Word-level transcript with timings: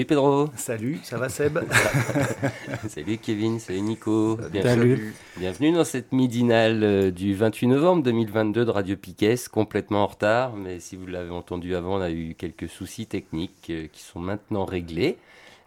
Salut 0.00 0.06
Pedro. 0.06 0.48
Salut, 0.56 0.98
ça 1.02 1.18
va 1.18 1.28
Seb? 1.28 1.58
Salut 2.88 3.18
Kevin, 3.18 3.60
salut 3.60 3.82
Nico. 3.82 4.38
Salut. 4.62 5.14
Bienvenue 5.36 5.72
dans 5.72 5.84
cette 5.84 6.12
midinale 6.12 6.82
euh, 6.82 7.10
du 7.10 7.34
28 7.34 7.66
novembre 7.66 8.02
2022 8.04 8.64
de 8.64 8.70
Radio 8.70 8.96
Piquet, 8.96 9.34
complètement 9.52 10.04
en 10.04 10.06
retard, 10.06 10.56
mais 10.56 10.80
si 10.80 10.96
vous 10.96 11.06
l'avez 11.06 11.28
entendu 11.28 11.74
avant, 11.74 11.98
on 11.98 12.00
a 12.00 12.10
eu 12.10 12.34
quelques 12.34 12.70
soucis 12.70 13.04
techniques 13.04 13.66
euh, 13.68 13.88
qui 13.92 14.00
sont 14.00 14.20
maintenant 14.20 14.64
réglés. 14.64 15.18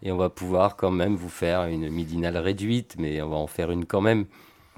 Et 0.02 0.12
on 0.12 0.18
va 0.18 0.30
pouvoir 0.30 0.78
quand 0.78 0.90
même 0.90 1.16
vous 1.16 1.30
faire 1.30 1.66
une 1.66 1.88
midinale 1.92 2.38
réduite, 2.38 2.96
mais 2.98 3.22
on 3.22 3.30
va 3.30 3.36
en 3.36 3.46
faire 3.46 3.70
une 3.70 3.86
quand 3.86 4.02
même. 4.02 4.26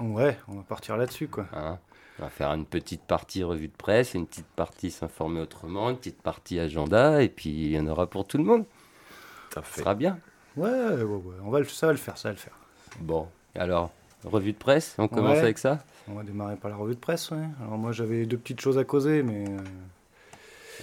Ouais, 0.00 0.36
on 0.48 0.56
va 0.56 0.64
partir 0.64 0.98
là-dessus 0.98 1.28
quoi. 1.28 1.46
Hein? 1.54 1.78
On 2.18 2.24
va 2.24 2.28
faire 2.28 2.50
une 2.52 2.66
petite 2.66 3.04
partie 3.04 3.42
revue 3.42 3.68
de 3.68 3.76
presse, 3.76 4.12
une 4.12 4.26
petite 4.26 4.52
partie 4.54 4.90
s'informer 4.90 5.40
autrement, 5.40 5.88
une 5.88 5.96
petite 5.96 6.20
partie 6.20 6.60
agenda, 6.60 7.22
et 7.22 7.30
puis 7.30 7.48
il 7.48 7.70
y 7.70 7.78
en 7.78 7.86
aura 7.86 8.06
pour 8.06 8.26
tout 8.26 8.36
le 8.36 8.44
monde. 8.44 8.66
Ça 9.54 9.62
sera 9.74 9.94
bien. 9.94 10.18
Ouais, 10.56 10.68
ouais, 10.70 11.02
ouais, 11.02 11.20
On 11.44 11.50
va 11.50 11.58
le, 11.60 11.64
ça 11.66 11.86
va 11.86 11.92
le 11.92 11.98
faire, 11.98 12.16
ça 12.18 12.28
va 12.28 12.32
le 12.32 12.38
faire. 12.38 12.54
Bon, 13.00 13.26
alors, 13.54 13.90
revue 14.24 14.52
de 14.52 14.58
presse, 14.58 14.94
on 14.98 15.08
commence 15.08 15.34
Ouais. 15.36 15.38
avec 15.42 15.58
ça? 15.58 15.78
On 16.08 16.14
va 16.14 16.22
démarrer 16.22 16.56
par 16.56 16.70
la 16.70 16.76
revue 16.76 16.94
de 16.94 17.00
presse, 17.00 17.30
ouais. 17.30 17.38
Alors 17.60 17.76
moi 17.78 17.92
j'avais 17.92 18.26
deux 18.26 18.38
petites 18.38 18.60
choses 18.60 18.78
à 18.78 18.84
causer, 18.84 19.22
mais... 19.22 19.44
euh, 19.48 19.58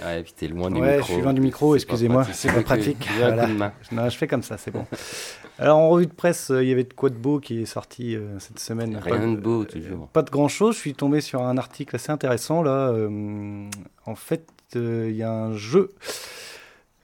Ouais, 0.04 0.24
puis 0.24 0.34
t'es 0.36 0.48
loin 0.48 0.72
du 0.72 0.82
Ouais, 0.82 0.96
micro. 0.98 1.08
je 1.08 1.14
suis 1.14 1.22
loin 1.22 1.34
du 1.34 1.42
micro, 1.42 1.78
C'est 1.78 1.86
pas 1.86 1.94
excusez-moi, 1.94 2.24
pratique. 2.24 2.40
c'est 2.40 2.52
pas 2.54 2.62
pratique. 2.64 3.10
j'ai 3.16 3.24
un 3.24 3.30
coup 3.30 3.34
Voilà. 3.36 3.48
de 3.48 3.54
main. 3.54 3.74
Non, 3.92 4.10
je 4.10 4.18
fais 4.18 4.26
comme 4.28 4.42
ça, 4.42 4.58
c'est 4.58 4.72
bon. 4.72 4.88
Alors 5.60 5.78
en 5.78 5.90
revue 5.90 6.08
de 6.08 6.14
presse, 6.14 6.50
euh, 6.50 6.64
il 6.64 6.70
y 6.70 6.72
avait 6.72 6.84
de 6.84 6.94
quoi 6.94 7.10
de 7.10 7.16
beau 7.16 7.40
qui 7.40 7.62
est 7.62 7.66
sorti 7.68 8.16
euh, 8.16 8.40
cette 8.40 8.58
semaine. 8.58 8.98
Rien 8.98 9.18
Pas 9.20 9.26
de 9.28 9.36
beau, 9.36 9.66
toujours. 9.66 10.08
Pas 10.08 10.24
de 10.24 10.32
grand 10.32 10.48
chose. 10.48 10.74
Je 10.76 10.80
suis 10.80 10.96
tombé 10.96 11.22
sur 11.22 11.44
un 11.44 11.58
article 11.60 11.96
assez 11.96 12.12
intéressant 12.12 12.64
là. 12.64 12.90
Euh, 12.90 13.70
en 14.08 14.16
fait, 14.16 14.48
euh, 14.76 15.08
il 15.12 15.16
y 15.16 15.22
a 15.22 15.32
un 15.32 15.54
jeu 15.54 15.90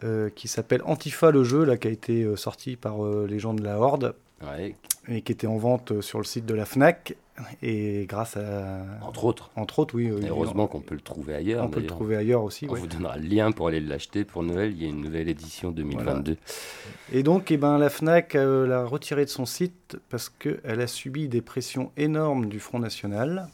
euh, 0.04 0.30
qui 0.30 0.48
s'appelle 0.48 0.82
Antifa 0.86 1.32
le 1.32 1.44
jeu 1.44 1.64
là 1.66 1.78
qui 1.78 1.88
a 1.88 1.92
été 1.92 2.24
euh, 2.24 2.36
sorti 2.36 2.76
par 2.76 3.04
euh, 3.04 3.28
les 3.30 3.40
gens 3.40 3.54
de 3.54 3.64
la 3.64 3.78
Horde 3.80 4.16
Ouais, 4.42 4.74
et 5.10 5.22
qui 5.22 5.34
était 5.34 5.48
en 5.48 5.58
vente 5.58 5.92
euh, 5.92 6.02
sur 6.02 6.18
le 6.18 6.24
site 6.24 6.46
de 6.46 6.54
la 6.54 6.64
Fnac 6.64 7.14
et 7.62 8.06
grâce 8.08 8.38
à 8.38 8.80
entre 9.02 9.26
autres. 9.26 9.52
entre 9.58 9.80
autres 9.80 9.96
oui. 9.96 10.10
heureusement 10.10 10.68
qu'on 10.68 10.80
peut 10.80 10.96
le 10.96 11.02
trouver 11.02 11.36
ailleurs. 11.36 11.66
on 11.66 11.70
peut 11.70 11.82
le 11.82 11.88
trouver 11.88 12.16
ailleurs 12.16 12.44
aussi. 12.44 12.66
On 12.70 12.72
ouais. 12.72 12.80
vous 12.80 12.88
donnera 12.88 13.18
le 13.18 13.28
lien 13.28 13.52
pour 13.52 13.68
aller 13.68 13.82
l'acheter 13.82 14.24
pour 14.24 14.44
Noël. 14.44 14.72
Il 14.72 14.82
y 14.82 14.86
a 14.86 14.90
une 14.90 15.02
nouvelle 15.02 15.28
édition 15.28 15.72
2022. 15.72 16.38
Et 17.12 17.24
donc, 17.24 17.52
eh 17.52 17.58
ben, 17.58 17.78
la 17.78 17.90
FNAC 17.90 18.34
l'a 18.36 18.86
retiré 18.86 19.26
de 19.26 19.30
son 19.30 19.46
site 19.46 19.98
parce 20.10 20.30
qu'elle 20.30 20.82
a 20.82 20.88
subi 20.88 21.28
des 21.28 21.42
pressions 21.42 21.92
énormes 21.98 22.48
du 22.48 22.62
Front 22.62 22.80
National, 22.80 23.48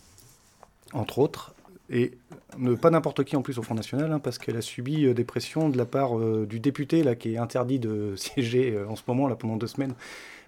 entre 0.94 1.18
autres, 1.18 1.55
et 1.90 2.12
ne, 2.58 2.74
pas 2.74 2.90
n'importe 2.90 3.24
qui 3.24 3.36
en 3.36 3.42
plus 3.42 3.60
au 3.60 3.62
Front 3.62 3.76
National, 3.76 4.12
hein, 4.12 4.20
parce 4.20 4.38
qu'elle 4.38 4.58
a 4.58 4.62
subi 4.62 5.06
euh, 5.06 5.14
des 5.14 5.24
pressions 5.24 5.70
de 5.70 5.78
la 5.78 5.86
part 5.86 6.18
euh, 6.18 6.46
du 6.48 6.60
député 6.60 7.04
là, 7.04 7.16
qui 7.16 7.34
est 7.34 7.38
interdit 7.38 7.80
de 7.80 8.14
siéger 8.18 8.74
euh, 8.74 8.88
en 8.88 8.96
ce 8.96 9.04
moment 9.08 9.28
là, 9.28 9.36
pendant 9.36 9.56
deux 9.58 9.68
semaines, 9.68 9.94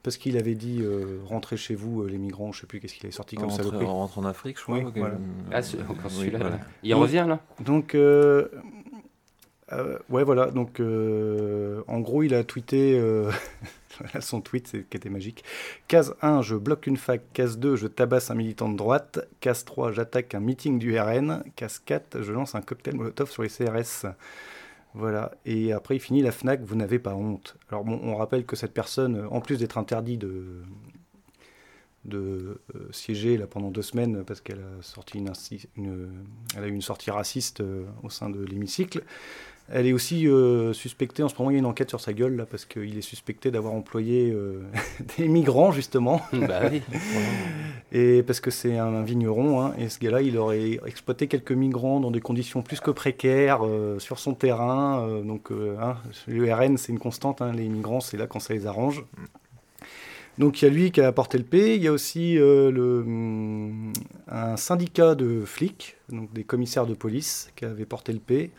parce 0.03 0.17
qu'il 0.17 0.37
avait 0.37 0.55
dit 0.55 0.79
euh, 0.81 1.19
rentrez 1.25 1.57
chez 1.57 1.75
vous 1.75 2.01
euh, 2.01 2.07
les 2.07 2.17
migrants, 2.17 2.51
je 2.51 2.61
sais 2.61 2.67
plus 2.67 2.79
qu'est-ce 2.79 2.95
qu'il 2.95 3.07
est 3.07 3.11
sorti 3.11 3.35
comme 3.35 3.49
saloperie. 3.51 3.85
on 3.85 3.93
rentre 3.93 4.17
en 4.17 4.25
Afrique, 4.25 4.57
je 4.57 4.63
crois. 4.63 4.77
Oui, 4.79 4.85
voilà. 4.95 5.17
Ah, 5.51 5.59
Oui, 6.19 6.29
voilà. 6.31 6.59
Il 6.83 6.95
revient 6.95 7.25
là 7.27 7.39
Donc, 7.59 7.95
euh, 9.73 9.97
ouais, 10.09 10.23
voilà. 10.23 10.51
Donc, 10.51 10.79
euh, 10.79 11.81
en 11.87 11.99
gros, 11.99 12.23
il 12.23 12.33
a 12.33 12.43
tweeté 12.43 12.97
euh, 12.99 13.31
son 14.21 14.41
tweet, 14.41 14.67
c'est, 14.67 14.83
qui 14.89 14.97
était 14.97 15.09
magique. 15.09 15.43
Case 15.87 16.15
1, 16.21 16.41
je 16.41 16.55
bloque 16.55 16.87
une 16.87 16.97
fac. 16.97 17.21
Case 17.33 17.57
2, 17.57 17.75
je 17.75 17.87
tabasse 17.87 18.31
un 18.31 18.35
militant 18.35 18.69
de 18.69 18.77
droite. 18.77 19.27
Case 19.41 19.65
3, 19.65 19.91
j'attaque 19.91 20.35
un 20.35 20.39
meeting 20.39 20.79
du 20.79 20.97
RN. 20.99 21.43
Case 21.55 21.79
4, 21.85 22.21
je 22.21 22.31
lance 22.31 22.55
un 22.55 22.61
cocktail 22.61 22.95
Molotov 22.95 23.29
sur 23.29 23.43
les 23.43 23.49
CRS. 23.49 24.05
Voilà. 24.93 25.31
Et 25.45 25.73
après, 25.73 25.95
il 25.97 25.99
finit 25.99 26.21
la 26.21 26.31
Fnac, 26.31 26.61
vous 26.63 26.75
n'avez 26.75 26.97
pas 26.99 27.13
honte. 27.13 27.55
Alors, 27.69 27.83
bon, 27.83 27.99
on 28.03 28.15
rappelle 28.15 28.45
que 28.45 28.55
cette 28.55 28.73
personne, 28.73 29.27
en 29.29 29.41
plus 29.41 29.57
d'être 29.59 29.77
interdit 29.77 30.17
de 30.17 30.61
de 32.05 32.61
siéger 32.91 33.35
là 33.37 33.47
pendant 33.47 33.69
deux 33.69 33.81
semaines 33.81 34.23
parce 34.23 34.39
qu'elle 34.39 34.59
a 34.59 34.81
sorti 34.81 35.17
une, 35.17 35.31
une- 35.75 36.09
a 36.55 36.65
eu 36.65 36.71
une 36.71 36.81
sortie 36.81 37.11
raciste 37.11 37.61
au 38.01 38.09
sein 38.09 38.29
de 38.29 38.41
l'hémicycle. 38.45 39.03
Elle 39.69 39.85
est 39.85 39.93
aussi 39.93 40.27
euh, 40.27 40.71
suspectée, 40.71 41.23
en 41.23 41.29
ce 41.29 41.35
moment 41.37 41.51
il 41.51 41.55
y 41.55 41.57
a 41.57 41.59
une 41.59 41.65
enquête 41.65 41.89
sur 41.89 41.99
sa 41.99 42.13
gueule 42.13 42.35
là 42.37 42.45
parce 42.45 42.65
qu'il 42.65 42.97
est 42.97 43.01
suspecté 43.01 43.51
d'avoir 43.51 43.73
employé 43.73 44.31
euh, 44.31 44.61
des 45.17 45.27
migrants 45.27 45.71
justement 45.71 46.21
Bah 46.31 46.61
oui. 46.71 46.81
et 47.91 48.23
parce 48.23 48.39
que 48.39 48.49
c'est 48.49 48.77
un 48.77 49.03
vigneron 49.03 49.61
hein, 49.61 49.73
et 49.77 49.89
ce 49.89 49.99
gars-là 49.99 50.21
il 50.21 50.37
aurait 50.37 50.79
exploité 50.85 51.27
quelques 51.27 51.51
migrants 51.51 51.99
dans 51.99 52.11
des 52.11 52.21
conditions 52.21 52.61
plus 52.61 52.79
que 52.79 52.91
précaires 52.91 53.65
euh, 53.65 53.99
sur 53.99 54.19
son 54.19 54.33
terrain 54.33 55.21
donc 55.23 55.49
hein, 55.51 55.97
le 56.27 56.53
RN 56.53 56.77
c'est 56.77 56.91
une 56.91 56.99
constante 56.99 57.41
hein, 57.41 57.51
les 57.51 57.67
migrants 57.67 57.99
c'est 57.99 58.17
là 58.17 58.27
quand 58.27 58.39
ça 58.39 58.53
les 58.53 58.67
arrange 58.67 59.03
donc 60.37 60.61
il 60.61 60.65
y 60.65 60.67
a 60.67 60.71
lui 60.71 60.91
qui 60.91 61.01
a 61.01 61.07
apporté 61.07 61.37
le 61.37 61.43
P, 61.43 61.75
il 61.75 61.83
y 61.83 61.87
a 61.87 61.91
aussi 61.91 62.37
euh, 62.37 62.71
le, 62.71 62.99
hum, 62.99 63.93
un 64.27 64.55
syndicat 64.55 65.15
de 65.15 65.43
flics, 65.45 65.95
donc 66.09 66.31
des 66.31 66.43
commissaires 66.43 66.85
de 66.85 66.93
police 66.93 67.51
qui 67.55 67.65
avait 67.65 67.85
porté 67.85 68.13
le 68.13 68.19
P. 68.19 68.51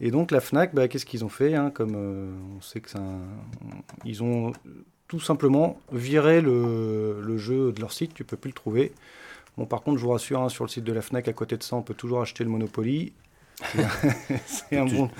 Et 0.00 0.10
donc 0.10 0.30
la 0.30 0.40
FNAC, 0.40 0.74
bah, 0.74 0.88
qu'est-ce 0.88 1.04
qu'ils 1.06 1.24
ont 1.24 1.28
fait 1.28 1.54
hein, 1.54 1.70
Comme 1.70 1.94
euh, 1.94 2.32
on 2.56 2.60
sait 2.60 2.80
que. 2.80 2.88
Ils 4.04 4.22
ont 4.22 4.52
tout 5.08 5.20
simplement 5.20 5.78
viré 5.92 6.40
le, 6.40 7.20
le 7.20 7.36
jeu 7.38 7.72
de 7.72 7.80
leur 7.80 7.92
site, 7.92 8.14
tu 8.14 8.24
peux 8.24 8.36
plus 8.36 8.50
le 8.50 8.54
trouver. 8.54 8.92
Bon 9.58 9.66
par 9.66 9.82
contre 9.82 9.98
je 9.98 10.04
vous 10.04 10.10
rassure, 10.10 10.40
hein, 10.40 10.48
sur 10.48 10.64
le 10.64 10.70
site 10.70 10.84
de 10.84 10.92
la 10.92 11.02
FNAC, 11.02 11.28
à 11.28 11.32
côté 11.32 11.56
de 11.56 11.62
ça, 11.62 11.76
on 11.76 11.82
peut 11.82 11.94
toujours 11.94 12.22
acheter 12.22 12.44
le 12.44 12.50
Monopoly. 12.50 13.12
c'est 14.46 14.78
un 14.78 14.86
bon, 14.86 15.10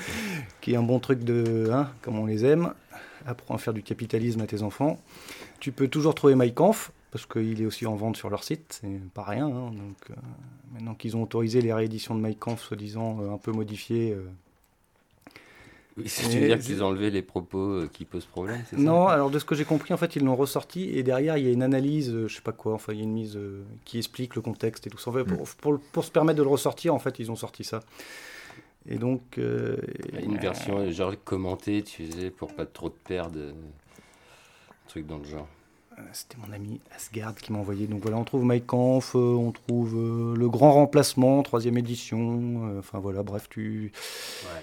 qui 0.63 0.73
est 0.73 0.77
un 0.77 0.83
bon 0.83 0.99
truc 0.99 1.25
de... 1.25 1.69
Hein, 1.73 1.91
comme 2.01 2.19
on 2.19 2.25
les 2.27 2.45
aime. 2.47 2.73
Apprends 3.27 3.57
à 3.57 3.59
faire 3.59 3.75
du 3.75 3.83
capitalisme 3.83 4.41
à 4.41 4.47
tes 4.47 4.63
enfants. 4.63 4.99
Tu 5.59 5.73
peux 5.73 5.89
toujours 5.89 6.15
trouver 6.15 6.35
My 6.37 6.55
Kampf, 6.55 6.91
parce 7.11 7.27
qu'il 7.27 7.61
est 7.61 7.67
aussi 7.67 7.87
en 7.87 7.97
vente 7.97 8.17
sur 8.17 8.31
leur 8.31 8.43
site, 8.45 8.79
c'est 8.81 9.11
pas 9.13 9.25
rien. 9.25 9.47
hein. 9.47 9.73
donc, 9.73 9.97
euh, 10.11 10.15
maintenant 10.73 10.95
qu'ils 10.95 11.19
ont 11.19 11.23
autorisé 11.25 11.61
les 11.61 11.73
rééditions 11.75 12.15
de 12.15 12.27
My 12.27 12.35
Kampf, 12.35 12.63
soi-disant 12.63 13.19
euh, 13.21 13.35
un 13.35 13.39
peu 13.39 13.53
modifiées. 13.53 14.13
euh, 14.15 14.23
Oui, 16.03 16.09
c'est 16.09 16.29
tu 16.29 16.39
veux 16.39 16.47
dire 16.47 16.59
qu'ils 16.59 16.83
ont 16.83 16.89
enlevé 16.89 17.11
les 17.11 17.23
propos 17.23 17.59
euh, 17.59 17.91
qui 17.93 18.05
posent 18.05 18.25
problème, 18.27 18.63
c'est 18.69 18.77
ça? 18.77 18.83
Non, 18.83 19.07
alors 19.07 19.31
de 19.31 19.39
ce 19.39 19.45
que 19.45 19.55
j'ai 19.55 19.65
compris, 19.65 19.95
en 19.95 19.97
fait, 19.97 20.17
ils 20.17 20.25
l'ont 20.25 20.37
ressorti 20.37 20.91
et 20.91 21.03
derrière, 21.03 21.37
il 21.37 21.45
y 21.45 21.49
a 21.49 21.53
une 21.53 21.63
analyse, 21.63 22.11
euh, 22.13 22.29
je 22.29 22.35
sais 22.37 22.43
pas 22.43 22.53
quoi, 22.53 22.75
enfin, 22.75 22.93
il 22.93 22.99
y 22.99 23.01
a 23.01 23.05
une 23.05 23.13
mise 23.13 23.37
euh, 23.37 23.63
qui 23.85 23.99
explique 23.99 24.35
le 24.35 24.43
contexte 24.43 24.87
et 24.87 24.91
tout 24.91 24.99
ça. 24.99 25.11
En 25.11 25.15
fait, 25.15 25.25
pour, 25.25 25.49
pour, 25.49 25.81
pour 25.93 26.05
se 26.05 26.11
permettre 26.11 26.39
de 26.39 26.43
le 26.43 26.49
ressortir, 26.49 26.95
en 26.95 26.99
fait, 26.99 27.19
ils 27.19 27.31
ont 27.31 27.37
sorti 27.37 27.65
ça. 27.65 27.81
Et 28.89 28.97
donc. 28.97 29.21
euh, 29.39 29.77
Il 30.09 30.15
y 30.15 30.19
a 30.19 30.21
une 30.23 30.39
version 30.39 30.91
genre 30.91 31.15
commentée, 31.25 31.83
tu 31.83 32.11
sais, 32.11 32.31
pour 32.31 32.55
pas 32.55 32.67
trop 32.67 32.89
te 32.89 32.99
perdre. 33.07 33.39
Un 33.39 34.89
truc 34.89 35.07
dans 35.07 35.19
le 35.19 35.25
genre. 35.25 35.47
C'était 36.15 36.39
mon 36.39 36.51
ami 36.55 36.81
Asgard 36.97 37.35
qui 37.35 37.53
m'a 37.53 37.59
envoyé. 37.59 37.87
Donc 37.87 38.01
voilà, 38.01 38.17
on 38.17 38.25
trouve 38.25 38.43
Mike 38.43 38.67
Kampf, 38.67 39.15
on 39.15 39.53
trouve 39.53 39.95
Le 40.35 40.49
Grand 40.49 40.73
Remplacement, 40.73 41.43
troisième 41.43 41.77
édition. 41.77 42.79
Enfin 42.79 42.99
voilà, 43.01 43.23
bref, 43.23 43.49
tu, 43.51 43.93
Ouais. 44.45 44.63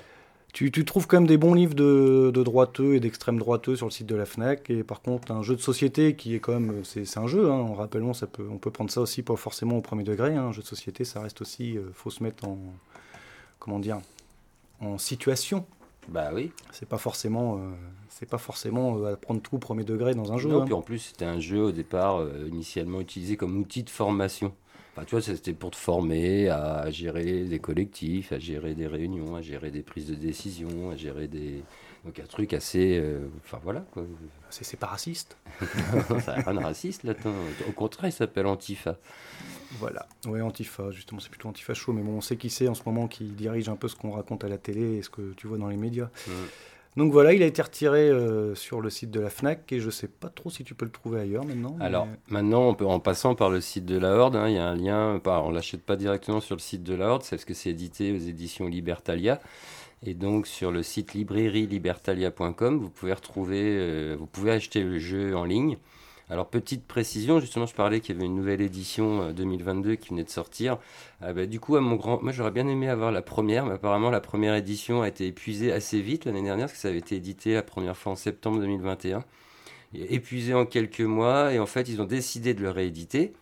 Tu, 0.53 0.71
tu 0.71 0.85
trouves 0.85 1.07
quand 1.07 1.17
même 1.17 1.27
des 1.27 1.37
bons 1.37 1.53
livres 1.53 1.75
de, 1.75 2.31
de 2.33 2.43
droiteux 2.43 2.95
et 2.95 2.99
d'extrême 2.99 3.37
droiteux 3.37 3.75
sur 3.75 3.85
le 3.85 3.91
site 3.91 4.07
de 4.07 4.15
la 4.15 4.25
FNAC. 4.25 4.69
Et 4.69 4.83
par 4.83 5.01
contre, 5.01 5.31
un 5.31 5.43
jeu 5.43 5.55
de 5.55 5.61
société 5.61 6.15
qui 6.15 6.33
est 6.35 6.39
quand 6.39 6.53
même... 6.59 6.83
C'est 6.83 7.17
un 7.17 7.27
jeu, 7.27 7.49
hein, 7.51 7.59
en 7.59 7.73
rappelons, 7.73 8.13
ça 8.13 8.27
peut, 8.27 8.47
on 8.49 8.57
peut 8.57 8.71
prendre 8.71 8.89
ça 8.89 9.01
aussi 9.01 9.21
pas 9.21 9.35
forcément 9.35 9.77
au 9.77 9.81
premier 9.81 10.03
degré. 10.03 10.35
hein, 10.35 10.47
un 10.47 10.51
jeu 10.51 10.61
de 10.61 10.67
société, 10.67 11.05
ça 11.05 11.21
reste 11.21 11.41
aussi... 11.41 11.77
euh, 11.77 11.89
faut 11.93 12.09
se 12.09 12.23
mettre 12.23 12.47
en... 12.47 12.57
Comment 13.59 13.79
dire 13.79 13.99
En 14.79 14.97
situation. 14.97 15.65
Bah 16.07 16.29
oui. 16.33 16.51
C'est 16.71 16.87
pas 16.87 16.97
forcément... 16.97 17.57
euh, 17.57 17.59
c'est 18.09 18.27
pas 18.27 18.39
forcément 18.39 18.97
euh, 18.97 19.13
à 19.13 19.17
prendre 19.17 19.41
tout 19.41 19.55
au 19.55 19.59
premier 19.59 19.83
degré 19.83 20.15
dans 20.15 20.31
un 20.33 20.37
jeu. 20.37 20.49
Non, 20.49 20.61
hein. 20.61 20.65
puis 20.65 20.73
en 20.73 20.81
plus, 20.81 20.99
c'était 20.99 21.25
un 21.25 21.39
jeu 21.39 21.61
au 21.65 21.71
départ 21.71 22.19
euh, 22.19 22.47
initialement 22.47 22.99
utilisé 22.99 23.37
comme 23.37 23.57
outil 23.57 23.83
de 23.83 23.91
formation. 23.91 24.53
Enfin, 24.97 25.05
tu 25.05 25.11
vois, 25.11 25.21
c'était 25.21 25.53
pour 25.53 25.69
te 25.69 25.75
former 25.75 26.49
à 26.49 26.89
gérer 26.89 27.43
des 27.43 27.59
collectifs, 27.59 28.31
à 28.31 28.39
gérer 28.39 28.73
des 28.73 28.87
réunions, 28.87 29.35
à 29.35 29.43
gérer 29.43 29.69
des 29.69 29.83
prises 29.83 30.07
de 30.07 30.15
décision, 30.15 30.89
à 30.89 30.95
gérer 30.95 31.27
des. 31.27 31.61
Donc 32.03 32.19
un 32.19 32.25
truc 32.25 32.51
assez. 32.53 32.97
euh, 32.97 33.27
Enfin 33.45 33.59
voilà 33.63 33.81
quoi. 33.91 34.03
C'est 34.49 34.79
pas 34.79 34.87
raciste. 34.87 35.37
ça 36.25 36.33
rien 36.33 36.53
de 36.55 36.59
raciste 36.63 37.03
là. 37.03 37.11
attends. 37.11 37.33
Au 37.69 37.73
contraire, 37.73 38.09
il 38.09 38.13
s'appelle 38.13 38.47
Antifa. 38.47 38.97
Voilà. 39.73 40.07
Ouais, 40.25 40.41
Antifa, 40.41 40.89
justement, 40.89 41.19
c'est 41.19 41.29
plutôt 41.29 41.49
Antifa 41.49 41.75
chaud, 41.75 41.93
mais 41.93 42.01
bon, 42.01 42.13
on 42.13 42.21
sait 42.21 42.37
qui 42.37 42.49
c'est 42.49 42.67
en 42.67 42.73
ce 42.73 42.81
moment 42.85 43.07
qui 43.07 43.25
dirige 43.25 43.69
un 43.69 43.75
peu 43.75 43.87
ce 43.89 43.95
qu'on 43.95 44.11
raconte 44.11 44.43
à 44.45 44.47
la 44.47 44.57
télé 44.57 44.95
et 44.97 45.01
ce 45.03 45.09
que 45.11 45.33
tu 45.33 45.45
vois 45.45 45.57
dans 45.59 45.67
les 45.67 45.77
médias. 45.77 46.09
Donc 46.97 47.11
voilà, 47.11 47.31
il 47.33 47.43
a 47.43 47.45
été 47.45 47.61
retiré 47.61 48.09
euh, 48.09 48.55
sur 48.55 48.81
le 48.81 48.89
site 48.89 49.11
de 49.11 49.19
la 49.19 49.29
Fnac 49.29 49.71
et 49.71 49.79
je 49.79 49.91
sais 49.91 50.07
pas 50.07 50.29
trop 50.29 50.49
si 50.49 50.63
tu 50.63 50.73
peux 50.73 50.83
le 50.83 50.91
trouver 50.91 51.21
ailleurs 51.21 51.45
maintenant. 51.45 51.77
Alors 51.79 52.07
maintenant, 52.27 52.67
on 52.67 52.73
peut, 52.73 52.87
en 52.87 52.99
passant 52.99 53.35
par 53.35 53.51
le 53.51 53.61
site 53.61 53.85
de 53.85 53.99
la 53.99 54.15
Horde, 54.15 54.35
hein, 54.35 54.49
il 54.49 54.55
y 54.55 54.57
a 54.57 54.67
un 54.67 54.75
lien. 54.75 55.21
On 55.23 55.51
l'achète 55.51 55.83
pas 55.83 55.95
directement 55.95 56.39
sur 56.39 56.55
le 56.55 56.59
site 56.59 56.81
de 56.81 56.95
la 56.95 57.09
Horde, 57.09 57.21
c'est 57.21 57.35
parce 57.35 57.45
que 57.45 57.53
c'est 57.53 57.69
édité 57.69 58.11
aux 58.11 58.17
éditions 58.17 58.67
Libertalia. 58.67 59.39
Et 60.03 60.15
donc 60.15 60.47
sur 60.47 60.71
le 60.71 60.81
site 60.81 61.13
librairielibertalia.com, 61.13 62.79
vous 62.79 62.89
pouvez 62.89 63.13
retrouver, 63.13 63.61
euh, 63.63 64.15
vous 64.17 64.25
pouvez 64.25 64.51
acheter 64.51 64.81
le 64.81 64.97
jeu 64.97 65.37
en 65.37 65.43
ligne. 65.43 65.77
Alors 66.29 66.49
petite 66.49 66.85
précision, 66.85 67.39
justement, 67.39 67.65
je 67.65 67.73
parlais 67.73 68.01
qu'il 68.01 68.15
y 68.15 68.17
avait 68.17 68.25
une 68.25 68.35
nouvelle 68.35 68.59
édition 68.61 69.21
euh, 69.21 69.31
2022 69.33 69.95
qui 69.95 70.09
venait 70.09 70.25
de 70.25 70.29
sortir. 70.29 70.77
Ah 71.21 71.31
bah, 71.33 71.45
du 71.45 71.59
coup, 71.61 71.75
à 71.77 71.81
mon 71.81 71.95
grand, 71.95 72.21
moi 72.21 72.31
j'aurais 72.33 72.51
bien 72.51 72.67
aimé 72.67 72.89
avoir 72.89 73.11
la 73.13 73.21
première, 73.21 73.65
mais 73.65 73.73
apparemment 73.75 74.09
la 74.09 74.19
première 74.19 74.53
édition 74.55 75.01
a 75.01 75.07
été 75.07 75.27
épuisée 75.27 75.71
assez 75.71 76.01
vite 76.01 76.25
l'année 76.25 76.43
dernière, 76.43 76.65
parce 76.65 76.73
que 76.73 76.79
ça 76.79 76.89
avait 76.89 76.97
été 76.99 77.15
édité 77.15 77.53
la 77.53 77.63
première 77.63 77.95
fois 77.95 78.11
en 78.11 78.15
septembre 78.17 78.59
2021 78.59 79.23
et 79.95 80.15
épuisé 80.15 80.53
en 80.53 80.65
quelques 80.65 81.01
mois 81.01 81.53
et 81.53 81.59
en 81.59 81.65
fait 81.65 81.87
ils 81.89 82.01
ont 82.01 82.05
décidé 82.05 82.53
de 82.53 82.61
le 82.61 82.71
rééditer. 82.71 83.33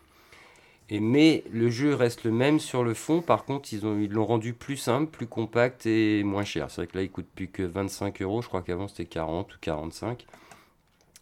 Mais 0.92 1.44
le 1.52 1.70
jeu 1.72 1.96
reste 1.96 2.24
le 2.26 2.32
même 2.32 2.60
sur 2.60 2.84
le 2.84 2.94
fond, 2.94 3.22
par 3.22 3.46
contre 3.46 3.74
ils 3.74 3.86
ont- 3.88 3.98
ils 4.00 4.12
l'ont 4.12 4.26
rendu 4.26 4.54
plus 4.54 4.78
simple, 4.78 5.10
plus 5.12 5.26
compact 5.28 5.88
et 5.88 6.24
moins 6.24 6.44
cher. 6.44 6.70
C'est 6.70 6.82
vrai 6.82 6.88
que 6.88 6.98
là 6.98 7.04
il 7.04 7.10
coûte 7.12 7.26
plus 7.36 7.48
que 7.48 7.64
25 7.64 8.22
euros, 8.22 8.42
je 8.44 8.48
crois 8.48 8.62
qu'avant 8.62 8.88
c'était 8.88 9.06
40 9.06 9.56
ou 9.56 9.58
45. 9.60 10.26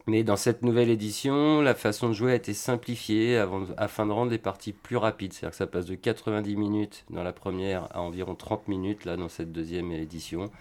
Mais 0.06 0.24
dans 0.24 0.36
cette 0.36 0.64
nouvelle 0.64 0.90
édition, 0.90 1.62
la 1.62 1.76
façon 1.76 2.10
de 2.10 2.14
jouer 2.14 2.34
a 2.34 2.36
été 2.36 2.54
simplifiée 2.54 3.38
afin 3.78 4.06
de 4.06 4.12
rendre 4.12 4.32
les 4.32 4.38
parties 4.38 4.74
plus 4.74 4.98
rapides. 4.98 5.32
C'est-à-dire 5.32 5.52
que 5.52 5.56
ça 5.56 5.68
passe 5.68 5.86
de 5.86 5.96
90 5.96 6.58
minutes 6.58 7.06
dans 7.10 7.24
la 7.24 7.32
première 7.32 7.88
à 7.96 8.02
environ 8.02 8.36
30 8.36 8.68
minutes 8.68 9.06
là 9.06 9.16
dans 9.16 9.30
cette 9.30 9.54
deuxième 9.54 9.92
édition 9.92 10.52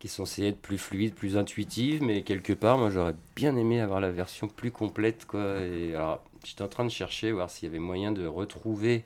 qui 0.00 0.08
sont 0.08 0.24
censées 0.24 0.46
être 0.46 0.60
plus 0.60 0.78
fluides, 0.78 1.14
plus 1.14 1.36
intuitives, 1.36 2.02
mais 2.02 2.22
quelque 2.22 2.54
part, 2.54 2.78
moi 2.78 2.88
j'aurais 2.88 3.14
bien 3.36 3.54
aimé 3.56 3.80
avoir 3.80 4.00
la 4.00 4.10
version 4.10 4.48
plus 4.48 4.70
complète, 4.70 5.26
alors, 5.34 6.24
j'étais 6.42 6.62
en 6.62 6.68
train 6.68 6.86
de 6.86 6.90
chercher, 6.90 7.32
voir 7.32 7.50
s'il 7.50 7.68
y 7.68 7.70
avait 7.70 7.78
moyen 7.78 8.10
de 8.10 8.26
retrouver 8.26 9.04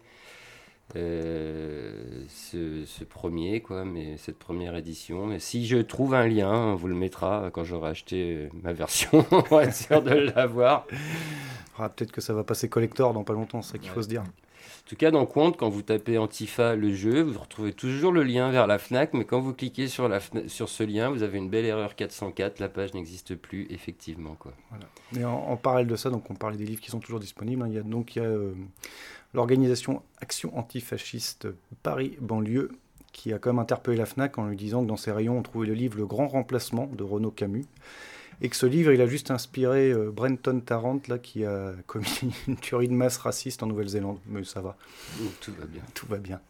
ce, 2.29 2.85
ce 2.87 3.05
premier, 3.05 3.61
quoi, 3.61 3.85
mais 3.85 4.17
cette 4.17 4.39
première 4.39 4.77
édition. 4.77 5.27
Mais 5.27 5.39
si 5.39 5.67
je 5.67 5.79
trouve 5.79 6.15
un 6.15 6.27
lien, 6.27 6.53
on 6.53 6.75
vous 6.77 6.89
le 6.89 6.95
mettra 6.95 7.51
quand 7.53 7.65
j'aurai 7.65 7.91
acheté 7.91 8.35
euh, 8.37 8.49
ma 8.63 8.73
version, 8.73 9.25
on 9.31 9.41
va 9.41 9.65
être 9.65 9.75
sûr 9.75 10.03
de 10.03 10.15
l'avoir. 10.15 10.87
Ah, 11.79 11.89
Peut-être 11.89 12.13
que 12.13 12.21
ça 12.21 12.33
va 12.35 12.45
passer 12.45 12.69
collector 12.69 13.13
dans 13.13 13.25
pas 13.25 13.33
longtemps, 13.33 13.63
c'est 13.63 13.73
ça 13.73 13.79
qu'il 13.79 13.91
faut 13.91 14.03
se 14.03 14.09
dire. 14.09 14.23
En 14.23 14.87
tout 14.89 14.97
cas, 14.97 15.11
dans 15.11 15.25
Compte, 15.25 15.57
quand 15.57 15.71
vous 15.71 15.81
tapez 15.83 16.19
Antifa 16.19 16.75
le 16.77 16.93
jeu, 16.95 17.23
vous 17.23 17.39
retrouvez 17.39 17.73
toujours 17.73 18.13
le 18.13 18.23
lien 18.23 18.51
vers 18.51 18.67
la 18.67 18.79
FNAC, 18.79 19.15
mais 19.15 19.25
quand 19.25 19.41
vous 19.41 19.55
cliquez 19.55 19.89
sur, 19.89 20.09
la 20.09 20.21
sur 20.47 20.69
ce 20.69 20.83
lien, 20.83 21.09
vous 21.11 21.23
avez 21.23 21.39
une 21.39 21.49
belle 21.49 21.65
erreur 21.65 21.95
404, 21.97 22.61
la 22.61 22.69
page 22.69 22.93
n'existe 22.93 23.35
plus, 23.35 23.67
effectivement. 23.71 24.37
Quoi. 24.39 24.53
Et 25.17 25.25
en, 25.25 25.33
en 25.33 25.57
parallèle 25.57 25.87
de 25.87 25.97
ça, 25.97 26.11
donc 26.11 26.31
on 26.31 26.35
parlait 26.35 26.59
des 26.59 26.67
livres 26.67 26.83
qui 26.83 26.91
sont 26.91 27.01
toujours 27.01 27.21
disponibles. 27.21 27.63
hein, 27.63 27.69
il 27.69 27.75
y 27.75 27.79
a 27.79 27.83
donc 27.83 28.17
il 28.17 28.23
y 28.23 28.25
a 28.25 28.29
euh, 28.29 28.53
l'organisation 29.35 30.03
Action 30.21 30.57
antifasciste 30.57 31.49
Paris 31.83 32.17
banlieue 32.21 32.71
qui 33.13 33.33
a 33.33 33.39
quand 33.39 33.51
même 33.51 33.61
interpellé 33.61 33.97
la 33.97 34.07
Fnac 34.07 34.39
en 34.39 34.47
lui 34.47 34.57
disant 34.57 34.83
que 34.83 34.89
dans 34.89 34.97
ses 34.97 35.13
rayons 35.13 35.39
on 35.39 35.43
trouvait 35.43 35.67
le 35.67 35.75
livre 35.75 35.99
Le 35.99 36.07
Grand 36.07 36.27
Remplacement 36.29 36.87
de 36.87 37.05
Renaud 37.05 37.31
Camus 37.31 37.65
et 38.43 38.49
que 38.49 38.57
ce 38.57 38.67
livre 38.67 38.93
il 38.93 39.01
a 39.01 39.07
juste 39.07 39.31
inspiré 39.31 39.93
euh, 39.93 40.11
Brenton 40.11 40.61
Tarrant 40.61 41.01
là 41.09 41.19
qui 41.19 41.45
a 41.45 41.73
commis 41.87 42.21
une 42.49 42.57
tuerie 42.57 42.89
de 42.89 42.95
masse 42.95 43.17
raciste 43.19 43.63
en 43.63 43.67
Nouvelle-Zélande. 43.67 44.19
Mais 44.27 44.43
ça 44.45 44.61
va, 44.61 44.77
tout 45.41 45.53
va 45.59 45.67
bien. 45.67 45.83
tout 45.95 46.07
va 46.07 46.17
bien. 46.19 46.41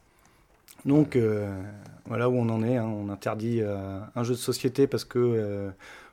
Donc 0.87 1.17
euh, 1.17 1.63
voilà 2.07 2.29
où 2.29 2.35
on 2.37 2.49
en 2.49 2.63
est. 2.63 2.77
hein. 2.77 2.87
On 2.87 3.09
interdit 3.11 3.61
euh, 3.61 3.99
un 4.15 4.23
jeu 4.23 4.35
de 4.35 4.39
société 4.39 4.87
parce 4.87 5.05
que 5.05 5.19
euh, 5.19 5.71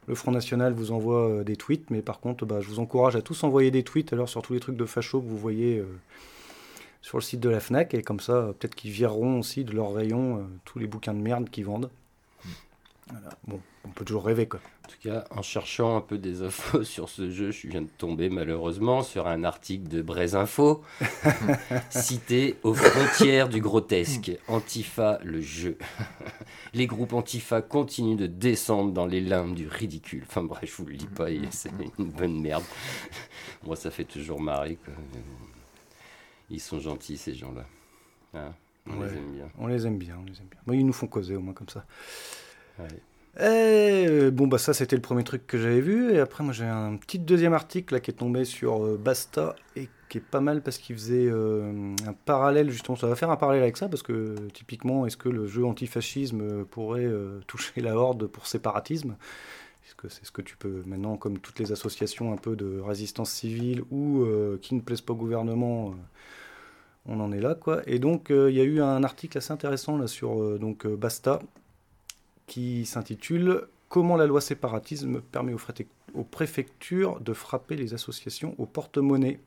le 0.07 0.15
Front 0.15 0.31
National 0.31 0.73
vous 0.73 0.91
envoie 0.91 1.43
des 1.43 1.55
tweets, 1.55 1.89
mais 1.89 2.01
par 2.01 2.19
contre, 2.19 2.45
bah, 2.45 2.59
je 2.59 2.67
vous 2.67 2.79
encourage 2.79 3.15
à 3.15 3.21
tous 3.21 3.43
envoyer 3.43 3.71
des 3.71 3.83
tweets 3.83 4.13
alors 4.13 4.29
sur 4.29 4.41
tous 4.41 4.53
les 4.53 4.59
trucs 4.59 4.77
de 4.77 4.85
facho 4.85 5.21
que 5.21 5.27
vous 5.27 5.37
voyez 5.37 5.83
sur 7.01 7.17
le 7.17 7.23
site 7.23 7.39
de 7.39 7.49
la 7.49 7.59
Fnac, 7.59 7.93
et 7.93 8.01
comme 8.01 8.19
ça, 8.19 8.53
peut-être 8.59 8.75
qu'ils 8.75 8.91
vireront 8.91 9.39
aussi 9.39 9.63
de 9.63 9.73
leur 9.73 9.93
rayon 9.93 10.37
euh, 10.37 10.43
tous 10.65 10.79
les 10.79 10.87
bouquins 10.87 11.13
de 11.13 11.19
merde 11.19 11.49
qu'ils 11.49 11.65
vendent. 11.65 11.89
Voilà. 13.09 13.29
Bon, 13.45 13.59
on 13.83 13.89
peut 13.89 14.05
toujours 14.05 14.23
rêver 14.25 14.47
quoi. 14.47 14.61
En 14.85 14.89
tout 14.89 15.09
cas, 15.09 15.25
en 15.31 15.41
cherchant 15.41 15.97
un 15.97 16.01
peu 16.01 16.17
des 16.17 16.43
infos 16.43 16.83
sur 16.85 17.09
ce 17.09 17.29
jeu, 17.29 17.51
je 17.51 17.67
viens 17.67 17.81
de 17.81 17.89
tomber 17.97 18.29
malheureusement 18.29 19.03
sur 19.03 19.27
un 19.27 19.43
article 19.43 19.87
de 19.87 20.01
Brésinfo 20.01 20.83
cité 21.89 22.57
aux 22.63 22.73
frontières 22.73 23.49
du 23.49 23.59
grotesque. 23.59 24.31
Antifa, 24.47 25.19
le 25.23 25.41
jeu. 25.41 25.77
Les 26.73 26.87
groupes 26.87 27.13
Antifa 27.13 27.61
continuent 27.61 28.17
de 28.17 28.27
descendre 28.27 28.93
dans 28.93 29.05
les 29.05 29.19
limbes 29.19 29.55
du 29.55 29.67
ridicule. 29.67 30.23
Enfin 30.27 30.43
bref, 30.43 30.69
je 30.71 30.81
vous 30.81 30.89
le 30.89 30.95
dis 30.95 31.07
pas, 31.07 31.27
c'est 31.49 31.71
une 31.99 32.11
bonne 32.11 32.39
merde. 32.39 32.63
Moi, 33.63 33.75
ça 33.75 33.91
fait 33.91 34.05
toujours 34.05 34.39
marrer. 34.39 34.77
quoi. 34.85 34.93
Ils 36.51 36.59
sont 36.59 36.79
gentils, 36.79 37.17
ces 37.17 37.33
gens-là. 37.33 37.65
Hein, 38.33 38.53
on 38.87 38.99
Ouais. 38.99 39.07
les 39.09 39.17
aime 39.17 39.31
bien. 39.31 39.49
On 39.57 39.67
les 39.67 39.87
aime 39.87 39.97
bien, 39.97 40.17
on 40.21 40.25
les 40.25 40.37
aime 40.39 40.47
bien. 40.51 40.59
Moi, 40.67 40.75
ils 40.75 40.85
nous 40.85 40.93
font 40.93 41.07
causer 41.07 41.35
au 41.35 41.39
moins 41.41 41.53
comme 41.53 41.69
ça. 41.69 41.85
Ouais. 42.79 42.87
Et, 43.37 44.05
euh, 44.09 44.29
bon, 44.31 44.47
bah 44.47 44.57
ça, 44.57 44.73
c'était 44.73 44.97
le 44.97 45.01
premier 45.01 45.23
truc 45.23 45.47
que 45.47 45.57
j'avais 45.57 45.79
vu. 45.79 46.11
Et 46.13 46.19
après, 46.19 46.43
moi, 46.43 46.51
j'ai 46.51 46.65
un 46.65 46.97
petit 46.97 47.17
deuxième 47.19 47.53
article 47.53 47.93
là, 47.93 47.99
qui 48.01 48.11
est 48.11 48.15
tombé 48.15 48.43
sur 48.43 48.83
euh, 48.85 48.97
Basta 49.01 49.55
et 49.77 49.87
qui 50.09 50.17
est 50.17 50.21
pas 50.21 50.41
mal 50.41 50.61
parce 50.61 50.77
qu'il 50.77 50.95
faisait 50.97 51.27
euh, 51.29 51.95
un 52.05 52.13
parallèle, 52.13 52.69
justement. 52.69 52.97
Ça 52.97 53.07
va 53.07 53.15
faire 53.15 53.29
un 53.31 53.37
parallèle 53.37 53.63
avec 53.63 53.77
ça 53.77 53.87
parce 53.87 54.03
que, 54.03 54.35
typiquement, 54.53 55.05
est-ce 55.05 55.15
que 55.15 55.29
le 55.29 55.47
jeu 55.47 55.63
antifascisme 55.65 56.65
pourrait 56.65 57.05
euh, 57.05 57.39
toucher 57.47 57.79
la 57.79 57.95
horde 57.95 58.27
pour 58.27 58.47
séparatisme? 58.47 59.15
Est-ce 59.85 59.95
que 59.95 60.09
c'est 60.09 60.25
ce 60.25 60.31
que 60.31 60.41
tu 60.41 60.57
peux 60.57 60.83
maintenant, 60.85 61.15
comme 61.15 61.39
toutes 61.39 61.59
les 61.59 61.71
associations 61.71 62.33
un 62.33 62.37
peu 62.37 62.57
de 62.57 62.79
résistance 62.81 63.31
civile 63.31 63.81
ou 63.91 64.25
qui 64.61 64.75
ne 64.75 64.79
plaisent 64.79 65.01
pas 65.01 65.13
au 65.13 65.17
gouvernement 65.17 65.95
on 67.07 67.19
en 67.19 67.31
est 67.31 67.39
là, 67.39 67.55
quoi. 67.55 67.81
Et 67.87 67.99
donc, 67.99 68.29
euh, 68.31 68.49
il 68.51 68.57
y 68.57 68.61
a 68.61 68.63
eu 68.63 68.81
un 68.81 69.03
article 69.03 69.37
assez 69.37 69.51
intéressant 69.51 69.97
là 69.97 70.07
sur 70.07 70.41
euh, 70.41 70.57
donc 70.59 70.85
euh, 70.85 70.95
Basta 70.95 71.39
qui 72.47 72.85
s'intitule 72.85 73.63
Comment 73.89 74.15
la 74.15 74.25
loi 74.25 74.39
séparatisme 74.39 75.19
permet 75.19 75.53
aux, 75.53 76.23
préfectures 76.23 77.19
de 77.19 77.33
frapper 77.33 77.75
les 77.75 77.93
associations 77.93 78.55
au 78.57 78.65
porte-monnaie. 78.65 79.37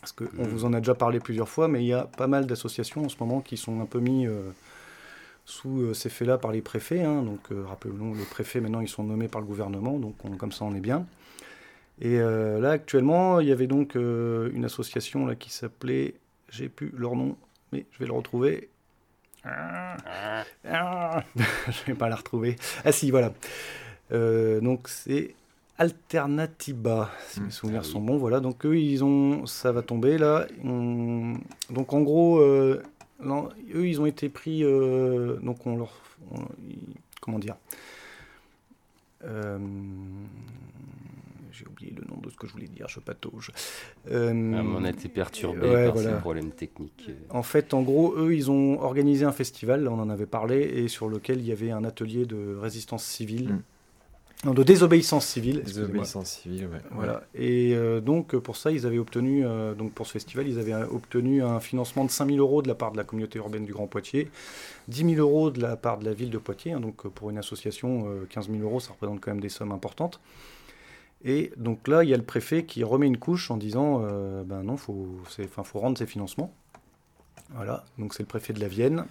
Parce 0.00 0.10
qu'on 0.10 0.24
Mhm. 0.24 0.48
vous 0.48 0.64
en 0.64 0.72
a 0.72 0.80
déjà 0.80 0.96
parlé 0.96 1.20
plusieurs 1.20 1.48
fois, 1.48 1.68
mais 1.68 1.84
il 1.84 1.86
y 1.86 1.92
a 1.92 2.02
pas 2.04 2.26
mal 2.26 2.46
d'associations 2.46 3.04
en 3.04 3.08
ce 3.08 3.14
moment 3.20 3.40
qui 3.40 3.56
sont 3.56 3.80
un 3.80 3.86
peu 3.86 4.00
mis 4.00 4.26
sous 5.44 5.94
ces 5.94 6.08
faits-là 6.08 6.38
par 6.38 6.50
les 6.50 6.60
préfets. 6.60 7.04
hein. 7.04 7.22
Donc, 7.22 7.38
rappelons, 7.68 8.14
les 8.14 8.24
préfets 8.24 8.60
maintenant 8.60 8.80
ils 8.80 8.88
sont 8.88 9.04
nommés 9.04 9.28
par 9.28 9.40
le 9.40 9.46
gouvernement, 9.46 10.00
donc 10.00 10.16
on- 10.24 10.36
comme 10.36 10.50
ça 10.50 10.64
on 10.64 10.74
est 10.74 10.80
bien. 10.80 11.06
Et 12.00 12.18
là 12.18 12.70
actuellement, 12.72 13.38
il 13.38 13.46
y 13.46 13.52
avait 13.52 13.68
donc 13.68 13.94
une 13.94 14.64
association 14.64 15.24
là 15.24 15.36
qui 15.36 15.50
s'appelait, 15.50 16.14
j'ai 16.50 16.68
plus 16.68 16.92
leur 16.96 17.14
nom, 17.16 17.36
mais 17.72 17.86
je 17.92 17.98
vais 17.98 18.06
le 18.06 18.12
retrouver. 18.12 18.68
Ah, 19.44 19.96
je 21.36 21.84
vais 21.86 21.94
pas 21.94 22.08
la 22.08 22.16
retrouver. 22.16 22.56
Ah 22.84 22.92
si, 22.92 23.10
voilà. 23.10 23.32
Euh, 24.12 24.60
donc 24.60 24.88
c'est 24.88 25.34
Alternativa, 25.78 27.10
si 27.28 27.40
mes 27.40 27.46
Mm. 27.46 27.50
souvenirs 27.50 27.80
Ah 27.84 27.86
oui. 27.86 27.92
sont 27.92 28.00
bons. 28.00 28.16
Voilà, 28.18 28.40
donc 28.40 28.66
eux, 28.66 28.76
ils 28.76 29.04
ont, 29.04 29.46
ça 29.46 29.70
va 29.72 29.82
tomber 29.82 30.18
là. 30.18 30.46
On- 30.64 31.34
Donc 31.70 31.92
en 31.92 32.00
gros, 32.02 32.38
euh, 32.40 32.82
non, 33.22 33.48
eux, 33.74 33.86
ils 33.86 34.00
ont 34.00 34.06
été 34.06 34.28
pris. 34.28 34.64
euh, 34.64 35.36
donc 35.36 35.66
on 35.66 35.76
leur, 35.76 35.92
on- 36.32 36.48
comment 37.20 37.38
dire 37.38 37.54
J'ai 41.58 41.66
oublié 41.66 41.92
le 41.96 42.04
nom 42.08 42.20
de 42.20 42.30
ce 42.30 42.36
que 42.36 42.46
je 42.46 42.52
voulais 42.52 42.68
dire. 42.68 42.86
Je 42.88 43.00
patauge. 43.00 43.50
Euh, 44.10 44.28
Ah, 44.30 44.32
mais 44.62 44.74
on 44.76 44.84
a 44.84 44.90
été 44.90 45.08
perturbé 45.08 45.68
ouais, 45.68 45.84
par 45.86 45.94
voilà. 45.94 46.14
ces 46.14 46.20
problèmes 46.20 46.50
techniques. 46.52 47.10
en 47.30 47.42
fait, 47.42 47.74
en 47.74 47.82
gros, 47.82 48.14
eux, 48.16 48.34
ils 48.34 48.50
ont 48.50 48.80
organisé 48.80 49.24
un 49.24 49.32
festival, 49.32 49.82
là, 49.84 49.90
on 49.90 50.00
en 50.00 50.10
avait 50.10 50.26
parlé, 50.26 50.60
et 50.62 50.88
sur 50.88 51.08
lequel 51.08 51.38
il 51.40 51.46
y 51.46 51.52
avait 51.52 51.70
un 51.70 51.84
atelier 51.84 52.26
de 52.26 52.56
résistance 52.56 53.04
civile, 53.04 53.48
Mm. 53.50 53.62
non, 54.44 54.54
de 54.54 54.62
désobéissance 54.62 55.26
civile. 55.26 55.64
Obéissances 55.82 56.30
civiles, 56.42 56.66
ouais. 56.72 56.80
Voilà. 56.92 57.24
Et 57.34 57.74
euh, 57.74 58.00
donc, 58.00 58.36
pour 58.36 58.56
ça, 58.56 58.70
ils 58.70 58.86
avaient 58.86 58.98
obtenu, 58.98 59.44
euh, 59.44 59.74
donc 59.74 59.92
pour 59.92 60.06
ce 60.06 60.12
festival, 60.12 60.46
ils 60.46 60.58
avaient 60.60 60.74
euh, 60.74 60.86
obtenu 60.92 61.42
un 61.42 61.58
financement 61.58 62.04
de 62.04 62.10
5000 62.10 62.38
euros 62.38 62.62
de 62.62 62.68
la 62.68 62.76
part 62.76 62.92
de 62.92 62.96
la 62.98 63.04
communauté 63.04 63.38
urbaine 63.40 63.64
du 63.64 63.72
Grand 63.72 63.88
Poitiers, 63.88 64.30
10 64.86 65.14
000 65.16 65.20
euros 65.20 65.50
de 65.50 65.60
la 65.60 65.76
part 65.76 65.98
de 65.98 66.04
la 66.04 66.12
ville 66.12 66.30
de 66.30 66.38
Poitiers. 66.38 66.72
hein, 66.72 66.78
donc, 66.80 67.04
euh, 67.04 67.08
pour 67.08 67.30
une 67.30 67.38
association, 67.38 68.04
euh, 68.06 68.26
15 68.30 68.48
000 68.48 68.62
euros, 68.62 68.78
ça 68.78 68.92
représente 68.92 69.20
quand 69.20 69.32
même 69.32 69.40
des 69.40 69.48
sommes 69.48 69.72
importantes. 69.72 70.20
Et 71.24 71.52
donc 71.56 71.88
là, 71.88 72.04
il 72.04 72.10
y 72.10 72.14
a 72.14 72.16
le 72.16 72.22
préfet 72.22 72.64
qui 72.64 72.84
remet 72.84 73.06
une 73.06 73.18
couche 73.18 73.50
en 73.50 73.56
disant 73.56 74.02
euh, 74.04 74.44
ben 74.44 74.62
non, 74.62 74.76
faut, 74.76 75.08
enfin, 75.44 75.64
faut 75.64 75.80
rendre 75.80 75.98
ses 75.98 76.06
financements. 76.06 76.52
Voilà, 77.54 77.84
donc 77.98 78.14
c'est 78.14 78.22
le 78.22 78.28
préfet 78.28 78.52
de 78.52 78.60
la 78.60 78.68
Vienne. 78.68 79.06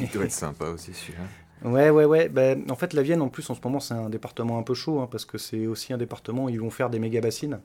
Il 0.00 0.08
doit 0.10 0.24
être 0.24 0.32
sympa 0.32 0.66
aussi 0.66 0.92
celui-là. 0.92 1.24
Ouais, 1.68 1.90
ouais, 1.90 2.04
ouais. 2.04 2.28
Ben, 2.28 2.70
en 2.70 2.76
fait, 2.76 2.92
la 2.92 3.02
Vienne, 3.02 3.22
en 3.22 3.28
plus, 3.28 3.48
en 3.48 3.54
ce 3.54 3.60
moment, 3.64 3.80
c'est 3.80 3.94
un 3.94 4.10
département 4.10 4.58
un 4.58 4.62
peu 4.62 4.74
chaud, 4.74 5.00
hein, 5.00 5.08
parce 5.10 5.24
que 5.24 5.38
c'est 5.38 5.66
aussi 5.66 5.92
un 5.92 5.98
département 5.98 6.44
où 6.44 6.48
ils 6.50 6.60
vont 6.60 6.70
faire 6.70 6.90
des 6.90 6.98
méga 6.98 7.20
bassines. 7.20 7.60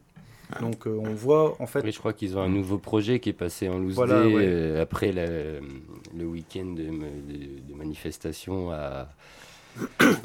Donc 0.61 0.87
euh, 0.87 0.99
on 0.99 1.13
voit 1.13 1.61
en 1.61 1.67
fait. 1.67 1.83
Oui, 1.83 1.91
je 1.91 1.99
crois 1.99 2.13
qu'ils 2.13 2.35
ont 2.35 2.41
un 2.41 2.49
nouveau 2.49 2.79
projet 2.79 3.19
qui 3.19 3.29
est 3.29 3.33
passé 3.33 3.69
en 3.69 3.77
loose 3.77 3.99
euh, 3.99 4.81
après 4.81 5.11
le 5.11 6.25
week-end 6.25 6.65
de, 6.65 6.85
de, 6.85 7.75
manifestation 7.75 8.71
à, 8.71 9.09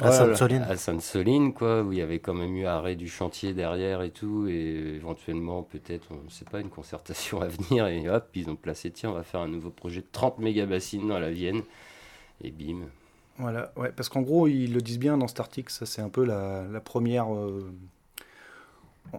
à 0.01 0.77
Sainte-Soline. 0.77 1.53
quoi, 1.53 1.83
où 1.83 1.93
il 1.93 1.99
y 1.99 2.03
avait 2.03 2.19
quand 2.19 2.35
même 2.35 2.57
eu 2.57 2.67
arrêt 2.67 2.97
du 2.97 3.09
chantier 3.09 3.55
derrière 3.55 4.03
et 4.03 4.11
tout, 4.11 4.47
et 4.49 4.95
éventuellement 4.97 5.63
peut-être, 5.63 6.09
on 6.11 6.25
ne 6.25 6.31
sait 6.31 6.45
pas, 6.45 6.61
une 6.61 6.71
concertation 6.71 7.41
à 7.41 7.47
venir, 7.49 7.87
et 7.87 8.09
hop, 8.09 8.29
ils 8.35 8.49
ont 8.49 8.57
placé, 8.57 8.91
tiens, 8.91 9.11
on 9.11 9.15
va 9.15 9.23
faire 9.23 9.41
un 9.41 9.49
nouveau 9.49 9.71
projet 9.71 10.01
de 10.01 10.07
30 10.11 10.39
méga-bassines 10.39 11.07
dans 11.07 11.19
la 11.19 11.31
Vienne, 11.31 11.63
et 12.43 12.51
bim. 12.51 12.81
Voilà, 13.39 13.73
ouais, 13.77 13.93
parce 13.95 14.09
qu'en 14.09 14.23
gros, 14.23 14.47
ils 14.47 14.73
le 14.73 14.81
disent 14.81 14.99
bien 14.99 15.19
dans 15.19 15.29
cet 15.29 15.41
article, 15.41 15.73
ça 15.73 15.87
c'est 15.87 16.03
un 16.03 16.09
peu 16.09 16.25
la, 16.25 16.81
première... 16.81 17.35
Euh, 17.35 17.73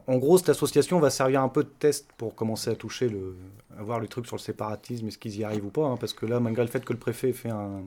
en 0.08 0.18
gros, 0.18 0.38
cette 0.38 0.50
association 0.50 1.00
va 1.00 1.10
servir 1.10 1.42
un 1.42 1.48
peu 1.48 1.64
de 1.64 1.70
test 1.70 2.10
pour 2.18 2.36
commencer 2.36 2.70
à 2.70 2.76
toucher 2.76 3.08
le, 3.08 3.36
à 3.78 3.84
voir 3.84 4.00
le 4.00 4.08
truc 4.08 4.26
sur 4.26 4.36
le 4.36 4.42
séparatisme, 4.42 5.08
est-ce 5.08 5.18
qu'ils 5.18 5.38
y 5.38 5.44
arrivent 5.44 5.66
ou 5.66 5.70
pas, 5.70 5.86
hein, 5.86 5.98
parce 5.98 6.14
que 6.14 6.26
là, 6.26 6.40
malgré 6.40 6.64
le 6.64 6.70
fait 6.70 6.84
que 6.84 6.92
le 6.92 7.00
préfet 7.00 7.32
fait 7.34 7.50
un, 7.50 7.84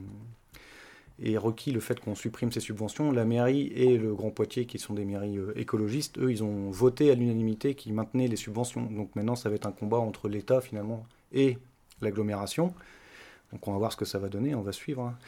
et 1.20 1.36
requis 1.36 1.72
le 1.72 1.80
fait 1.80 1.98
qu'on 1.98 2.14
supprime 2.14 2.52
ces 2.52 2.60
subventions, 2.60 3.10
la 3.10 3.24
mairie 3.24 3.72
et 3.74 3.98
le 3.98 4.14
Grand 4.14 4.30
Poitiers, 4.30 4.66
qui 4.66 4.78
sont 4.78 4.94
des 4.94 5.04
mairies 5.04 5.38
euh, 5.38 5.52
écologistes, 5.56 6.18
eux, 6.18 6.30
ils 6.30 6.44
ont 6.44 6.70
voté 6.70 7.10
à 7.10 7.14
l'unanimité 7.14 7.74
qui 7.74 7.92
maintenaient 7.92 8.28
les 8.28 8.36
subventions. 8.36 8.82
Donc 8.82 9.14
maintenant, 9.16 9.34
ça 9.34 9.48
va 9.48 9.56
être 9.56 9.66
un 9.66 9.72
combat 9.72 9.98
entre 9.98 10.28
l'État 10.28 10.60
finalement 10.60 11.06
et 11.32 11.58
l'agglomération. 12.00 12.72
Donc 13.52 13.66
on 13.66 13.72
va 13.72 13.78
voir 13.78 13.92
ce 13.92 13.96
que 13.96 14.04
ça 14.04 14.18
va 14.18 14.28
donner, 14.28 14.54
on 14.54 14.62
va 14.62 14.72
suivre. 14.72 15.02
Hein. 15.02 15.18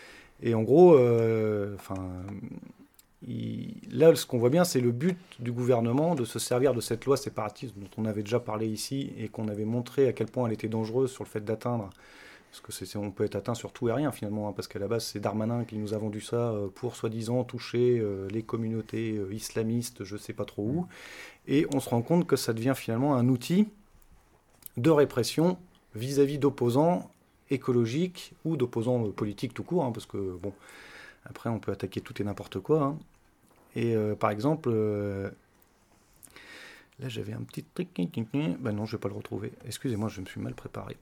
Et 0.43 0.55
en 0.55 0.63
gros, 0.63 0.95
euh, 0.95 1.75
enfin, 1.75 2.09
là, 3.91 4.15
ce 4.15 4.27
qu'on 4.27 4.39
voit 4.39 4.51
bien, 4.51 4.65
c'est 4.65 4.81
le 4.81 4.93
but 4.93 5.19
du 5.41 5.53
gouvernement 5.53 6.15
de 6.15 6.25
se 6.25 6.39
servir 6.39 6.73
de 6.73 6.81
cette 6.81 7.05
loi 7.05 7.17
séparatiste 7.17 7.75
dont 7.77 7.91
on 7.97 8.05
avait 8.05 8.23
déjà 8.23 8.41
parlé 8.41 8.67
ici 8.67 9.13
et 9.19 9.29
qu'on 9.29 9.49
avait 9.49 9.65
montré 9.65 10.07
à 10.07 10.13
quel 10.13 10.29
point 10.29 10.47
elle 10.47 10.55
était 10.55 10.69
dangereuse 10.69 11.11
sur 11.11 11.25
le 11.25 11.29
fait 11.29 11.45
d'atteindre 11.45 11.91
parce 12.51 12.61
que 12.61 12.73
c'est, 12.73 12.97
on 12.97 13.13
peut 13.13 13.25
être 13.25 13.37
atteint 13.37 13.55
sur 13.55 13.73
tout 13.73 13.89
et 13.89 13.93
rien 13.93 14.11
finalement, 14.11 14.49
hein, 14.49 14.53
parce 14.53 14.67
qu'à 14.67 14.81
la 14.81 14.89
base 14.89 15.05
c'est 15.05 15.21
Darmanin 15.21 15.65
qui 15.65 15.77
nous 15.77 15.95
a 15.95 15.99
vendu 15.99 16.21
ça 16.21 16.51
euh, 16.51 16.69
pour 16.69 16.97
soi-disant 16.97 17.45
toucher 17.45 17.99
euh, 18.01 18.29
les 18.29 18.43
communautés 18.43 19.17
euh, 19.17 19.33
islamistes, 19.33 20.03
je 20.03 20.17
sais 20.17 20.33
pas 20.33 20.45
trop 20.45 20.65
où. 20.65 20.87
Et 21.47 21.67
on 21.73 21.79
se 21.79 21.89
rend 21.89 22.03
compte 22.03 22.27
que 22.27 22.35
ça 22.35 22.53
devient 22.53 22.75
finalement 22.75 23.15
un 23.15 23.29
outil 23.29 23.69
de 24.77 24.91
répression 24.91 25.59
vis-à-vis 25.95 26.39
d'opposants 26.39 27.11
écologiques 27.51 28.33
ou 28.45 28.57
d'opposants 28.57 29.11
politiques 29.11 29.55
tout 29.55 29.65
court, 29.65 29.85
hein, 29.85 29.93
parce 29.93 30.07
que 30.07 30.37
bon, 30.37 30.53
après 31.25 31.51
on 31.51 31.61
peut 31.61 31.71
attaquer 31.71 32.01
tout 32.01 32.21
et 32.21 32.25
n'importe 32.25 32.59
quoi. 32.59 32.83
Hein. 32.83 32.99
Et 33.77 33.95
par 34.19 34.31
exemple, 34.31 34.73
là 36.99 37.09
j'avais 37.09 37.33
un 37.33 37.43
petit 37.43 37.63
truc, 37.63 37.89
ben 38.33 38.73
non 38.73 38.85
je 38.85 38.97
vais 38.97 39.01
pas 39.01 39.09
le 39.09 39.15
retrouver. 39.15 39.53
Excusez-moi, 39.65 40.09
je 40.09 40.21
me 40.21 40.27
suis 40.27 40.41
mal 40.41 40.55
préparé. 40.55 40.97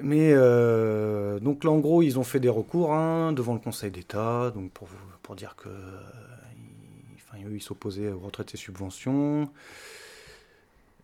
Mais 0.00 0.32
euh, 0.32 1.38
donc 1.40 1.64
là, 1.64 1.70
en 1.70 1.78
gros, 1.78 2.02
ils 2.02 2.18
ont 2.18 2.24
fait 2.24 2.40
des 2.40 2.48
recours 2.48 2.94
hein, 2.94 3.32
devant 3.32 3.52
le 3.52 3.60
Conseil 3.60 3.90
d'État, 3.90 4.50
donc 4.54 4.70
pour, 4.72 4.88
pour 5.22 5.36
dire 5.36 5.54
que, 5.56 5.68
enfin, 7.16 7.38
eux, 7.46 7.54
ils 7.54 7.62
s'opposaient 7.62 8.10
au 8.10 8.18
retrait 8.18 8.44
de 8.44 8.50
ces 8.50 8.56
subventions, 8.56 9.50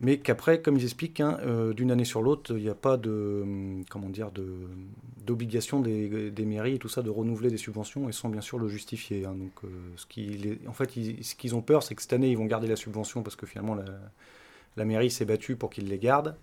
mais 0.01 0.17
qu'après, 0.17 0.61
comme 0.61 0.77
ils 0.77 0.83
expliquent, 0.83 1.19
hein, 1.19 1.37
euh, 1.43 1.73
d'une 1.73 1.91
année 1.91 2.05
sur 2.05 2.21
l'autre, 2.21 2.57
il 2.57 2.63
n'y 2.63 2.69
a 2.69 2.75
pas 2.75 2.97
de, 2.97 3.83
comment 3.89 4.09
dire, 4.09 4.31
de 4.31 4.45
d'obligation 5.25 5.79
des, 5.79 6.31
des, 6.31 6.45
mairies 6.45 6.75
et 6.75 6.79
tout 6.79 6.89
ça 6.89 7.03
de 7.03 7.09
renouveler 7.11 7.51
des 7.51 7.57
subventions 7.57 8.09
et 8.09 8.11
sans 8.11 8.29
bien 8.29 8.41
sûr 8.41 8.57
le 8.57 8.67
justifier. 8.67 9.25
Hein. 9.25 9.35
donc, 9.35 9.51
euh, 9.63 9.67
ce 9.95 10.07
qui, 10.07 10.57
en 10.67 10.73
fait, 10.73 10.89
ce 10.89 11.35
qu'ils 11.35 11.53
ont 11.53 11.61
peur, 11.61 11.83
c'est 11.83 11.93
que 11.93 12.01
cette 12.01 12.13
année, 12.13 12.31
ils 12.31 12.37
vont 12.37 12.45
garder 12.45 12.67
la 12.67 12.75
subvention 12.75 13.21
parce 13.21 13.35
que 13.35 13.45
finalement, 13.45 13.75
la, 13.75 13.85
la 14.75 14.85
mairie 14.85 15.11
s'est 15.11 15.25
battue 15.25 15.55
pour 15.55 15.69
qu'ils 15.69 15.87
les 15.87 15.99
gardent 15.99 16.35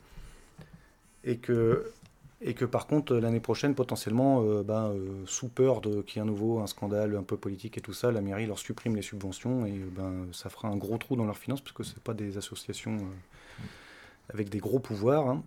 et 1.24 1.38
que 1.38 1.90
et 2.40 2.54
que 2.54 2.64
par 2.64 2.86
contre 2.86 3.14
l'année 3.16 3.40
prochaine 3.40 3.74
potentiellement 3.74 4.42
euh, 4.42 4.62
ben, 4.62 4.90
euh, 4.90 5.22
sous 5.26 5.48
peur 5.48 5.80
qu'il 5.80 6.16
y 6.16 6.18
ait 6.18 6.20
un 6.20 6.26
nouveau 6.26 6.60
un 6.60 6.66
scandale 6.66 7.16
un 7.16 7.22
peu 7.22 7.36
politique 7.36 7.78
et 7.78 7.80
tout 7.80 7.94
ça 7.94 8.10
la 8.12 8.20
mairie 8.20 8.46
leur 8.46 8.58
supprime 8.58 8.94
les 8.94 9.02
subventions 9.02 9.64
et 9.64 9.72
ben 9.72 10.26
ça 10.32 10.50
fera 10.50 10.68
un 10.68 10.76
gros 10.76 10.98
trou 10.98 11.16
dans 11.16 11.24
leurs 11.24 11.38
finances 11.38 11.62
parce 11.62 11.72
que 11.72 11.82
c'est 11.82 12.02
pas 12.02 12.14
des 12.14 12.36
associations 12.36 12.96
euh, 12.96 13.64
avec 14.32 14.50
des 14.50 14.58
gros 14.58 14.78
pouvoirs 14.78 15.28
hein. 15.28 15.42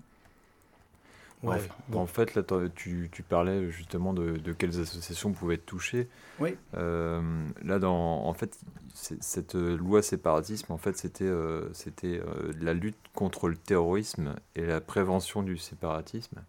Ouais, 1.44 1.58
En 1.94 2.06
fait, 2.06 2.36
là, 2.36 2.44
tu, 2.76 3.10
tu, 3.12 3.24
parlais 3.24 3.70
justement 3.72 4.14
de, 4.14 4.38
de, 4.38 4.54
quelles 4.54 4.80
associations 4.80 5.32
pouvaient 5.32 5.56
être 5.56 5.66
touchées. 5.66 6.08
Oui. 6.40 6.56
là, 6.74 7.80
dans, 7.80 8.26
en 8.26 8.34
fait, 8.34 8.58
cette 8.94 9.56
loi 9.56 10.02
séparatisme, 10.02 10.72
en 10.72 10.78
fait, 10.78 10.98
c'était 10.98 11.32
c'était 11.74 12.22
la 12.60 12.74
lutte 12.74 12.98
contre 13.14 13.48
le 13.48 13.58
terrorisme 13.58 14.36
et 14.56 14.66
la 14.66 14.82
prévention 14.82 15.44
du 15.44 15.58
séparatisme. 15.58 16.42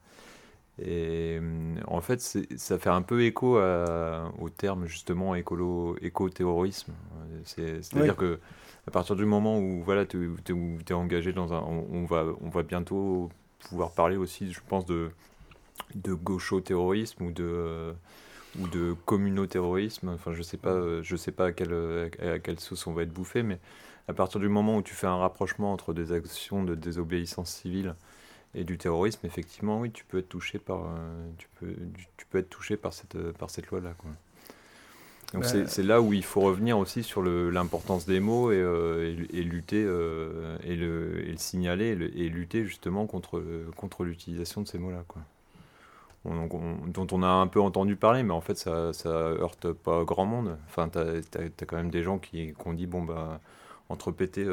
Et 0.81 1.39
euh, 1.41 1.75
en 1.87 2.01
fait, 2.01 2.21
ça 2.57 2.79
fait 2.79 2.91
un 2.91 3.03
peu 3.03 3.23
écho 3.25 3.59
au 3.59 4.51
terme 4.51 4.87
justement 4.87 5.35
écolo, 5.35 5.97
éco-terrorisme. 6.01 6.93
C'est-à-dire 7.45 8.17
que 8.17 8.41
à 8.87 8.91
partir 8.91 9.15
du 9.15 9.27
moment 9.27 9.59
où 9.59 9.83
voilà, 9.83 10.07
tu 10.07 10.35
es, 10.49 10.93
engagé 10.93 11.33
dans 11.33 11.53
un. 11.53 11.61
On, 11.61 12.05
va, 12.05 12.25
on 12.41 12.49
va 12.49 12.63
bientôt 12.63 13.31
pouvoir 13.69 13.93
parler 13.93 14.17
aussi, 14.17 14.53
je 14.53 14.61
pense, 14.69 14.87
de, 14.87 15.11
de 15.95 16.15
gaucho-terrorisme 16.15 17.25
ou 17.25 17.33
de. 17.33 17.95
ou 18.59 18.67
de 18.69 18.95
communo-terrorisme, 19.07 20.09
enfin 20.09 20.33
je 20.35 20.43
sais 20.43 20.59
je 21.03 21.17
sais 21.17 21.33
pas 21.33 21.47
à 21.47 21.53
quelle, 21.53 22.11
quelle 22.43 22.61
sauce 22.61 22.87
on 22.87 22.93
va 22.93 23.03
être 23.03 23.13
bouffé, 23.13 23.43
mais 23.43 23.59
à 24.09 24.13
partir 24.13 24.41
du 24.41 24.49
moment 24.49 24.77
où 24.77 24.83
tu 24.83 24.95
fais 24.95 25.07
un 25.07 25.17
rapprochement 25.17 25.73
entre 25.73 25.93
des 25.93 26.13
actions 26.13 26.65
de 26.65 26.75
désobéissance 26.75 27.51
civile 27.51 27.95
et 28.55 28.65
du 28.65 28.77
terrorisme, 28.77 29.25
effectivement, 29.25 29.81
oui, 29.81 29.93
tu 29.93 30.05
peux 30.05 30.19
être 30.19 30.29
touché 30.29 30.59
par, 30.59 30.87
euh, 30.87 31.31
tu 31.39 31.49
peux, 31.55 31.73
tu 32.17 32.27
peux 32.27 32.39
être 32.39 32.51
touché 32.51 32.77
par 32.77 32.93
cette, 32.93 33.17
par 33.33 33.51
cette 33.51 33.69
loi-là. 33.69 33.95
Donc 35.33 35.43
bah, 35.43 35.67
c'est 35.67 35.83
là 35.83 36.01
où 36.01 36.13
il 36.13 36.25
faut 36.25 36.41
revenir 36.41 36.77
aussi 36.79 37.03
sur 37.03 37.23
l'importance 37.23 38.05
des 38.05 38.19
mots 38.19 38.51
et, 38.51 38.57
euh, 38.57 39.15
et, 39.33 39.43
lutter 39.43 39.83
euh, 39.85 40.57
et, 40.65 40.75
le, 40.75 41.21
et, 41.25 41.31
le, 41.31 41.37
signaler 41.37 41.91
et, 41.91 42.29
lutter 42.29 42.65
justement 42.65 43.07
contre, 43.07 43.43
contre 43.77 44.05
l'utilisation 44.05 44.61
de 44.61 44.67
ces 44.67 44.79
mots-là. 44.79 45.05
Quoi. 45.07 45.23
dont 46.25 47.07
on 47.13 47.23
a 47.23 47.29
un 47.29 47.47
peu 47.47 47.61
entendu 47.61 47.95
parler, 47.95 48.25
mais 48.25 48.33
en 48.33 48.41
fait 48.41 48.57
ça, 48.57 48.93
ça 48.93 49.09
heurte 49.09 49.73
pas 49.73 50.03
grand 50.05 50.27
monde. 50.27 50.59
Enfin, 50.67 50.89
tu 50.89 50.99
as, 50.99 51.67
quand 51.67 51.77
même 51.77 51.91
des 51.91 52.03
gens 52.03 52.19
qui, 52.19 52.53
qui 52.53 52.69
ont 52.69 52.73
dit 52.73 52.87
bon, 52.87 53.03
bah, 53.03 53.41
entre 53.89 54.11
péter, 54.11 54.47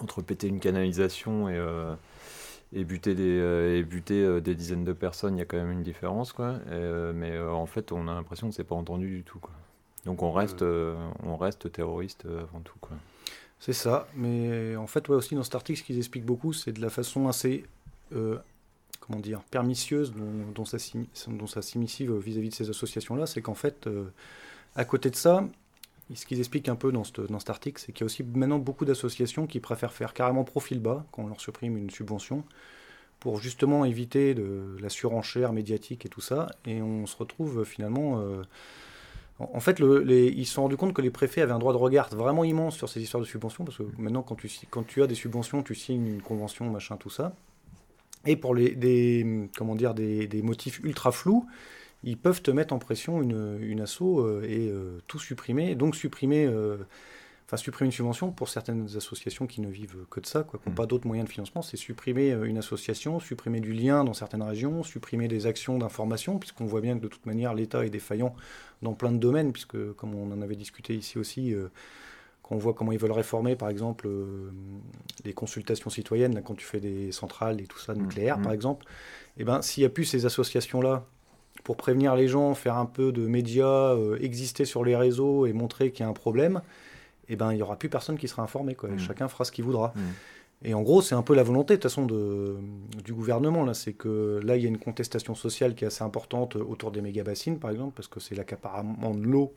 entre 0.00 0.20
péter 0.20 0.48
une 0.48 0.60
canalisation 0.60 1.48
et 1.48 1.60
et 2.72 2.84
buter 2.84 3.14
des, 3.14 3.38
euh, 3.40 3.78
et 3.78 3.82
buter 3.82 4.22
euh, 4.22 4.40
des 4.40 4.54
dizaines 4.54 4.84
de 4.84 4.92
personnes, 4.92 5.36
il 5.36 5.38
y 5.38 5.42
a 5.42 5.44
quand 5.44 5.56
même 5.56 5.70
une 5.70 5.82
différence, 5.82 6.32
quoi. 6.32 6.58
Euh, 6.68 7.12
mais 7.14 7.38
en 7.38 7.66
fait, 7.66 7.92
on 7.92 8.08
a 8.08 8.14
l'impression 8.14 8.48
que 8.48 8.54
c'est 8.54 8.64
pas 8.64 8.74
entendu 8.74 9.08
du 9.08 9.22
tout, 9.22 9.38
quoi. 9.38 9.52
Donc 10.06 10.22
on 10.22 10.32
reste, 10.32 10.62
on 10.62 11.36
reste 11.36 11.70
terroriste 11.70 12.24
avant 12.24 12.60
tout, 12.60 12.78
quoi. 12.80 12.96
C'est 13.58 13.72
ça, 13.72 14.06
mais 14.14 14.76
en 14.76 14.86
fait, 14.86 15.08
ouais, 15.08 15.16
aussi 15.16 15.34
dans 15.34 15.42
cet 15.42 15.54
article, 15.54 15.78
ce 15.78 15.84
qu'ils 15.84 15.98
expliquent 15.98 16.26
beaucoup, 16.26 16.52
c'est 16.52 16.72
de 16.72 16.80
la 16.80 16.90
façon 16.90 17.26
assez, 17.26 17.64
comment 18.10 19.20
dire, 19.20 19.40
permisseuse 19.50 20.12
dont, 20.12 20.52
dont 20.54 20.64
ça, 20.64 20.78
dont 21.28 21.46
ça 21.46 21.62
s'initie 21.62 22.06
vis-à-vis 22.06 22.50
de 22.50 22.54
ces 22.54 22.70
associations-là, 22.70 23.26
c'est 23.26 23.42
qu'en 23.42 23.54
fait, 23.54 23.88
à 24.76 24.84
côté 24.84 25.10
de 25.10 25.16
ça, 25.16 25.42
ce 26.14 26.26
qu'ils 26.26 26.38
expliquent 26.38 26.68
un 26.68 26.76
peu 26.76 26.92
dans, 26.92 27.02
dans 27.28 27.38
cet 27.38 27.50
article, 27.50 27.82
c'est 27.84 27.92
qu'il 27.92 28.02
y 28.02 28.04
a 28.04 28.06
aussi 28.06 28.22
maintenant 28.22 28.58
beaucoup 28.58 28.84
d'associations 28.84 29.46
qui 29.46 29.58
préfèrent 29.58 29.92
faire 29.92 30.14
carrément 30.14 30.44
profil 30.44 30.78
bas 30.78 31.04
quand 31.10 31.24
on 31.24 31.26
leur 31.26 31.40
supprime 31.40 31.76
une 31.76 31.90
subvention 31.90 32.44
pour 33.18 33.40
justement 33.40 33.84
éviter 33.84 34.34
de, 34.34 34.76
la 34.80 34.88
surenchère 34.88 35.52
médiatique 35.52 36.06
et 36.06 36.08
tout 36.08 36.20
ça. 36.20 36.48
Et 36.64 36.80
on 36.82 37.06
se 37.06 37.16
retrouve 37.16 37.64
finalement. 37.64 38.20
Euh, 38.20 38.42
en 39.38 39.60
fait, 39.60 39.78
le, 39.78 40.02
les, 40.02 40.28
ils 40.28 40.46
se 40.46 40.54
sont 40.54 40.62
rendus 40.62 40.76
compte 40.76 40.94
que 40.94 41.02
les 41.02 41.10
préfets 41.10 41.42
avaient 41.42 41.52
un 41.52 41.58
droit 41.58 41.72
de 41.72 41.78
regard 41.78 42.08
vraiment 42.14 42.44
immense 42.44 42.76
sur 42.76 42.88
ces 42.88 43.02
histoires 43.02 43.20
de 43.20 43.26
subventions, 43.26 43.64
parce 43.64 43.76
que 43.76 43.82
maintenant, 43.98 44.22
quand 44.22 44.34
tu, 44.34 44.50
quand 44.70 44.82
tu 44.86 45.02
as 45.02 45.06
des 45.06 45.14
subventions, 45.14 45.62
tu 45.62 45.74
signes 45.74 46.06
une 46.06 46.22
convention, 46.22 46.70
machin, 46.70 46.96
tout 46.96 47.10
ça. 47.10 47.34
Et 48.24 48.36
pour 48.36 48.54
les, 48.54 48.74
des, 48.74 49.48
comment 49.56 49.74
dire, 49.74 49.94
des, 49.94 50.26
des 50.26 50.42
motifs 50.42 50.80
ultra 50.82 51.12
flous, 51.12 51.46
ils 52.02 52.16
peuvent 52.16 52.42
te 52.42 52.50
mettre 52.50 52.72
en 52.74 52.78
pression 52.78 53.22
une, 53.22 53.58
une 53.60 53.80
asso 53.80 54.00
euh, 54.02 54.42
et 54.48 54.68
euh, 54.68 55.00
tout 55.06 55.18
supprimer, 55.18 55.74
donc 55.74 55.96
supprimer, 55.96 56.46
euh, 56.46 56.78
enfin 57.46 57.56
supprimer 57.56 57.86
une 57.86 57.92
subvention 57.92 58.32
pour 58.32 58.48
certaines 58.48 58.88
associations 58.96 59.46
qui 59.46 59.60
ne 59.60 59.68
vivent 59.68 60.04
que 60.10 60.18
de 60.18 60.26
ça, 60.26 60.42
quoi, 60.42 60.58
qui 60.60 60.68
n'ont 60.68 60.72
mm. 60.72 60.76
pas 60.76 60.86
d'autres 60.86 61.06
moyens 61.06 61.28
de 61.28 61.32
financement, 61.32 61.62
c'est 61.62 61.76
supprimer 61.76 62.30
une 62.30 62.58
association, 62.58 63.20
supprimer 63.20 63.60
du 63.60 63.72
lien 63.72 64.02
dans 64.02 64.14
certaines 64.14 64.42
régions, 64.42 64.82
supprimer 64.82 65.28
des 65.28 65.46
actions 65.46 65.78
d'information, 65.78 66.38
puisqu'on 66.38 66.66
voit 66.66 66.80
bien 66.80 66.96
que 66.98 67.02
de 67.02 67.08
toute 67.08 67.24
manière 67.24 67.54
l'État 67.54 67.86
est 67.86 67.90
défaillant 67.90 68.34
dans 68.82 68.94
plein 68.94 69.12
de 69.12 69.18
domaines, 69.18 69.52
puisque 69.52 69.92
comme 69.92 70.14
on 70.14 70.32
en 70.32 70.42
avait 70.42 70.56
discuté 70.56 70.94
ici 70.94 71.18
aussi, 71.18 71.54
quand 72.42 72.56
on 72.56 72.58
voit 72.58 72.74
comment 72.74 72.90
ils 72.90 72.98
veulent 72.98 73.12
réformer, 73.12 73.54
par 73.54 73.68
exemple, 73.68 74.08
les 75.24 75.32
consultations 75.32 75.88
citoyennes, 75.88 76.34
là, 76.34 76.42
quand 76.42 76.54
tu 76.54 76.66
fais 76.66 76.80
des 76.80 77.12
centrales 77.12 77.60
et 77.60 77.66
tout 77.66 77.78
ça, 77.78 77.94
mm. 77.94 77.98
nucléaire, 77.98 78.40
par 78.40 78.50
mm. 78.50 78.54
exemple, 78.54 78.86
et 79.38 79.42
eh 79.42 79.44
ben, 79.44 79.62
s'il 79.62 79.82
n'y 79.82 79.86
a 79.86 79.90
plus 79.90 80.04
ces 80.04 80.26
associations-là 80.26 81.04
pour 81.62 81.76
prévenir 81.76 82.16
les 82.16 82.26
gens, 82.26 82.54
faire 82.54 82.76
un 82.76 82.86
peu 82.86 83.12
de 83.12 83.26
médias, 83.26 83.96
exister 84.20 84.64
sur 84.64 84.84
les 84.84 84.96
réseaux 84.96 85.46
et 85.46 85.52
montrer 85.52 85.92
qu'il 85.92 86.00
y 86.00 86.06
a 86.06 86.08
un 86.08 86.12
problème, 86.14 86.60
eh 87.28 87.36
ben, 87.36 87.52
il 87.52 87.56
n'y 87.56 87.62
aura 87.62 87.76
plus 87.76 87.88
personne 87.88 88.18
qui 88.18 88.28
sera 88.28 88.42
informé. 88.42 88.74
Quoi. 88.74 88.90
Mmh. 88.90 88.98
Chacun 88.98 89.28
fera 89.28 89.44
ce 89.44 89.52
qu'il 89.52 89.64
voudra. 89.64 89.92
Mmh. 89.94 90.00
Et 90.64 90.74
en 90.74 90.82
gros, 90.82 91.02
c'est 91.02 91.14
un 91.14 91.22
peu 91.22 91.34
la 91.34 91.42
volonté 91.42 91.74
de 91.74 91.80
toute 91.80 91.90
façon 91.90 92.06
de, 92.06 92.56
du 93.04 93.12
gouvernement. 93.12 93.64
Là, 93.64 93.74
c'est 93.74 93.92
que 93.92 94.40
là, 94.42 94.56
il 94.56 94.62
y 94.62 94.66
a 94.66 94.68
une 94.68 94.78
contestation 94.78 95.34
sociale 95.34 95.74
qui 95.74 95.84
est 95.84 95.88
assez 95.88 96.02
importante 96.02 96.56
autour 96.56 96.90
des 96.90 97.02
méga 97.02 97.22
bassines, 97.22 97.58
par 97.58 97.70
exemple, 97.70 97.92
parce 97.94 98.08
que 98.08 98.20
c'est 98.20 98.34
l'accaparement 98.34 99.14
de 99.14 99.22
l'eau 99.22 99.52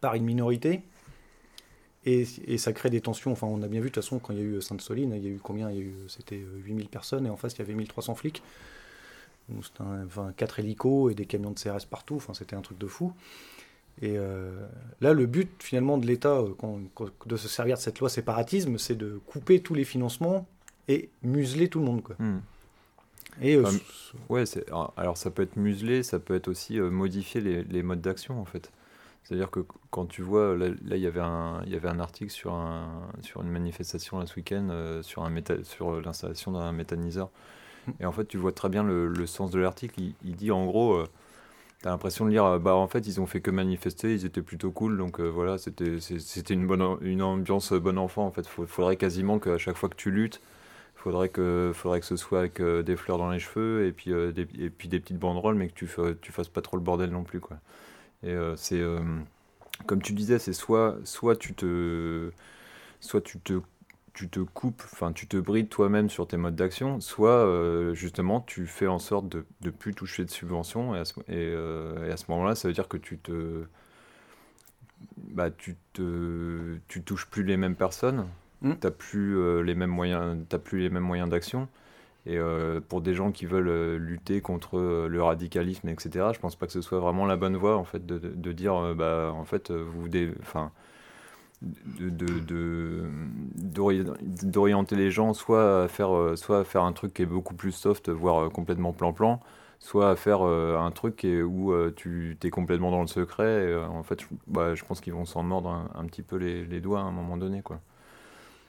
par 0.00 0.14
une 0.14 0.24
minorité. 0.24 0.82
Et, 2.06 2.26
et, 2.46 2.58
ça 2.58 2.72
crée 2.72 2.90
des 2.90 3.00
tensions. 3.00 3.32
Enfin, 3.32 3.46
on 3.46 3.62
a 3.62 3.68
bien 3.68 3.80
vu 3.80 3.88
de 3.88 3.94
toute 3.94 4.02
façon 4.02 4.18
quand 4.18 4.32
il 4.32 4.38
y 4.38 4.42
a 4.42 4.44
eu 4.44 4.62
Sainte-Soline, 4.62 5.12
il 5.16 5.22
y 5.22 5.26
a 5.26 5.30
eu 5.30 5.40
combien? 5.42 5.70
Il 5.70 5.76
y 5.76 5.80
a 5.80 5.82
eu, 5.82 5.94
c'était 6.08 6.36
8000 6.36 6.88
personnes 6.88 7.26
et 7.26 7.30
en 7.30 7.36
face 7.36 7.54
il 7.54 7.58
y 7.58 7.62
avait 7.62 7.74
1300 7.74 8.14
flics. 8.14 8.42
C'était 9.62 9.82
enfin, 10.06 10.32
4 10.36 10.60
hélicos 10.60 11.10
et 11.10 11.14
des 11.14 11.26
camions 11.26 11.50
de 11.50 11.58
CRS 11.58 11.86
partout. 11.88 12.16
Enfin, 12.16 12.34
c'était 12.34 12.56
un 12.56 12.62
truc 12.62 12.78
de 12.78 12.86
fou. 12.86 13.12
Et 14.02 14.16
euh, 14.16 14.50
là, 15.00 15.12
le 15.12 15.26
but 15.26 15.50
finalement 15.62 15.98
de 15.98 16.06
l'État, 16.06 16.38
euh, 16.38 16.54
de 17.26 17.36
se 17.36 17.48
servir 17.48 17.76
de 17.76 17.80
cette 17.80 18.00
loi 18.00 18.08
séparatisme, 18.08 18.78
c'est 18.78 18.96
de 18.96 19.20
couper 19.26 19.60
tous 19.60 19.74
les 19.74 19.84
financements 19.84 20.46
et 20.88 21.10
museler 21.22 21.68
tout 21.68 21.80
le 21.80 21.84
monde. 21.84 22.02
Quoi. 22.02 22.16
Hmm. 22.18 22.40
Et, 23.42 23.56
euh, 23.56 23.64
ouais, 24.28 24.44
alors 24.96 25.16
ça 25.16 25.30
peut 25.30 25.42
être 25.42 25.56
muselé, 25.56 26.02
ça 26.02 26.18
peut 26.18 26.34
être 26.34 26.48
aussi 26.48 26.80
modifier 26.80 27.40
les, 27.40 27.62
les, 27.62 27.82
modes 27.82 28.00
d'action 28.00 28.40
en 28.40 28.44
fait. 28.44 28.72
C'est-à-dire 29.22 29.50
que 29.50 29.60
quand 29.90 30.06
tu 30.06 30.22
vois, 30.22 30.56
là, 30.56 30.68
il, 30.68 30.96
y 30.96 31.06
avait 31.06 31.20
un, 31.20 31.62
il 31.64 31.72
y 31.72 31.76
avait 31.76 31.88
un 31.88 32.00
article 32.00 32.30
sur, 32.30 32.54
un, 32.54 33.02
sur 33.20 33.42
une 33.42 33.50
manifestation 33.50 34.24
ce 34.26 34.34
week-end 34.34 35.00
sur, 35.02 35.22
un 35.22 35.32
sur 35.62 36.00
l'installation 36.00 36.52
d'un 36.52 36.72
méthaniseur. 36.72 37.30
Hmm. 37.86 37.92
Et 38.00 38.06
en 38.06 38.12
fait, 38.12 38.24
tu 38.24 38.38
vois 38.38 38.52
très 38.52 38.70
bien 38.70 38.82
le, 38.82 39.08
le 39.08 39.26
sens 39.26 39.50
de 39.50 39.60
l'article. 39.60 40.00
Il, 40.00 40.14
il, 40.24 40.36
dit 40.36 40.50
en 40.50 40.66
gros, 40.66 41.04
T'as 41.82 41.88
l'impression 41.90 42.26
de 42.26 42.30
lire, 42.30 42.44
euh, 42.44 42.58
bah 42.58 42.74
en 42.74 42.88
fait 42.88 43.06
ils 43.06 43.20
ont 43.22 43.26
fait 43.26 43.40
que 43.40 43.50
manifester, 43.50 44.12
ils 44.12 44.26
étaient 44.26 44.42
plutôt 44.42 44.70
cool, 44.70 44.98
donc 44.98 45.18
euh, 45.18 45.28
voilà, 45.28 45.56
c'était 45.56 46.54
une 46.54 46.66
bonne 46.66 46.98
une 47.00 47.22
ambiance 47.22 47.72
bon 47.72 47.96
enfant 47.98 48.26
en 48.26 48.30
fait. 48.30 48.46
Faudrait 48.46 48.96
quasiment 48.96 49.38
qu'à 49.38 49.56
chaque 49.56 49.76
fois 49.76 49.88
que 49.88 49.96
tu 49.96 50.10
luttes, 50.10 50.42
faudrait 50.96 51.30
que 51.30 51.72
faudrait 51.74 52.00
que 52.00 52.06
ce 52.06 52.16
soit 52.16 52.40
avec 52.40 52.60
euh, 52.60 52.82
des 52.82 52.96
fleurs 52.96 53.16
dans 53.18 53.30
les 53.30 53.38
cheveux 53.40 53.86
et 53.86 53.92
puis 53.92 54.10
des, 54.10 54.46
et 54.58 54.68
puis 54.70 54.88
des 54.88 55.00
petites 55.00 55.18
banderoles, 55.18 55.54
mais 55.54 55.68
que 55.68 55.74
tu 55.74 55.88
tu 56.20 56.32
fasses 56.32 56.48
pas 56.48 56.60
trop 56.62 56.76
le 56.76 56.82
bordel 56.82 57.10
non 57.10 57.24
plus 57.24 57.40
quoi. 57.40 57.58
Et 58.24 58.34
c'est 58.56 58.82
comme 59.86 60.02
tu 60.02 60.12
disais, 60.12 60.38
c'est 60.38 60.52
soit 60.52 60.96
soit 61.04 61.36
tu 61.36 61.54
te 61.54 62.30
soit 63.00 63.22
tu 63.22 63.40
te 63.40 63.60
tu 64.12 64.28
te 64.28 64.40
coupes, 64.40 64.82
enfin 64.92 65.12
tu 65.12 65.26
te 65.26 65.36
brides 65.36 65.68
toi-même 65.68 66.10
sur 66.10 66.26
tes 66.26 66.36
modes 66.36 66.56
d'action, 66.56 67.00
soit 67.00 67.30
euh, 67.30 67.94
justement 67.94 68.40
tu 68.40 68.66
fais 68.66 68.86
en 68.86 68.98
sorte 68.98 69.28
de 69.28 69.44
ne 69.64 69.70
plus 69.70 69.94
toucher 69.94 70.24
de 70.24 70.30
subventions 70.30 70.94
et 70.94 70.98
à 70.98 71.04
ce, 71.04 71.14
euh, 71.30 72.08
et, 72.08 72.12
à 72.12 72.16
ce 72.16 72.24
moment-là 72.28 72.54
ça 72.54 72.68
veut 72.68 72.74
dire 72.74 72.88
que 72.88 72.96
tu 72.96 73.18
te 73.18 73.64
bah, 75.16 75.50
tu 75.50 75.76
te 75.92 76.76
tu 76.88 77.02
touches 77.02 77.26
plus 77.26 77.42
les 77.42 77.56
mêmes 77.56 77.76
personnes, 77.76 78.26
mmh. 78.62 78.72
tu 78.80 78.90
plus 78.90 79.38
euh, 79.38 79.60
les 79.62 79.74
mêmes 79.74 79.90
moyens 79.90 80.38
t'as 80.48 80.58
plus 80.58 80.80
les 80.80 80.90
mêmes 80.90 81.04
moyens 81.04 81.28
d'action 81.28 81.68
et 82.26 82.38
pour 82.90 83.00
des 83.00 83.14
gens 83.14 83.32
qui 83.32 83.46
veulent 83.46 83.96
lutter 83.96 84.42
contre 84.42 85.06
le 85.08 85.22
radicalisme 85.22 85.88
etc 85.88 86.26
je 86.34 86.38
pense 86.38 86.54
pas 86.54 86.66
que 86.66 86.72
ce 86.72 86.82
soit 86.82 86.98
vraiment 86.98 87.24
la 87.24 87.36
bonne 87.38 87.56
voie 87.56 87.78
en 87.78 87.84
fait 87.84 88.04
de, 88.04 88.18
de, 88.18 88.52
dire 88.52 88.94
bah 88.94 89.32
en 89.34 89.46
fait 89.46 89.70
vous 89.70 90.06
enfin 90.42 90.70
d'orienter 94.42 94.96
les 94.96 95.10
gens 95.10 95.34
soit 95.34 95.84
à, 95.84 95.88
faire, 95.88 96.16
euh, 96.16 96.36
soit 96.36 96.60
à 96.60 96.64
faire 96.64 96.84
un 96.84 96.92
truc 96.92 97.12
qui 97.14 97.22
est 97.22 97.26
beaucoup 97.26 97.54
plus 97.54 97.72
soft, 97.72 98.08
voire 98.08 98.44
euh, 98.44 98.48
complètement 98.48 98.92
plan-plan, 98.92 99.40
soit 99.78 100.10
à 100.10 100.16
faire 100.16 100.40
euh, 100.42 100.78
un 100.78 100.90
truc 100.90 101.26
où 101.26 101.74
tu 101.96 102.38
es 102.42 102.50
complètement 102.50 102.90
dans 102.90 103.02
le 103.02 103.06
secret. 103.06 103.74
en 103.76 104.02
fait, 104.02 104.22
je, 104.22 104.26
bah, 104.46 104.74
je 104.74 104.84
pense 104.84 105.00
qu'ils 105.00 105.12
vont 105.12 105.26
s'en 105.26 105.42
mordre 105.42 105.86
un, 105.94 106.04
petit 106.06 106.22
peu 106.22 106.36
les, 106.36 106.64
les, 106.64 106.80
doigts 106.80 107.00
à 107.00 107.04
un 107.04 107.12
moment 107.12 107.36
donné. 107.36 107.60
Quoi. 107.62 107.80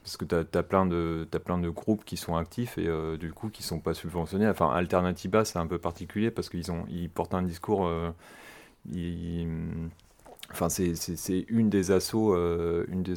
Parce 0.03 0.17
que 0.17 0.25
tu 0.25 0.35
as, 0.35 0.63
plein 0.63 0.85
de, 0.85 1.27
as 1.33 1.39
plein 1.39 1.59
de 1.59 1.69
groupes 1.69 2.03
qui 2.03 2.17
sont 2.17 2.35
actifs 2.35 2.77
et 2.77 2.89
du 3.17 3.31
coup 3.33 3.49
qui 3.49 3.63
sont 3.63 3.79
pas 3.79 3.93
subventionnés. 3.93 4.47
Enfin, 4.49 4.71
Alternativa, 4.71 5.45
c'est 5.45 5.59
un 5.59 5.67
peu 5.67 5.77
particulier 5.77 6.31
parce 6.31 6.49
qu'ils 6.49 6.65
ils 6.89 7.09
portent 7.09 7.35
un 7.35 7.43
discours. 7.43 7.89
Enfin, 10.51 10.67
c'est 10.69 11.45
une 11.47 11.69
des 11.69 11.91
assauts, 11.91 12.35
euh, 12.35 12.85
une 12.89 13.03
des, 13.03 13.13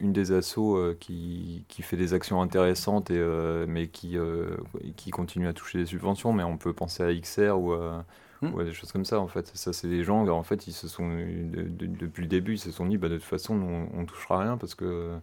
une 0.00 0.12
des 0.12 0.32
assauts 0.32 0.76
euh, 0.76 0.96
qui, 0.98 1.64
qui, 1.68 1.82
fait 1.82 1.96
des 1.96 2.12
actions 2.12 2.42
intéressantes, 2.42 3.10
et, 3.10 3.18
euh, 3.18 3.66
mais 3.68 3.86
qui, 3.88 4.16
qui 4.96 5.10
continue 5.10 5.46
à 5.46 5.52
toucher 5.52 5.78
des 5.78 5.86
subventions. 5.86 6.32
Mais 6.32 6.42
on 6.42 6.56
peut 6.56 6.72
penser 6.72 7.02
à 7.02 7.14
XR 7.14 7.56
ou 7.56 7.72
à, 7.72 8.04
hmm. 8.42 8.64
des 8.64 8.72
choses 8.72 8.90
comme 8.90 9.04
ça. 9.04 9.20
En 9.20 9.28
fait, 9.28 9.50
ça, 9.54 9.72
c'est 9.72 9.88
des 9.88 10.02
gens, 10.02 10.26
en 10.26 10.42
fait, 10.42 10.66
ils 10.66 10.72
se 10.72 10.88
sont, 10.88 11.08
depuis 11.08 12.22
le 12.22 12.28
début, 12.28 12.54
ils 12.54 12.58
se 12.58 12.72
sont 12.72 12.86
dit, 12.86 12.98
bah, 12.98 13.08
de 13.08 13.16
toute 13.16 13.24
façon, 13.24 13.54
on, 13.54 14.00
ne 14.00 14.06
touchera 14.06 14.40
rien 14.40 14.56
parce 14.56 14.74
que, 14.74 15.18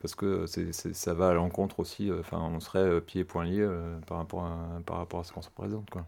parce 0.00 0.14
que 0.14 0.46
ça 0.46 1.14
va 1.14 1.28
à 1.28 1.34
l'encontre 1.34 1.80
aussi. 1.80 2.10
Enfin, 2.18 2.38
on 2.38 2.60
serait 2.60 3.00
pieds 3.02 3.20
et 3.22 3.24
poings 3.24 3.44
liés 3.44 3.68
par, 4.06 4.18
rapport 4.18 4.44
à, 4.44 4.80
par 4.86 4.96
rapport 4.96 5.20
à 5.20 5.24
ce 5.24 5.32
qu'on 5.32 5.42
se 5.42 5.50
présente. 5.50 5.90
Quoi. 5.90 6.06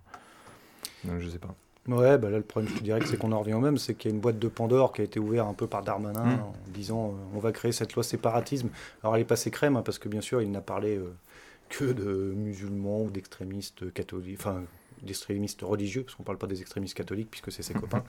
Donc, 1.05 1.19
je 1.19 1.29
sais 1.29 1.38
pas. 1.38 1.55
Ouais, 1.90 2.18
bah 2.18 2.31
là 2.31 2.37
le 2.37 2.44
problème, 2.44 2.72
je 2.76 2.83
dirais 2.83 3.00
que 3.00 3.09
c'est 3.09 3.16
qu'on 3.16 3.33
en 3.33 3.40
revient 3.40 3.55
au 3.55 3.61
même, 3.61 3.76
c'est 3.76 3.94
qu'il 3.94 4.11
y 4.11 4.12
a 4.12 4.14
une 4.14 4.20
boîte 4.20 4.38
de 4.38 4.46
Pandore 4.46 4.92
qui 4.92 5.00
a 5.00 5.05
été 5.05 5.18
ouverte 5.18 5.48
un 5.48 5.55
peu 5.55 5.66
par 5.66 5.83
Darmanin 5.83 6.24
mmh. 6.24 6.40
en 6.40 6.55
disant 6.68 7.09
euh, 7.09 7.37
on 7.37 7.40
va 7.40 7.50
créer 7.50 7.72
cette 7.72 7.94
loi 7.94 8.05
séparatisme. 8.05 8.68
Alors 9.03 9.16
elle 9.16 9.22
est 9.22 9.26
passée 9.26 9.50
crème, 9.50 9.76
hein, 9.76 9.83
parce 9.83 9.98
que 9.98 10.09
bien 10.09 10.20
sûr 10.20 10.40
il 10.40 10.53
n'a 10.53 10.61
parlé 10.61 10.96
euh, 10.96 11.12
que 11.68 11.85
de 11.85 12.33
musulmans 12.37 13.03
ou 13.03 13.11
d'extrémistes 13.11 13.92
catholiques, 13.92 14.38
enfin 14.38 14.62
d'extrémistes 15.03 15.62
religieux, 15.62 16.05
parce 16.05 16.14
qu'on 16.14 16.22
ne 16.22 16.26
parle 16.26 16.38
pas 16.38 16.46
des 16.46 16.61
extrémistes 16.61 16.96
catholiques 16.96 17.31
puisque 17.31 17.50
c'est 17.50 17.62
ses 17.62 17.74
copains. 17.81 18.05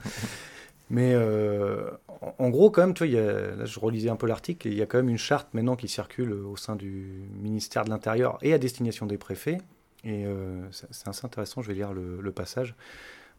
Mais 0.90 1.14
euh, 1.14 1.90
en, 2.38 2.50
gros, 2.50 2.70
quand 2.70 2.82
même, 2.82 2.94
tu 2.94 3.06
vois, 3.06 3.20
là 3.20 3.64
je 3.64 3.80
relisais 3.80 4.10
un 4.10 4.16
peu 4.16 4.28
l'article, 4.28 4.68
il 4.68 4.74
y 4.74 4.82
a 4.82 4.86
quand 4.86 4.98
même 4.98 5.08
une 5.08 5.18
charte 5.18 5.48
maintenant 5.54 5.74
qui 5.74 5.88
circule 5.88 6.32
au 6.32 6.56
sein 6.56 6.76
du 6.76 7.24
ministère 7.40 7.84
de 7.84 7.90
l'Intérieur 7.90 8.38
et 8.42 8.52
à 8.52 8.58
destination 8.58 9.06
des 9.06 9.18
préfets. 9.18 9.58
Et 10.04 10.26
c'est 10.70 11.08
assez 11.08 11.24
intéressant, 11.24 11.62
je 11.62 11.68
vais 11.68 11.74
lire 11.74 11.92
le 11.94 12.32
passage. 12.32 12.74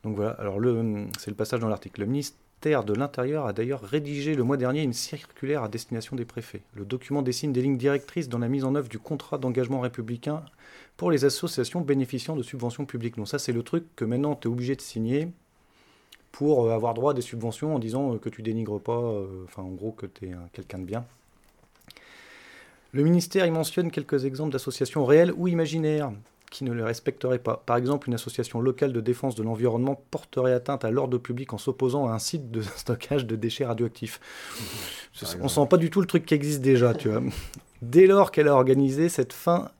Donc 0.04 0.16
voilà, 0.16 0.32
alors 0.32 0.60
c'est 1.18 1.32
le 1.32 1.36
passage 1.36 1.60
dans 1.60 1.70
l'article. 1.70 2.02
Le 2.02 2.08
ministère 2.08 2.84
de 2.84 2.94
l'Intérieur 2.94 3.46
a 3.46 3.54
d'ailleurs 3.54 3.82
rédigé 3.82 4.36
le 4.36 4.44
mois 4.44 4.58
dernier 4.58 4.84
une 4.84 4.94
circulaire 4.94 5.64
à 5.64 5.70
destination 5.70 6.16
des 6.16 6.26
préfets. 6.26 6.62
Le 6.74 6.86
document 6.86 7.22
dessine 7.22 7.54
des 7.54 7.62
lignes 7.62 7.78
directrices 7.78 8.30
dans 8.30 8.40
la 8.40 8.48
mise 8.48 8.64
en 8.64 8.76
œuvre 8.76 8.90
du 8.90 9.00
contrat 9.00 9.38
d'engagement 9.38 9.82
républicain 9.82 10.44
pour 10.98 11.12
les 11.12 11.26
associations 11.26 11.82
bénéficiant 11.82 12.36
de 12.36 12.44
subventions 12.44 12.86
publiques. 12.86 13.18
Donc 13.18 13.28
ça, 13.28 13.40
c'est 13.40 13.52
le 13.52 13.64
truc 13.64 13.86
que 13.96 14.06
maintenant 14.06 14.36
tu 14.36 14.48
es 14.48 14.52
obligé 14.52 14.76
de 14.76 14.82
signer 14.82 15.30
pour 16.34 16.66
euh, 16.66 16.74
avoir 16.74 16.94
droit 16.94 17.12
à 17.12 17.14
des 17.14 17.22
subventions 17.22 17.76
en 17.76 17.80
disant 17.80 18.14
euh, 18.14 18.18
que 18.18 18.30
tu 18.30 18.42
dénigres 18.42 18.82
pas, 18.82 19.00
euh, 19.00 19.46
enfin 19.46 19.62
en 19.62 19.70
gros 19.70 19.92
que 19.92 20.06
tu 20.06 20.28
es 20.28 20.32
quelqu'un 20.52 20.80
de 20.80 20.86
bien. 20.86 21.06
Le 22.92 23.04
ministère 23.04 23.46
y 23.46 23.52
mentionne 23.52 23.90
quelques 23.90 24.26
exemples 24.26 24.52
d'associations 24.52 25.06
réelles 25.06 25.34
ou 25.36 25.48
imaginaires 25.48 26.12
qui 26.54 26.64
ne 26.64 26.72
les 26.72 26.84
respecterait 26.84 27.40
pas. 27.40 27.64
Par 27.66 27.78
exemple, 27.78 28.08
une 28.08 28.14
association 28.14 28.62
locale 28.62 28.94
de 28.94 29.02
défense 29.02 29.34
de 29.34 29.42
l'environnement 29.42 30.02
porterait 30.12 30.54
atteinte 30.54 30.86
à 30.86 30.92
l'ordre 30.92 31.18
public 31.18 31.52
en 31.52 31.58
s'opposant 31.58 32.08
à 32.08 32.12
un 32.12 32.20
site 32.20 32.52
de 32.52 32.62
stockage 32.78 33.26
de 33.26 33.36
déchets 33.36 33.66
radioactifs. 33.66 34.20
On 35.42 35.48
sent 35.48 35.68
pas 35.68 35.78
du 35.78 35.90
tout 35.90 36.00
le 36.00 36.08
truc 36.08 36.26
qui 36.26 36.36
existe 36.36 36.62
déjà, 36.62 36.94
tu 36.94 37.10
vois. 37.10 37.24
Dès 37.82 38.06
lors 38.06 38.32
qu'elle 38.32 38.48
a 38.48 38.54
organisé 38.54 39.10
cette 39.10 39.34
fin, 39.34 39.72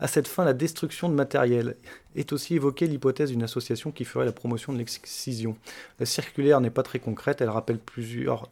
à 0.00 0.08
cette 0.08 0.26
fin 0.26 0.44
la 0.44 0.54
destruction 0.54 1.10
de 1.10 1.14
matériel, 1.14 1.76
est 2.16 2.32
aussi 2.32 2.54
évoquée 2.54 2.86
l'hypothèse 2.86 3.30
d'une 3.30 3.42
association 3.42 3.90
qui 3.90 4.04
ferait 4.04 4.24
la 4.24 4.32
promotion 4.32 4.72
de 4.72 4.78
l'excision. 4.78 5.56
La 6.00 6.06
circulaire 6.06 6.62
n'est 6.62 6.70
pas 6.70 6.82
très 6.82 6.98
concrète, 6.98 7.42
elle 7.42 7.50
rappelle 7.50 7.78
plusieurs 7.78 8.48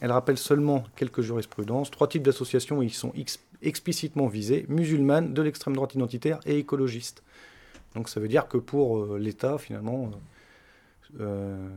elle 0.00 0.10
rappelle 0.10 0.36
seulement 0.36 0.82
quelques 0.96 1.20
jurisprudences. 1.20 1.88
Trois 1.92 2.08
types 2.08 2.24
d'associations 2.24 2.82
y 2.82 2.90
sont 2.90 3.12
explicitement 3.62 4.26
visées 4.26 4.66
musulmanes, 4.68 5.34
de 5.34 5.42
l'extrême 5.42 5.74
droite 5.74 5.94
identitaire 5.94 6.40
et 6.46 6.58
écologistes. 6.58 7.22
Donc 7.94 8.08
ça 8.08 8.20
veut 8.20 8.28
dire 8.28 8.48
que 8.48 8.58
pour 8.58 8.98
euh, 8.98 9.18
l'État, 9.18 9.58
finalement, 9.58 10.10
euh, 11.20 11.22
euh, 11.22 11.68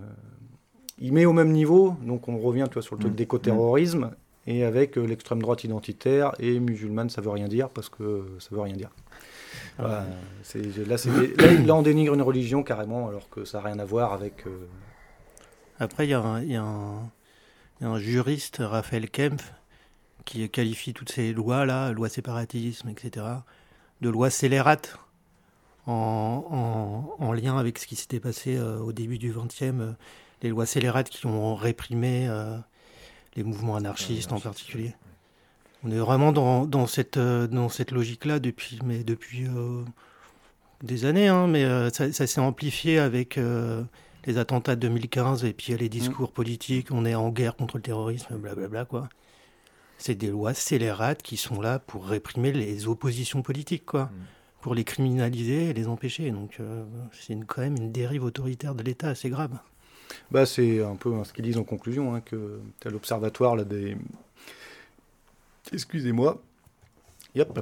il 1.00 1.13
met 1.13 1.26
au 1.26 1.34
même 1.34 1.52
niveau, 1.52 1.95
donc 2.04 2.28
on 2.28 2.38
revient 2.38 2.65
tu 2.67 2.76
vois, 2.76 2.82
sur 2.82 2.95
le 2.95 3.02
truc 3.02 3.13
mmh. 3.13 3.17
d'écoterrorisme, 3.17 4.12
et 4.48 4.63
avec 4.63 4.95
l'extrême 4.95 5.41
droite 5.41 5.63
identitaire 5.63 6.34
et 6.39 6.60
musulmane, 6.60 7.10
ça 7.10 7.19
veut 7.19 7.32
rien 7.32 7.48
dire 7.48 7.69
parce 7.69 7.89
que 7.89 8.26
ça 8.39 8.50
veut 8.52 8.62
rien 8.62 8.76
dire. 8.76 8.91
Ah 9.80 9.84
là, 9.84 10.06
là, 11.65 11.76
on 11.76 11.82
dénigre 11.82 12.13
une 12.13 12.21
religion 12.21 12.62
carrément 12.62 13.08
alors 13.08 13.28
que 13.30 13.43
ça 13.43 13.58
n'a 13.58 13.65
rien 13.65 13.80
à 13.80 13.86
voir 13.86 14.13
avec. 14.13 14.45
Après, 15.80 16.06
il 16.06 16.10
y 16.10 16.52
y 16.52 16.56
a 16.56 17.89
un 17.89 18.00
juriste, 18.00 18.58
Raphaël 18.60 19.10
Kempf, 19.10 19.52
qui 20.25 20.49
qualifie 20.49 20.93
toutes 20.93 21.11
ces 21.11 21.33
lois-là, 21.33 21.91
loi 21.91 22.09
séparatisme, 22.09 22.89
etc., 22.89 23.25
de 24.01 24.09
lois 24.09 24.29
scélérates 24.29 24.97
en, 25.88 27.15
en, 27.19 27.33
lien 27.33 27.57
avec 27.57 27.77
ce 27.77 27.88
qui 27.88 27.95
s'était 27.95 28.19
passé 28.19 28.55
euh, 28.55 28.79
au 28.79 28.91
début 28.91 29.17
du 29.17 29.31
XXe, 29.31 29.61
euh, 29.61 29.93
les 30.41 30.49
lois 30.49 30.65
scélérates 30.65 31.09
qui 31.09 31.25
ont 31.27 31.55
réprimé 31.55 32.27
euh, 32.27 32.57
les 33.35 33.43
mouvements 33.43 33.75
anarchistes 33.75 34.31
en 34.31 34.39
particulier. 34.39 34.95
On 35.83 35.91
est 35.91 35.99
vraiment 35.99 36.31
dans, 36.31 36.65
dans 36.65 36.88
cette, 36.88 37.19
dans 37.19 37.69
cette 37.69 37.91
logique-là 37.91 38.39
depuis, 38.39 38.79
mais 38.83 39.03
depuis 39.03 39.47
des 40.81 41.05
années, 41.05 41.27
hein, 41.27 41.45
mais 41.45 41.63
ça, 41.91 42.11
ça 42.11 42.25
s'est 42.25 42.41
amplifié 42.41 42.97
avec 42.97 43.39
les 44.25 44.38
attentats 44.39 44.75
de 44.75 44.81
2015 44.81 45.45
et 45.45 45.53
puis 45.53 45.77
les 45.77 45.89
discours 45.89 46.31
politiques, 46.31 46.88
on 46.89 47.05
est 47.05 47.13
en 47.13 47.29
guerre 47.29 47.55
contre 47.55 47.77
le 47.77 47.83
terrorisme, 47.83 48.35
blablabla, 48.35 48.85
quoi. 48.85 49.09
C'est 50.05 50.13
des 50.13 50.27
lois 50.27 50.53
scélérates 50.53 51.23
qui 51.23 51.35
sont 51.35 51.59
là 51.59 51.79
pour 51.79 52.05
réprimer 52.05 52.51
les 52.51 52.87
oppositions 52.87 53.41
politiques, 53.41 53.87
quoi. 53.87 54.11
Pour 54.61 54.75
les 54.75 54.83
criminaliser 54.83 55.71
et 55.71 55.73
les 55.73 55.87
empêcher. 55.87 56.29
Donc, 56.29 56.59
c'est 57.11 57.35
quand 57.47 57.61
même 57.63 57.75
une 57.75 57.91
dérive 57.91 58.23
autoritaire 58.23 58.75
de 58.75 58.83
l'État 58.83 59.07
assez 59.07 59.31
grave. 59.31 59.57
Bah, 60.29 60.45
c'est 60.45 60.83
un 60.83 60.95
peu 60.95 61.11
ce 61.23 61.33
qu'ils 61.33 61.45
disent 61.45 61.57
en 61.57 61.63
conclusion, 61.63 62.13
hein, 62.13 62.21
que 62.21 62.59
tu 62.79 62.87
as 62.87 62.91
l'observatoire 62.91 63.55
là, 63.55 63.63
des. 63.63 63.97
Excusez-moi. 65.73 66.39
Yep, 67.33 67.59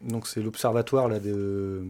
Donc, 0.00 0.26
c'est 0.26 0.42
l'observatoire 0.42 1.06
là, 1.06 1.20
de. 1.20 1.84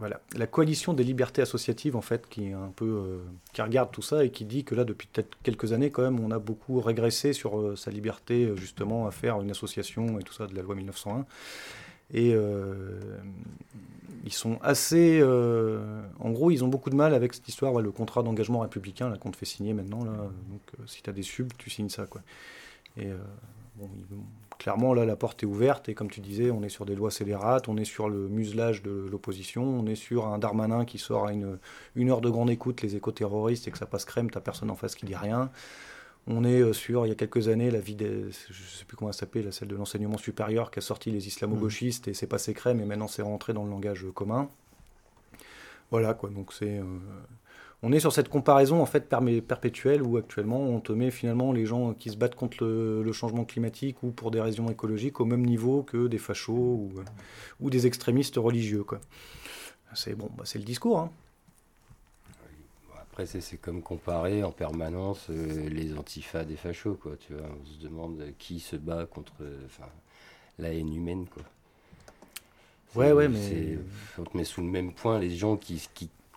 Voilà. 0.00 0.22
La 0.34 0.46
coalition 0.46 0.94
des 0.94 1.04
libertés 1.04 1.42
associatives, 1.42 1.94
en 1.94 2.00
fait, 2.00 2.26
qui 2.26 2.48
est 2.48 2.52
un 2.54 2.72
peu. 2.74 2.86
Euh, 2.86 3.18
qui 3.52 3.60
regarde 3.60 3.90
tout 3.92 4.00
ça 4.00 4.24
et 4.24 4.30
qui 4.30 4.46
dit 4.46 4.64
que 4.64 4.74
là, 4.74 4.84
depuis 4.84 5.06
peut-être 5.06 5.36
quelques 5.42 5.74
années, 5.74 5.90
quand 5.90 6.00
même, 6.00 6.18
on 6.20 6.30
a 6.30 6.38
beaucoup 6.38 6.80
régressé 6.80 7.34
sur 7.34 7.60
euh, 7.60 7.76
sa 7.76 7.90
liberté, 7.90 8.46
euh, 8.46 8.56
justement, 8.56 9.06
à 9.06 9.10
faire 9.10 9.42
une 9.42 9.50
association 9.50 10.18
et 10.18 10.22
tout 10.22 10.32
ça 10.32 10.46
de 10.46 10.56
la 10.56 10.62
loi 10.62 10.74
1901. 10.74 11.26
Et 12.14 12.34
ils 14.24 14.32
sont 14.32 14.58
assez. 14.62 15.22
En 15.22 16.30
gros, 16.30 16.50
ils 16.50 16.64
ont 16.64 16.68
beaucoup 16.68 16.90
de 16.90 16.96
mal 16.96 17.14
avec 17.14 17.34
cette 17.34 17.46
histoire, 17.46 17.78
le 17.80 17.92
contrat 17.92 18.24
d'engagement 18.24 18.60
républicain 18.60 19.14
qu'on 19.18 19.30
te 19.30 19.36
fait 19.36 19.46
signer 19.46 19.74
maintenant. 19.74 20.02
Là. 20.02 20.12
Donc, 20.48 20.62
si 20.86 21.02
tu 21.02 21.10
as 21.10 21.12
des 21.12 21.22
subs, 21.22 21.52
tu 21.56 21.70
signes 21.70 21.88
ça. 21.88 22.06
Quoi. 22.06 22.22
Et 22.96 23.10
bon, 23.76 23.88
clairement, 24.60 24.92
là, 24.92 25.06
la 25.06 25.16
porte 25.16 25.42
est 25.42 25.46
ouverte. 25.46 25.88
Et 25.88 25.94
comme 25.94 26.10
tu 26.10 26.20
disais, 26.20 26.50
on 26.50 26.62
est 26.62 26.68
sur 26.68 26.84
des 26.84 26.94
lois 26.94 27.10
scélérates, 27.10 27.66
on 27.66 27.76
est 27.78 27.84
sur 27.86 28.08
le 28.08 28.28
muselage 28.28 28.82
de 28.82 29.08
l'opposition, 29.10 29.64
on 29.64 29.86
est 29.86 29.96
sur 29.96 30.26
un 30.26 30.38
Darmanin 30.38 30.84
qui 30.84 30.98
sort 30.98 31.26
à 31.26 31.32
une, 31.32 31.58
une 31.96 32.10
heure 32.10 32.20
de 32.20 32.28
grande 32.28 32.50
écoute 32.50 32.82
les 32.82 32.94
éco-terroristes 32.94 33.66
et 33.66 33.70
que 33.70 33.78
ça 33.78 33.86
passe 33.86 34.04
crème, 34.04 34.30
t'as 34.30 34.40
personne 34.40 34.70
en 34.70 34.76
face 34.76 34.94
qui 34.94 35.06
dit 35.06 35.16
rien. 35.16 35.50
On 36.26 36.44
est 36.44 36.60
euh, 36.60 36.74
sur, 36.74 37.06
il 37.06 37.08
y 37.08 37.12
a 37.12 37.14
quelques 37.14 37.48
années, 37.48 37.70
la 37.70 37.80
vie 37.80 37.94
des, 37.94 38.30
je 38.30 38.62
sais 38.62 38.84
plus 38.84 38.98
comment 38.98 39.10
elle 39.10 39.16
s'appelle, 39.16 39.50
celle 39.50 39.68
de 39.68 39.76
l'enseignement 39.76 40.18
supérieur 40.18 40.70
qui 40.70 40.78
a 40.78 40.82
sorti 40.82 41.10
les 41.10 41.26
islamo-gauchistes 41.26 42.08
et 42.08 42.14
c'est 42.14 42.26
passé 42.26 42.52
crème 42.52 42.80
et 42.80 42.84
maintenant 42.84 43.08
c'est 43.08 43.22
rentré 43.22 43.54
dans 43.54 43.64
le 43.64 43.70
langage 43.70 44.06
commun. 44.14 44.48
Voilà 45.90 46.12
quoi, 46.12 46.28
donc 46.28 46.52
c'est. 46.52 46.78
Euh, 46.78 46.84
on 47.82 47.92
est 47.92 48.00
sur 48.00 48.12
cette 48.12 48.28
comparaison 48.28 48.82
en 48.82 48.86
fait 48.86 49.08
perpétuelle 49.46 50.02
où 50.02 50.16
actuellement 50.16 50.60
on 50.60 50.80
te 50.80 50.92
met 50.92 51.10
finalement 51.10 51.52
les 51.52 51.66
gens 51.66 51.94
qui 51.94 52.10
se 52.10 52.16
battent 52.16 52.34
contre 52.34 52.64
le, 52.64 53.12
changement 53.12 53.44
climatique 53.44 54.02
ou 54.02 54.10
pour 54.10 54.30
des 54.30 54.40
raisons 54.40 54.68
écologiques 54.70 55.20
au 55.20 55.24
même 55.24 55.44
niveau 55.44 55.82
que 55.82 56.06
des 56.06 56.18
fachos 56.18 56.52
ou, 56.52 56.90
euh, 56.98 57.04
ou 57.60 57.70
des 57.70 57.86
extrémistes 57.86 58.36
religieux 58.36 58.84
quoi. 58.84 59.00
C'est 59.94 60.14
bon, 60.14 60.30
bah, 60.36 60.44
c'est 60.46 60.58
le 60.58 60.64
discours. 60.64 61.00
Hein 61.00 61.10
c'est 63.26 63.60
comme 63.60 63.82
comparer 63.82 64.42
en 64.42 64.52
permanence 64.52 65.26
euh, 65.30 65.68
les 65.68 65.96
antifas 65.96 66.44
des 66.44 66.56
fachos, 66.56 66.94
quoi. 66.94 67.16
Tu 67.16 67.34
vois, 67.34 67.46
on 67.60 67.66
se 67.66 67.78
demande 67.78 68.22
qui 68.38 68.60
se 68.60 68.76
bat 68.76 69.06
contre 69.06 69.34
la 70.58 70.72
haine 70.72 70.94
humaine, 70.94 71.26
quoi. 71.26 71.42
Ouais, 72.96 73.12
ouais, 73.12 73.28
mais. 73.28 73.78
On 74.18 74.24
te 74.24 74.36
met 74.36 74.44
sous 74.44 74.60
le 74.60 74.66
même 74.66 74.92
point 74.92 75.18
les 75.18 75.30
gens 75.30 75.56
qui, 75.56 75.80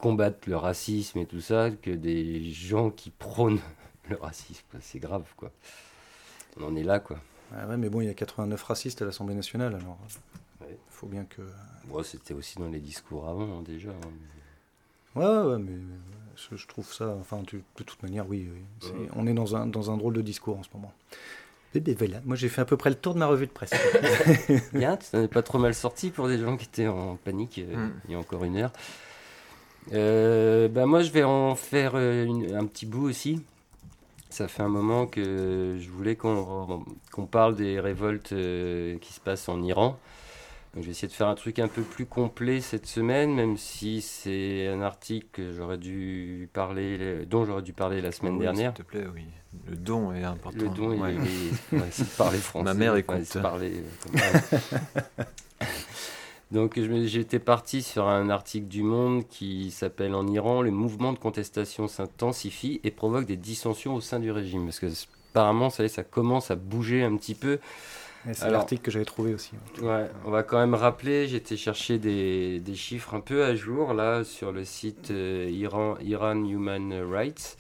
combattent 0.03 0.47
le 0.47 0.57
racisme 0.57 1.19
et 1.19 1.25
tout 1.25 1.39
ça 1.39 1.71
que 1.71 1.89
des 1.89 2.43
gens 2.51 2.89
qui 2.89 3.09
prônent 3.09 3.61
le 4.09 4.17
racisme. 4.17 4.65
C'est 4.81 4.99
grave, 4.99 5.23
quoi. 5.37 5.49
On 6.59 6.65
en 6.65 6.75
est 6.75 6.83
là, 6.83 6.99
quoi. 6.99 7.21
ouais, 7.53 7.77
mais 7.77 7.87
bon, 7.87 8.01
il 8.01 8.07
y 8.07 8.09
a 8.09 8.13
89 8.13 8.61
racistes 8.61 9.01
à 9.01 9.05
l'Assemblée 9.05 9.33
nationale, 9.33 9.75
alors. 9.75 9.97
Il 10.69 10.75
faut 10.89 11.07
bien 11.07 11.23
que. 11.23 11.41
Bon, 11.85 12.03
c'était 12.03 12.33
aussi 12.33 12.57
dans 12.57 12.67
les 12.67 12.81
discours 12.81 13.29
avant, 13.29 13.59
hein, 13.59 13.63
déjà. 13.65 13.91
Hein. 13.91 15.15
Ouais, 15.15 15.51
ouais, 15.51 15.57
mais 15.57 15.79
je, 16.35 16.67
trouve 16.67 16.91
ça, 16.91 17.15
enfin, 17.21 17.41
de 17.41 17.83
toute 17.83 18.03
manière, 18.03 18.27
oui, 18.27 18.49
on 19.15 19.25
est 19.25 19.33
dans 19.33 19.55
un, 19.55 19.67
dans 19.67 19.89
un 19.89 19.95
drôle 19.95 20.15
de 20.15 20.21
discours 20.21 20.59
en 20.59 20.63
ce 20.63 20.69
moment. 20.73 20.91
voilà, 21.73 22.19
moi 22.25 22.35
j'ai 22.35 22.49
fait 22.49 22.61
à 22.61 22.65
peu 22.65 22.75
près 22.75 22.89
le 22.89 22.97
tour 22.97 23.13
de 23.13 23.19
ma 23.19 23.27
revue 23.27 23.47
de 23.47 23.51
presse. 23.51 23.71
Bien, 24.73 24.97
tu 24.97 25.15
n'en 25.15 25.23
es 25.23 25.27
pas 25.29 25.43
trop 25.43 25.59
mal 25.59 25.73
sorti 25.73 26.09
pour 26.09 26.27
des 26.27 26.39
gens 26.39 26.57
qui 26.57 26.65
étaient 26.65 26.87
en 26.87 27.15
panique 27.15 27.59
euh, 27.59 27.87
mm. 27.87 27.93
il 28.05 28.11
y 28.11 28.15
a 28.15 28.19
encore 28.19 28.43
une 28.43 28.57
heure. 28.57 28.73
Euh, 29.91 30.67
bah 30.67 30.85
moi 30.85 31.01
je 31.01 31.11
vais 31.11 31.23
en 31.23 31.55
faire 31.55 31.93
euh, 31.95 32.27
un 32.57 32.65
petit 32.65 32.85
bout 32.85 33.07
aussi. 33.09 33.41
Ça 34.29 34.47
fait 34.47 34.63
un 34.63 34.69
moment 34.69 35.05
que 35.05 35.77
je 35.79 35.89
voulais 35.89 36.15
qu'on 36.15 36.85
parle 37.29 37.55
des 37.55 37.79
révoltes 37.79 38.29
qui 38.29 39.13
se 39.13 39.19
passent 39.19 39.47
en 39.47 39.61
Iran 39.61 39.99
je 40.75 40.81
vais 40.81 40.91
essayer 40.91 41.07
de 41.07 41.13
faire 41.13 41.27
un 41.27 41.35
truc 41.35 41.59
un 41.59 41.67
peu 41.67 41.83
plus 41.83 42.05
complet 42.05 42.59
cette 42.59 42.87
semaine, 42.87 43.33
même 43.33 43.57
si 43.57 44.01
c'est 44.01 44.67
un 44.67 44.81
article 44.81 45.27
que 45.31 45.53
j'aurais 45.53 45.77
dû 45.77 46.49
parler, 46.51 47.25
dont 47.27 47.45
j'aurais 47.45 47.61
dû 47.61 47.73
parler 47.73 48.01
la 48.01 48.11
semaine 48.11 48.39
dernière. 48.39 48.73
S'il 48.75 48.83
te 48.83 48.89
plaît, 48.89 49.05
oui. 49.13 49.25
Le 49.69 49.75
don 49.75 50.11
est 50.13 50.23
important. 50.23 50.63
Le 50.63 50.69
don, 50.69 50.99
ouais. 50.99 51.13
il, 51.13 51.77
est, 51.77 51.99
de 51.99 52.17
parler 52.17 52.39
français. 52.39 52.63
Ma 52.63 52.73
mère 52.73 52.95
écoute. 52.95 53.37
Parler, 53.39 53.83
euh, 54.15 55.23
Donc 56.53 56.79
j'étais 56.79 57.39
parti 57.39 57.81
sur 57.81 58.07
un 58.07 58.29
article 58.29 58.67
du 58.67 58.83
Monde 58.83 59.27
qui 59.27 59.71
s'appelle 59.71 60.13
En 60.13 60.27
Iran, 60.27 60.61
le 60.61 60.69
mouvement 60.69 61.11
de 61.11 61.17
contestation 61.17 61.87
s'intensifie 61.87 62.79
et 62.83 62.91
provoque 62.91 63.25
des 63.25 63.37
dissensions 63.37 63.95
au 63.95 64.01
sein 64.01 64.19
du 64.19 64.29
régime. 64.29 64.65
Parce 64.65 64.79
que 64.79 64.85
apparemment, 65.31 65.71
ça, 65.71 65.87
ça 65.87 66.03
commence 66.03 66.51
à 66.51 66.55
bouger 66.55 67.01
un 67.01 67.17
petit 67.17 67.33
peu. 67.33 67.57
C'est 68.31 68.51
l'article 68.51 68.83
que 68.83 68.91
j'avais 68.91 69.03
trouvé 69.03 69.33
aussi. 69.33 69.53
Ouais, 69.81 70.07
on 70.25 70.29
va 70.31 70.43
quand 70.43 70.59
même 70.59 70.75
rappeler, 70.75 71.27
j'étais 71.27 71.57
chercher 71.57 71.97
des, 71.97 72.59
des, 72.59 72.75
chiffres 72.75 73.15
un 73.15 73.19
peu 73.19 73.43
à 73.43 73.55
jour 73.55 73.93
là 73.93 74.23
sur 74.23 74.51
le 74.51 74.63
site 74.63 75.09
euh, 75.11 75.49
Iran, 75.51 75.95
Iran 76.01 76.35
Human 76.45 76.93
Rights. 77.11 77.57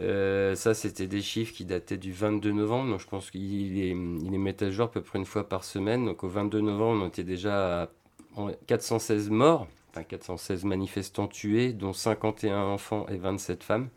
Euh, 0.00 0.56
ça, 0.56 0.72
c'était 0.72 1.06
des 1.06 1.20
chiffres 1.20 1.52
qui 1.52 1.64
dataient 1.66 1.98
du 1.98 2.12
22 2.12 2.52
novembre, 2.52 2.90
donc 2.90 3.00
je 3.00 3.06
pense 3.06 3.30
qu'il 3.30 3.78
est, 3.78 3.90
il 3.90 4.34
est 4.34 4.38
met 4.38 4.60
à 4.64 4.70
jour 4.70 4.86
à 4.86 4.90
peu 4.90 5.02
près 5.02 5.18
une 5.18 5.26
fois 5.26 5.46
par 5.46 5.62
semaine. 5.62 6.06
Donc 6.06 6.24
au 6.24 6.28
22 6.28 6.62
novembre, 6.62 7.04
on 7.04 7.08
était 7.08 7.22
déjà 7.22 7.82
à 7.82 7.88
416 8.66 9.30
morts, 9.30 9.66
enfin 9.90 10.02
416 10.02 10.64
manifestants 10.64 11.28
tués, 11.28 11.72
dont 11.72 11.92
51 11.92 12.62
enfants 12.62 13.06
et 13.08 13.16
27 13.16 13.62
femmes. 13.62 13.88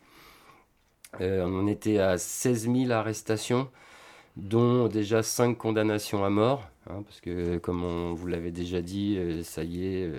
Euh, 1.20 1.44
on 1.46 1.66
était 1.66 1.98
à 1.98 2.18
16 2.18 2.70
000 2.70 2.90
arrestations 2.90 3.68
dont 4.38 4.86
déjà 4.86 5.22
cinq 5.22 5.58
condamnations 5.58 6.24
à 6.24 6.30
mort, 6.30 6.62
hein, 6.88 7.02
parce 7.04 7.20
que 7.20 7.58
comme 7.58 7.84
on 7.84 8.14
vous 8.14 8.26
l'avait 8.28 8.52
déjà 8.52 8.80
dit, 8.80 9.16
euh, 9.18 9.42
ça 9.42 9.64
y 9.64 9.84
est, 9.84 10.04
euh, 10.04 10.12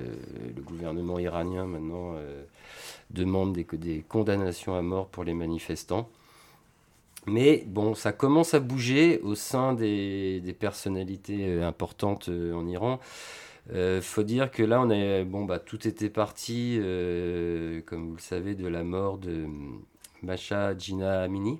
le 0.55 0.61
gouvernement 0.61 1.19
iranien 1.19 1.65
maintenant 1.65 2.13
euh, 2.15 2.43
demande 3.11 3.53
des, 3.53 3.65
des, 3.73 4.03
condamnations 4.07 4.75
à 4.75 4.81
mort 4.81 5.07
pour 5.07 5.23
les 5.23 5.33
manifestants. 5.33 6.09
Mais 7.27 7.63
bon, 7.65 7.95
ça 7.95 8.11
commence 8.11 8.53
à 8.53 8.59
bouger 8.59 9.19
au 9.23 9.35
sein 9.35 9.73
des 9.73 10.55
personnalités 10.57 11.61
importantes 11.61 12.29
en 12.29 12.65
Iran. 12.65 12.99
Il 13.73 14.01
faut 14.01 14.23
dire 14.23 14.49
que 14.51 14.63
là, 14.63 14.81
on 14.81 14.89
est, 14.89 15.23
bon, 15.23 15.45
bah, 15.45 15.59
tout 15.59 15.87
était 15.87 16.09
parti, 16.09 16.77
comme 17.85 18.09
vous 18.09 18.15
le 18.15 18.21
savez, 18.21 18.55
de 18.55 18.67
la 18.67 18.83
mort 18.83 19.17
de 19.17 19.45
Masha 20.23 20.77
Jina 20.77 21.21
Amini, 21.21 21.59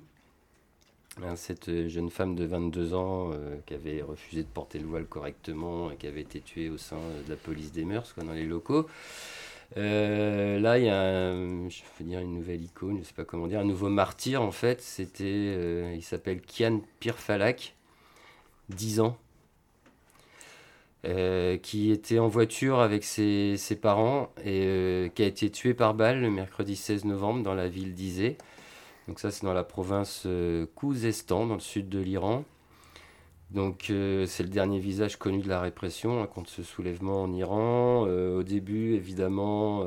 Hein, 1.22 1.36
cette 1.36 1.68
euh, 1.68 1.88
jeune 1.88 2.08
femme 2.08 2.36
de 2.36 2.44
22 2.44 2.94
ans 2.94 3.30
euh, 3.32 3.56
qui 3.66 3.74
avait 3.74 4.00
refusé 4.00 4.42
de 4.42 4.48
porter 4.48 4.78
le 4.78 4.86
voile 4.86 5.06
correctement 5.06 5.90
et 5.90 5.96
qui 5.96 6.06
avait 6.06 6.20
été 6.20 6.40
tuée 6.40 6.70
au 6.70 6.78
sein 6.78 6.98
de 7.26 7.30
la 7.30 7.36
police 7.36 7.72
des 7.72 7.84
mœurs, 7.84 8.12
quoi, 8.12 8.22
dans 8.22 8.32
les 8.32 8.46
locaux. 8.46 8.86
Euh, 9.76 10.58
là, 10.60 10.78
il 10.78 10.84
y 10.84 10.88
a, 10.88 11.32
je 11.68 11.82
vais 11.98 12.04
dire 12.04 12.20
une 12.20 12.34
nouvelle 12.34 12.62
icône, 12.62 12.94
je 12.94 13.00
ne 13.00 13.04
sais 13.04 13.12
pas 13.12 13.24
comment 13.24 13.48
dire, 13.48 13.60
un 13.60 13.64
nouveau 13.64 13.88
martyr 13.88 14.40
en 14.40 14.52
fait. 14.52 14.80
C'était, 14.80 15.94
il 15.94 16.02
s'appelle 16.02 16.40
Kian 16.40 16.80
Pirfalak, 17.00 17.74
10 18.70 19.00
ans, 19.00 19.18
qui 21.62 21.90
était 21.90 22.18
en 22.18 22.28
voiture 22.28 22.80
avec 22.80 23.04
ses, 23.04 23.56
parents 23.80 24.30
et 24.44 25.10
qui 25.14 25.22
a 25.22 25.26
été 25.26 25.50
tué 25.50 25.74
par 25.74 25.94
balle 25.94 26.20
le 26.20 26.30
mercredi 26.30 26.76
16 26.76 27.04
novembre 27.06 27.42
dans 27.42 27.54
la 27.54 27.68
ville 27.68 27.94
d'Izé. 27.94 28.36
Donc 29.10 29.18
ça, 29.18 29.32
c'est 29.32 29.44
dans 29.44 29.52
la 29.52 29.64
province 29.64 30.22
euh, 30.26 30.66
Khouzestan, 30.76 31.46
dans 31.46 31.54
le 31.54 31.60
sud 31.60 31.88
de 31.88 31.98
l'Iran. 31.98 32.44
Donc 33.50 33.88
euh, 33.90 34.24
c'est 34.26 34.44
le 34.44 34.48
dernier 34.48 34.78
visage 34.78 35.16
connu 35.16 35.42
de 35.42 35.48
la 35.48 35.60
répression 35.60 36.22
hein, 36.22 36.28
contre 36.28 36.48
ce 36.48 36.62
soulèvement 36.62 37.24
en 37.24 37.32
Iran. 37.32 38.04
Euh, 38.06 38.38
au 38.38 38.44
début, 38.44 38.94
évidemment, 38.94 39.84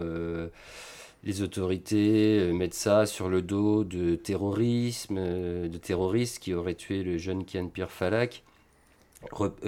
les 1.24 1.42
autorités 1.42 2.52
mettent 2.52 2.74
ça 2.74 3.06
sur 3.06 3.30
le 3.30 3.42
dos 3.42 3.86
de 3.86 4.16
terrorisme, 4.16 5.16
de 5.16 5.78
terroristes 5.78 6.40
qui 6.40 6.54
auraient 6.54 6.76
tué 6.76 7.02
le 7.04 7.18
jeune 7.18 7.46
Kian 7.46 7.68
Pir 7.68 7.90
Falak. 7.90 8.44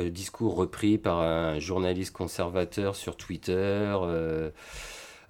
Discours 0.10 0.56
repris 0.56 0.98
par 0.98 1.20
un 1.20 1.60
journaliste 1.60 2.13
conservateur 2.13 2.96
sur 2.96 3.18
Twitter 3.18 3.96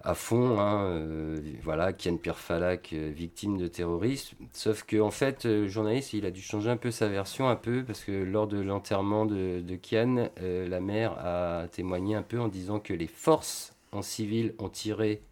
à 0.06 0.14
fond. 0.14 0.58
Hein, 0.60 0.84
euh, 0.84 1.36
voilà, 1.62 1.92
Kian 1.92 2.16
Pirfalak, 2.16 2.92
euh, 2.92 3.10
victime 3.14 3.58
de 3.58 3.66
terrorisme. 3.66 4.36
Sauf 4.52 4.84
que 4.84 5.00
en 5.00 5.10
fait, 5.10 5.44
euh, 5.44 5.62
le 5.62 5.68
journaliste, 5.68 6.12
il 6.12 6.24
a 6.24 6.30
dû 6.30 6.40
changer 6.40 6.70
un 6.70 6.76
peu 6.76 6.90
sa 6.90 7.08
version, 7.08 7.48
un 7.48 7.56
peu, 7.56 7.84
parce 7.84 8.04
que 8.04 8.12
lors 8.12 8.46
de 8.46 8.60
l'enterrement 8.60 9.26
de, 9.26 9.60
de, 9.60 9.76
Kian, 9.76 10.30
la 10.40 10.80
mère 10.80 11.18
a 11.18 11.66
témoigné 11.68 12.14
un 12.14 12.22
peu 12.22 12.40
en 12.40 12.48
disant 12.48 12.78
que 12.78 12.94
les 12.94 13.08
forces 13.08 13.74
en 13.92 14.02
civil 14.02 14.54
ont 14.58 14.68
tiré. 14.68 15.22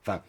Enfin, 0.00 0.22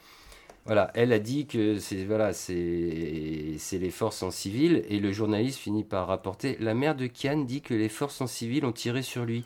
voilà, 0.66 0.92
elle 0.94 1.14
a 1.14 1.20
dit 1.20 1.48
que 1.48 1.80
c'est 1.80 2.06
voilà, 2.06 2.34
c'est 2.34 3.58
les 3.72 3.90
forces 3.92 4.22
en 4.24 4.32
civil 4.32 4.84
et 4.88 5.00
le 5.00 5.12
journaliste 5.12 5.60
finit 5.60 5.84
par 5.84 6.08
rapporter 6.08 6.58
la 6.60 6.74
mère 6.74 6.96
de 6.96 7.08
Kian 7.08 7.38
dit 7.38 7.62
que 7.62 7.74
les 7.74 7.90
forces 7.90 8.22
en 8.22 8.28
civil 8.28 8.66
ont 8.66 8.72
tiré 8.72 9.02
sur 9.02 9.26
lui. 9.26 9.46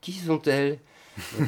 Qui 0.00 0.12
sont-elles? 0.12 0.78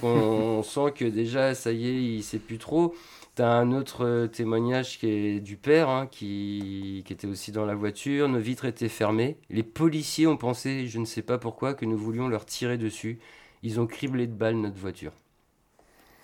On, 0.02 0.62
sent 0.62 0.92
que 0.94 1.04
déjà 1.04 1.54
ça 1.54 1.72
y 1.72 1.88
est, 1.88 2.02
il 2.16 2.22
sait 2.22 2.38
plus 2.38 2.58
trop. 2.58 2.94
T'as 3.34 3.50
un 3.50 3.72
autre 3.72 4.06
euh, 4.06 4.26
témoignage 4.28 4.98
qui 4.98 5.08
est 5.08 5.40
du 5.40 5.56
père 5.56 5.90
hein, 5.90 6.06
qui, 6.06 7.02
qui, 7.04 7.12
était 7.12 7.26
aussi 7.26 7.52
dans 7.52 7.66
la 7.66 7.74
voiture. 7.74 8.28
Nos 8.28 8.38
vitres 8.38 8.64
étaient 8.64 8.88
fermées. 8.88 9.36
Les 9.50 9.62
policiers 9.62 10.26
ont 10.26 10.38
pensé, 10.38 10.86
je 10.86 10.98
ne 10.98 11.04
sais 11.04 11.20
pas 11.20 11.36
pourquoi, 11.36 11.74
que 11.74 11.84
nous 11.84 11.98
voulions 11.98 12.28
leur 12.28 12.46
tirer 12.46 12.78
dessus. 12.78 13.18
Ils 13.62 13.78
ont 13.80 13.86
criblé 13.86 14.26
de 14.26 14.32
balles 14.32 14.56
notre 14.56 14.78
voiture. 14.78 15.12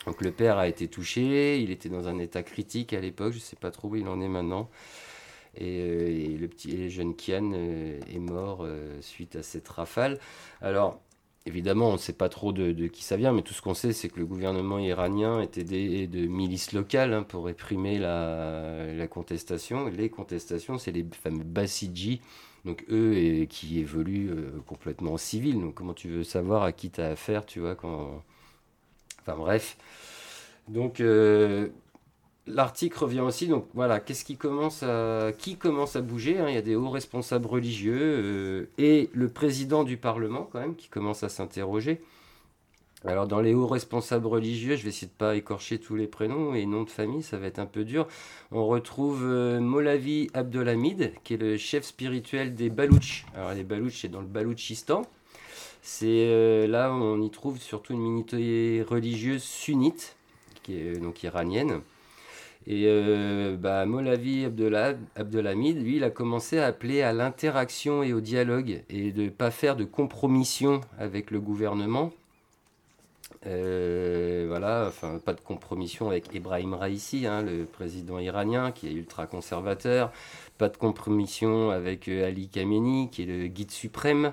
Donc 0.07 0.21
le 0.21 0.33
père 0.33 0.59
a 0.59 0.69
été 0.69 0.89
touché, 0.89 1.61
il 1.61 1.71
était 1.71 1.89
dans 1.89 2.09
un 2.09 2.19
état 2.19 2.43
critique 2.43 2.93
à 2.93 3.01
l'époque, 3.01 3.33
je 3.33 3.39
ne 3.39 3.43
sais 3.43 3.57
pas 3.57 3.71
trop 3.71 3.89
où 3.89 3.97
il 3.97 4.09
en 4.09 4.21
est 4.21 4.29
maintenant. 4.29 4.69
Et, 5.57 5.81
euh, 5.81 6.39
le 6.39 6.49
petit 6.49 6.91
jeune 6.91 7.15
Kian 7.15 7.53
euh, 7.55 8.01
est 8.13 8.19
mort 8.19 8.61
euh, 8.63 9.01
suite 9.01 9.37
à 9.37 9.43
cette 9.43 9.69
rafale. 9.69 10.19
Alors 10.61 11.01
évidemment, 11.47 11.91
on 11.91 11.95
ne 11.95 11.99
sait 11.99 12.13
pas 12.13 12.29
trop 12.29 12.53
de, 12.53 12.73
qui 12.87 13.03
ça 13.05 13.17
vient, 13.17 13.33
mais 13.33 13.43
tout 13.43 13.55
ce 13.55 13.63
qu'on 13.63 13.75
sait, 13.75 13.93
c'est 13.93 14.09
que 14.09 14.19
le 14.19 14.27
gouvernement 14.27 14.79
iranien 14.79 15.41
est 15.41 15.59
aidé 15.59 16.07
de 16.07 16.27
milices 16.27 16.73
locales 16.73 17.13
hein, 17.13 17.23
pour 17.23 17.45
réprimer 17.45 17.99
la, 17.99 19.07
contestation. 19.09 19.87
Les 19.87 20.09
contestations, 20.09 20.79
c'est 20.79 20.93
les 20.93 21.05
fameux 21.13 21.45
Basiji, 21.45 22.21
donc 22.65 22.85
eux 22.91 23.17
et, 23.17 23.47
qui 23.49 23.81
évoluent 23.81 24.31
complètement 24.67 25.15
en 25.15 25.19
civil. 25.19 25.61
Donc 25.61 25.75
comment 25.75 25.95
tu 25.95 26.09
veux 26.09 26.25
savoir 26.25 26.63
à 26.63 26.73
qui 26.73 26.91
tu 26.91 27.01
as 27.01 27.11
affaire, 27.11 27.45
tu 27.45 27.61
vois, 27.61 27.75
quand 27.75 28.23
Enfin 29.23 29.37
bref. 29.37 29.77
Donc 30.69 31.01
euh, 31.01 31.69
l'article 32.47 32.99
revient 32.99 33.21
aussi. 33.21 33.47
Donc 33.47 33.67
voilà, 33.75 34.01
qu'est-ce 34.01 34.25
qui 34.25 34.37
commence 34.37 34.83
à 34.83 35.33
qui 35.37 35.57
commence 35.57 35.97
à 35.97 36.01
bouger 36.01 36.39
hein? 36.39 36.47
Il 36.49 36.55
y 36.55 36.59
a 36.59 36.63
des 36.63 36.77
hauts 36.77 36.91
responsables 36.91 37.47
religieux 37.47 38.01
euh, 38.01 38.71
et 38.79 39.11
le 39.13 39.29
président 39.29 39.85
du 39.85 39.97
Parlement 39.97 40.49
quand 40.51 40.61
même 40.61 40.77
qui 40.77 40.89
commence 40.89 41.23
à 41.23 41.29
s'interroger. 41.29 42.01
Alors 43.05 43.27
dans 43.27 43.41
les 43.41 43.53
hauts 43.53 43.67
responsables 43.67 44.29
religieux, 44.29 44.77
je 44.77 44.85
vais 44.85 44.91
essayer 44.91 45.09
de 45.09 45.13
pas 45.13 45.35
écorcher 45.35 45.79
tous 45.81 45.97
les 45.97 46.07
prénoms 46.07 46.55
et 46.55 46.67
noms 46.67 46.85
de 46.85 46.91
famille, 46.91 47.25
ça 47.25 47.37
va 47.37 47.47
être 47.49 47.59
un 47.59 47.67
peu 47.67 47.85
dur. 47.85 48.07
On 48.53 48.65
retrouve 48.65 49.25
euh, 49.25 49.59
Molavi 49.59 50.31
Abdelhamid, 50.35 51.13
qui 51.25 51.35
est 51.35 51.37
le 51.37 51.57
chef 51.57 51.85
spirituel 51.85 52.55
des 52.55 52.71
Balouches. 52.71 53.27
Alors 53.35 53.55
les 53.55 53.65
Balouches, 53.65 54.03
c'est 54.03 54.09
dans 54.09 54.21
le 54.21 54.29
Balouchistan. 54.29 55.03
C'est 55.83 56.07
euh, 56.07 56.69
là 56.69 56.93
on 56.93 57.21
y 57.21 57.31
trouve 57.31 57.59
surtout 57.59 57.93
une 57.93 58.01
minorité 58.01 58.83
religieuse 58.89 59.43
sunnite, 59.43 60.17
qui 60.63 60.79
est 60.79 60.99
donc 60.99 61.23
iranienne. 61.25 61.81
Et 62.69 62.85
euh, 62.87 63.57
bah, 63.57 63.85
Molavi 63.87 64.45
Abdelhamid, 64.45 65.83
lui, 65.83 65.97
il 65.97 66.05
a 66.05 66.11
commencé 66.11 66.61
à 66.61 66.67
appeler 66.67 67.03
à 67.03 67.13
l'interaction 67.13 68.05
et 68.05 68.13
au 68.13 68.21
dialogue 68.21 68.83
et 68.89 69.11
de 69.11 69.23
ne 69.25 69.29
pas 69.31 69.51
faire 69.51 69.75
de 69.75 69.83
compromission 69.83 70.81
avec 70.99 71.33
le 71.33 71.41
gouvernement. 71.41 72.13
Euh, 73.47 74.45
voilà, 74.47 74.85
enfin, 74.87 75.19
pas 75.19 75.33
de 75.33 75.41
compromission 75.41 76.11
avec 76.11 76.33
Ibrahim 76.33 76.75
Raisi, 76.75 77.27
hein, 77.27 77.43
le 77.43 77.65
président 77.65 78.21
iranien 78.21 78.71
qui 78.71 78.87
est 78.87 78.93
ultra 78.93 79.27
conservateur. 79.27 80.13
Pas 80.59 80.69
de 80.69 80.77
compromission 80.77 81.71
avec 81.71 82.07
Ali 82.07 82.47
Khamenei, 82.47 83.09
qui 83.11 83.23
est 83.23 83.27
le 83.27 83.49
guide 83.49 83.73
suprême. 83.73 84.33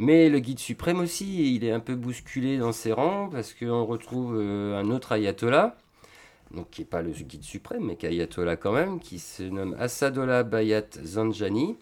Mais 0.00 0.28
le 0.28 0.38
guide 0.38 0.60
suprême 0.60 1.00
aussi, 1.00 1.56
il 1.56 1.64
est 1.64 1.72
un 1.72 1.80
peu 1.80 1.96
bousculé 1.96 2.56
dans 2.56 2.70
ses 2.70 2.92
rangs 2.92 3.28
parce 3.32 3.52
qu'on 3.52 3.84
retrouve 3.84 4.36
euh, 4.38 4.78
un 4.78 4.92
autre 4.92 5.10
ayatollah, 5.10 5.76
donc 6.54 6.70
qui 6.70 6.82
n'est 6.82 6.86
pas 6.86 7.02
le 7.02 7.10
guide 7.10 7.42
suprême, 7.42 7.86
mais 7.86 7.96
qui 7.96 8.06
est 8.06 8.10
ayatollah 8.10 8.54
quand 8.54 8.70
même, 8.70 9.00
qui 9.00 9.18
se 9.18 9.42
nomme 9.42 9.74
Assadollah 9.76 10.44
Bayat 10.44 10.86
Zanjani. 11.04 11.76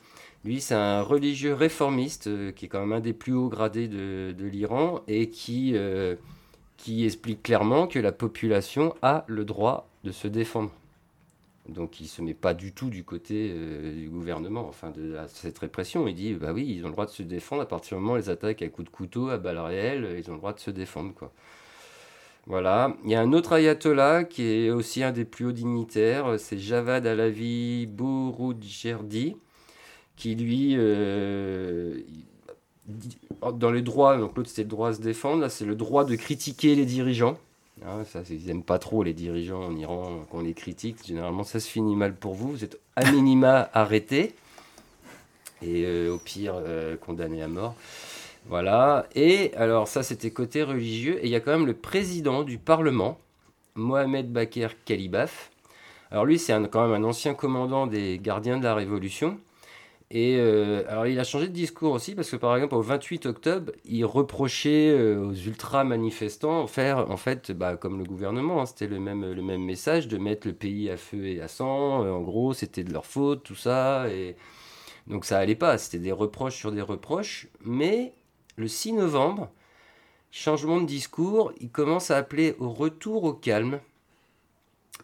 Lui, 0.47 0.63
c'est 0.63 0.75
un 0.75 1.03
religieux 1.03 1.53
réformiste 1.53 2.29
euh, 2.29 2.53
qui 2.53 2.65
est 2.65 2.69
quand 2.69 2.81
même 2.81 2.95
un 2.95 3.01
des 3.01 3.13
plus 3.13 3.35
hauts 3.35 3.51
gradés 3.51 3.87
de, 3.87 4.35
l'Iran 4.39 5.03
et 5.09 5.31
euh, 5.75 6.17
qui 6.79 7.05
explique 7.05 7.43
clairement 7.43 7.87
que 7.87 7.99
la 7.99 8.13
population 8.13 8.95
a 9.03 9.27
le 9.27 9.45
droit 9.45 9.91
de 10.05 10.11
se 10.11 10.27
défendre. 10.27 10.71
Donc 11.69 12.01
il 12.01 12.05
ne 12.05 12.09
se 12.09 12.23
met 12.23 12.35
pas 12.35 12.55
du 12.55 12.73
tout 12.73 12.91
du 12.91 13.03
côté 13.03 13.51
euh, 13.53 13.93
du 13.93 14.09
gouvernement, 14.09 14.67
enfin 14.69 14.91
de, 14.91 15.17
cette 15.29 15.59
répression. 15.59 16.07
Il 16.07 16.15
dit 16.15 16.35
bah 16.35 16.53
oui, 16.53 16.67
ils 16.69 16.85
ont 16.85 16.89
le 16.89 16.93
droit 16.93 17.07
de 17.07 17.11
se 17.11 17.23
défendre 17.23 17.63
à 17.63 17.67
partir 17.67 17.97
du 17.97 18.03
moment 18.03 18.15
où 18.15 18.17
les 18.17 18.31
attaques 18.31 18.63
à 18.63 18.69
coups 18.69 18.87
de 18.87 18.95
couteau, 18.95 19.29
à 19.31 19.39
balles 19.39 19.59
réelles, 19.59 20.17
ils 20.19 20.31
ont 20.31 20.35
le 20.35 20.39
droit 20.39 20.53
de 20.53 20.61
se 20.61 20.71
défendre 20.71 21.13
quoi. 21.15 21.33
Voilà. 22.47 22.97
Il 23.05 23.11
y 23.11 23.17
a 23.17 23.21
un 23.21 23.33
autre 23.33 23.55
ayatollah 23.55 24.23
qui 24.25 24.45
est 24.45 24.71
aussi 24.71 25.03
un 25.03 25.11
des 25.11 25.25
plus 25.25 25.47
hauts 25.47 25.53
dignitaires, 25.53 26.39
c'est 26.39 26.59
Javad 26.59 27.05
Alavi 27.05 27.87
Bouroudjerdi, 27.87 29.37
qui 30.15 30.37
lui, 30.37 30.75
euh, 30.77 32.03
dans 33.53 33.73
les 33.73 33.83
droits, 33.83 34.17
donc 34.17 34.37
l'autre 34.37 34.49
c'était 34.49 34.63
le 34.63 34.69
droit 34.69 34.91
à 34.91 34.95
se 34.95 35.01
défendre, 35.01 35.41
là 35.41 35.49
c'est 35.49 35.65
le 35.65 35.75
droit 35.75 36.05
de 36.05 36.15
critiquer 36.15 36.77
les 36.77 36.85
dirigeants. 36.85 37.37
Ah, 37.85 38.05
ça, 38.05 38.23
ils 38.31 38.47
n'aiment 38.47 38.63
pas 38.63 38.79
trop 38.79 39.03
les 39.03 39.13
dirigeants 39.13 39.63
en 39.63 39.77
Iran, 39.77 40.25
qu'on 40.31 40.41
les 40.41 40.55
critique. 40.55 40.97
Généralement, 41.07 41.45
ça 41.45 41.61
se 41.61 41.69
finit 41.69 41.95
mal 41.95 42.15
pour 42.15 42.35
vous. 42.35 42.53
Vous 42.53 42.65
êtes 42.65 42.81
à 42.97 43.11
minima 43.11 43.69
arrêté 43.75 44.35
et 45.63 45.85
euh, 45.85 46.15
au 46.15 46.19
pire 46.19 46.55
euh, 46.57 46.97
condamné 46.97 47.43
à 47.43 47.49
mort. 47.49 47.75
Voilà. 48.49 49.07
Et 49.15 49.53
alors, 49.57 49.89
ça, 49.89 50.03
c'était 50.03 50.31
côté 50.31 50.63
religieux. 50.63 51.19
Et 51.23 51.27
il 51.27 51.31
y 51.31 51.37
a 51.37 51.41
quand 51.41 51.53
même 51.53 51.67
le 51.67 51.75
président 51.75 52.45
du 52.45 52.59
Parlement, 52.59 53.19
Mohamed 53.75 54.33
Bakr 54.33 54.71
Kalibaf. 54.85 55.51
Alors, 56.11 56.25
lui, 56.25 56.39
c'est 56.39 56.55
quand 56.71 56.89
même 56.89 57.05
un 57.05 57.07
ancien 57.07 57.35
commandant 57.35 57.87
des 57.87 58.19
gardiens 58.23 58.57
de 58.59 58.65
la 58.65 58.75
Révolution. 58.75 59.39
Et 60.11 60.37
euh, 60.39 60.85
alors 60.89 61.09
il 61.09 61.19
a 61.19 61.25
changé 61.25 61.49
de 61.49 61.53
discours 61.53 61.93
aussi 61.93 62.15
parce 62.15 62.31
que 62.31 62.37
par 62.37 62.55
exemple 62.55 62.77
au 62.77 62.83
28 62.83 63.27
octobre, 63.27 63.73
il 63.85 64.05
reprochait 64.05 64.91
euh, 64.91 65.21
aux 65.21 65.35
ultra 65.35 65.83
manifestants 65.83 66.69
faire 66.69 67.11
en 67.11 67.17
fait 67.17 67.51
bah, 67.51 67.77
comme 67.77 67.99
le 67.99 68.05
gouvernement, 68.05 68.63
hein, 68.63 68.67
c'était 68.67 68.87
le 68.87 69.01
même 69.01 69.33
le 69.33 69.43
même 69.43 69.65
message 69.65 70.07
de 70.07 70.17
mettre 70.17 70.47
le 70.47 70.53
pays 70.55 70.91
à 70.91 70.97
feu 70.97 71.27
et 71.27 71.41
à 71.41 71.49
sang. 71.49 72.05
Euh, 72.05 72.13
en 72.13 72.21
gros, 72.21 72.53
c'était 72.55 72.85
de 72.85 72.93
leur 72.93 73.05
faute 73.05 73.43
tout 73.43 73.57
ça 73.57 74.09
et 74.09 74.37
donc 75.09 75.25
ça 75.25 75.39
allait 75.39 75.57
pas. 75.57 75.77
C'était 75.79 75.99
des 75.99 76.13
reproches 76.13 76.57
sur 76.57 76.73
des 76.73 76.83
reproches. 76.83 77.49
Mais 77.65 78.13
le 78.57 78.69
6 78.69 78.93
novembre, 78.93 79.51
changement 80.31 80.81
de 80.81 80.87
discours, 80.87 81.53
il 81.61 81.71
commence 81.71 82.11
à 82.13 82.17
appeler 82.19 82.55
au 82.61 82.71
retour 82.71 83.25
au 83.25 83.33
calme 83.33 83.81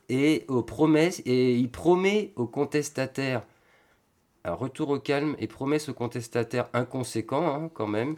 et 0.08 0.44
aux 0.48 0.62
promesses 0.62 1.22
et 1.26 1.56
il 1.56 1.70
promet 1.70 2.32
aux 2.36 2.46
contestataires 2.46 3.42
un 4.44 4.54
retour 4.54 4.90
au 4.90 4.98
calme 4.98 5.36
et 5.38 5.46
promesse 5.46 5.88
aux 5.88 5.94
contestataires 5.94 6.68
inconséquents, 6.72 7.54
hein, 7.54 7.70
quand 7.72 7.86
même. 7.86 8.16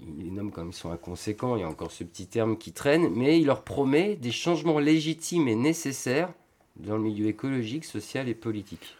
Il 0.00 0.24
les 0.24 0.30
nomme 0.30 0.50
comme 0.50 0.68
ils 0.68 0.74
sont 0.74 0.90
inconséquents, 0.90 1.56
il 1.56 1.60
y 1.60 1.64
a 1.64 1.68
encore 1.68 1.90
ce 1.90 2.04
petit 2.04 2.26
terme 2.26 2.58
qui 2.58 2.72
traîne, 2.72 3.08
mais 3.14 3.40
il 3.40 3.46
leur 3.46 3.62
promet 3.62 4.16
des 4.16 4.30
changements 4.30 4.78
légitimes 4.78 5.48
et 5.48 5.54
nécessaires 5.54 6.32
dans 6.76 6.96
le 6.96 7.02
milieu 7.02 7.26
écologique, 7.26 7.84
social 7.84 8.28
et 8.28 8.34
politique. 8.34 8.94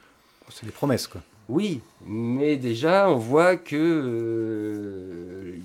C'est 0.48 0.64
des 0.64 0.72
promesses, 0.72 1.06
quoi. 1.06 1.22
Oui, 1.48 1.80
mais 2.04 2.56
déjà, 2.56 3.08
on 3.08 3.16
voit 3.16 3.56
que. 3.56 3.76
Euh, 3.76 5.56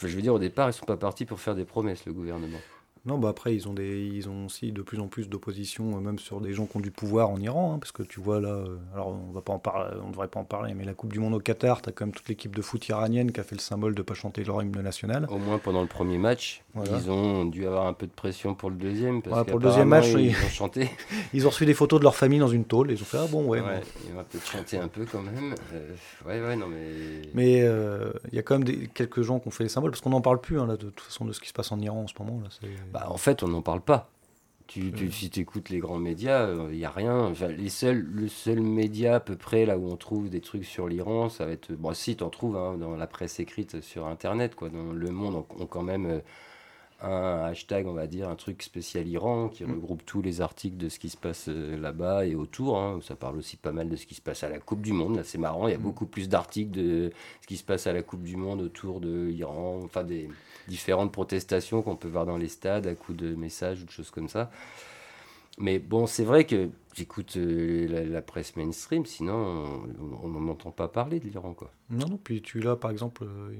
je 0.00 0.06
veux 0.06 0.22
dire, 0.22 0.34
au 0.34 0.38
départ, 0.38 0.66
ils 0.66 0.70
ne 0.70 0.74
sont 0.74 0.86
pas 0.86 0.96
partis 0.96 1.24
pour 1.24 1.40
faire 1.40 1.54
des 1.54 1.64
promesses, 1.64 2.04
le 2.04 2.12
gouvernement. 2.12 2.60
Non, 3.06 3.18
bah 3.18 3.28
après, 3.28 3.54
ils 3.54 3.68
ont, 3.68 3.74
des, 3.74 4.06
ils 4.06 4.30
ont 4.30 4.46
aussi 4.46 4.72
de 4.72 4.80
plus 4.80 4.98
en 4.98 5.08
plus 5.08 5.28
d'opposition, 5.28 5.94
euh, 5.94 6.00
même 6.00 6.18
sur 6.18 6.40
des 6.40 6.54
gens 6.54 6.64
qui 6.64 6.78
ont 6.78 6.80
du 6.80 6.90
pouvoir 6.90 7.28
en 7.28 7.38
Iran, 7.38 7.74
hein, 7.74 7.78
parce 7.78 7.92
que 7.92 8.02
tu 8.02 8.18
vois 8.18 8.40
là, 8.40 8.48
euh, 8.48 8.78
alors 8.94 9.08
on 9.08 9.30
va 9.30 9.42
pas 9.42 9.52
en 9.52 9.58
parler, 9.58 9.94
on 10.02 10.08
devrait 10.08 10.28
pas 10.28 10.40
en 10.40 10.44
parler, 10.44 10.72
mais 10.72 10.84
la 10.84 10.94
Coupe 10.94 11.12
du 11.12 11.18
Monde 11.18 11.34
au 11.34 11.38
Qatar, 11.38 11.82
tu 11.82 11.90
as 11.90 11.92
quand 11.92 12.06
même 12.06 12.14
toute 12.14 12.28
l'équipe 12.30 12.56
de 12.56 12.62
foot 12.62 12.88
iranienne 12.88 13.30
qui 13.30 13.40
a 13.40 13.42
fait 13.42 13.56
le 13.56 13.60
symbole 13.60 13.94
de 13.94 14.00
pas 14.00 14.14
chanter 14.14 14.42
leur 14.42 14.62
hymne 14.62 14.80
national. 14.80 15.26
Au 15.28 15.36
moins 15.36 15.58
pendant 15.58 15.82
le 15.82 15.86
premier 15.86 16.16
match, 16.16 16.62
ils 16.74 17.10
ont 17.10 17.44
dû 17.44 17.66
avoir 17.66 17.86
un 17.86 17.92
peu 17.92 18.06
de 18.06 18.12
pression 18.12 18.54
pour 18.54 18.70
le 18.70 18.76
deuxième. 18.76 19.20
Parce 19.20 19.46
pour 19.48 19.58
le 19.58 19.66
deuxième 19.66 19.88
match, 19.88 20.06
ils, 20.08 20.30
ont 20.30 20.48
chanté. 20.48 20.88
ils 21.34 21.46
ont 21.46 21.50
reçu 21.50 21.66
des 21.66 21.74
photos 21.74 22.00
de 22.00 22.04
leur 22.04 22.16
famille 22.16 22.38
dans 22.38 22.48
une 22.48 22.64
tôle, 22.64 22.90
et 22.90 22.94
ils 22.94 23.02
ont 23.02 23.06
fait 23.06 23.18
ah 23.20 23.26
bon, 23.30 23.44
ouais. 23.44 23.60
ouais 23.60 23.82
Ils 24.06 24.14
vont 24.14 24.24
peut-être 24.24 24.50
chanter 24.50 24.78
un 24.78 24.88
peu 24.88 25.04
quand 25.04 25.20
même. 25.20 25.54
Euh, 25.74 25.90
ouais, 26.26 26.40
ouais, 26.40 26.56
non, 26.56 26.68
mais. 26.68 27.20
Mais 27.34 27.58
il 28.32 28.34
y 28.34 28.38
a 28.38 28.42
quand 28.42 28.54
même 28.54 28.64
des, 28.64 28.86
quelques 28.86 29.20
gens 29.20 29.40
qui 29.40 29.48
ont 29.48 29.50
fait 29.50 29.64
les 29.64 29.68
symboles, 29.68 29.90
parce 29.90 30.00
qu'on 30.00 30.10
n'en 30.10 30.22
parle 30.22 30.40
plus 30.40 30.58
hein, 30.58 30.66
là, 30.66 30.78
de 30.78 30.88
toute 30.88 31.00
façon 31.00 31.26
de 31.26 31.34
ce 31.34 31.40
qui 31.40 31.48
se 31.48 31.52
passe 31.52 31.70
en 31.70 31.78
Iran 31.80 32.04
en 32.04 32.06
ce 32.06 32.14
moment. 32.18 32.40
Là, 32.40 32.48
bah, 32.94 33.08
en 33.10 33.16
fait, 33.16 33.42
on 33.42 33.52
en 33.54 33.60
parle 33.60 33.80
pas. 33.80 34.08
Tu, 34.68 35.12
si 35.12 35.28
tu 35.28 35.40
écoutes 35.40 35.68
les 35.68 35.78
grands 35.78 35.98
médias, 35.98 36.46
il 36.50 36.58
euh, 36.58 36.72
n'y 36.72 36.84
a 36.84 36.90
rien. 36.90 37.32
les 37.50 37.68
seuls, 37.68 37.98
le 37.98 38.28
seul 38.28 38.60
média 38.60 39.16
à 39.16 39.20
peu 39.20 39.36
près 39.36 39.66
là 39.66 39.76
où 39.76 39.90
on 39.90 39.96
trouve 39.96 40.30
des 40.30 40.40
trucs 40.40 40.64
sur 40.64 40.88
l'Iran, 40.88 41.28
ça 41.28 41.44
va 41.44 41.52
être. 41.52 41.72
Bon, 41.72 41.92
si, 41.92 42.16
tu 42.16 42.24
en 42.24 42.30
trouves 42.30 42.56
hein, 42.56 42.78
dans 42.78 42.96
la 42.96 43.06
presse 43.06 43.40
écrite 43.40 43.82
sur 43.82 44.06
Internet, 44.06 44.54
quoi. 44.54 44.70
Dans 44.70 44.92
Le 44.92 45.10
Monde, 45.10 45.44
on, 45.58 45.66
quand 45.66 45.82
même. 45.82 46.06
Euh, 46.06 46.20
un 47.04 47.44
hashtag, 47.44 47.86
on 47.86 47.92
va 47.92 48.06
dire, 48.06 48.28
un 48.28 48.34
truc 48.34 48.62
spécial 48.62 49.06
Iran 49.08 49.48
qui 49.48 49.64
mm. 49.64 49.72
regroupe 49.72 50.04
tous 50.04 50.22
les 50.22 50.40
articles 50.40 50.76
de 50.76 50.88
ce 50.88 50.98
qui 50.98 51.08
se 51.08 51.16
passe 51.16 51.46
euh, 51.48 51.76
là-bas 51.78 52.26
et 52.26 52.34
autour. 52.34 52.78
Hein. 52.78 53.00
Ça 53.02 53.16
parle 53.16 53.36
aussi 53.36 53.56
pas 53.56 53.72
mal 53.72 53.88
de 53.88 53.96
ce 53.96 54.06
qui 54.06 54.14
se 54.14 54.20
passe 54.20 54.42
à 54.42 54.48
la 54.48 54.58
Coupe 54.58 54.80
du 54.80 54.92
Monde. 54.92 55.16
Là, 55.16 55.24
c'est 55.24 55.38
marrant, 55.38 55.68
il 55.68 55.72
y 55.72 55.74
a 55.74 55.78
mm. 55.78 55.82
beaucoup 55.82 56.06
plus 56.06 56.28
d'articles 56.28 56.70
de 56.70 57.12
ce 57.40 57.46
qui 57.46 57.56
se 57.56 57.64
passe 57.64 57.86
à 57.86 57.92
la 57.92 58.02
Coupe 58.02 58.22
du 58.22 58.36
Monde 58.36 58.60
autour 58.60 59.00
de 59.00 59.26
l'Iran, 59.26 59.80
enfin 59.84 60.04
des 60.04 60.28
différentes 60.68 61.12
protestations 61.12 61.82
qu'on 61.82 61.96
peut 61.96 62.08
voir 62.08 62.26
dans 62.26 62.36
les 62.38 62.48
stades 62.48 62.86
à 62.86 62.94
coups 62.94 63.18
de 63.18 63.34
messages 63.34 63.82
ou 63.82 63.84
de 63.84 63.90
choses 63.90 64.10
comme 64.10 64.28
ça. 64.28 64.50
Mais 65.58 65.78
bon, 65.78 66.06
c'est 66.06 66.24
vrai 66.24 66.44
que 66.44 66.68
j'écoute 66.94 67.36
euh, 67.36 68.08
la, 68.10 68.22
presse 68.22 68.56
mainstream, 68.56 69.04
sinon 69.06 69.84
on 70.22 70.28
n'en 70.28 70.48
entend 70.48 70.70
pas 70.70 70.88
parler 70.88 71.20
de 71.20 71.26
l'Iran. 71.28 71.54
quoi. 71.54 71.70
Non, 71.90 72.08
non, 72.08 72.18
puis 72.22 72.42
tu 72.42 72.60
l'as 72.60 72.76
par 72.76 72.90
exemple, 72.90 73.24
euh, 73.24 73.54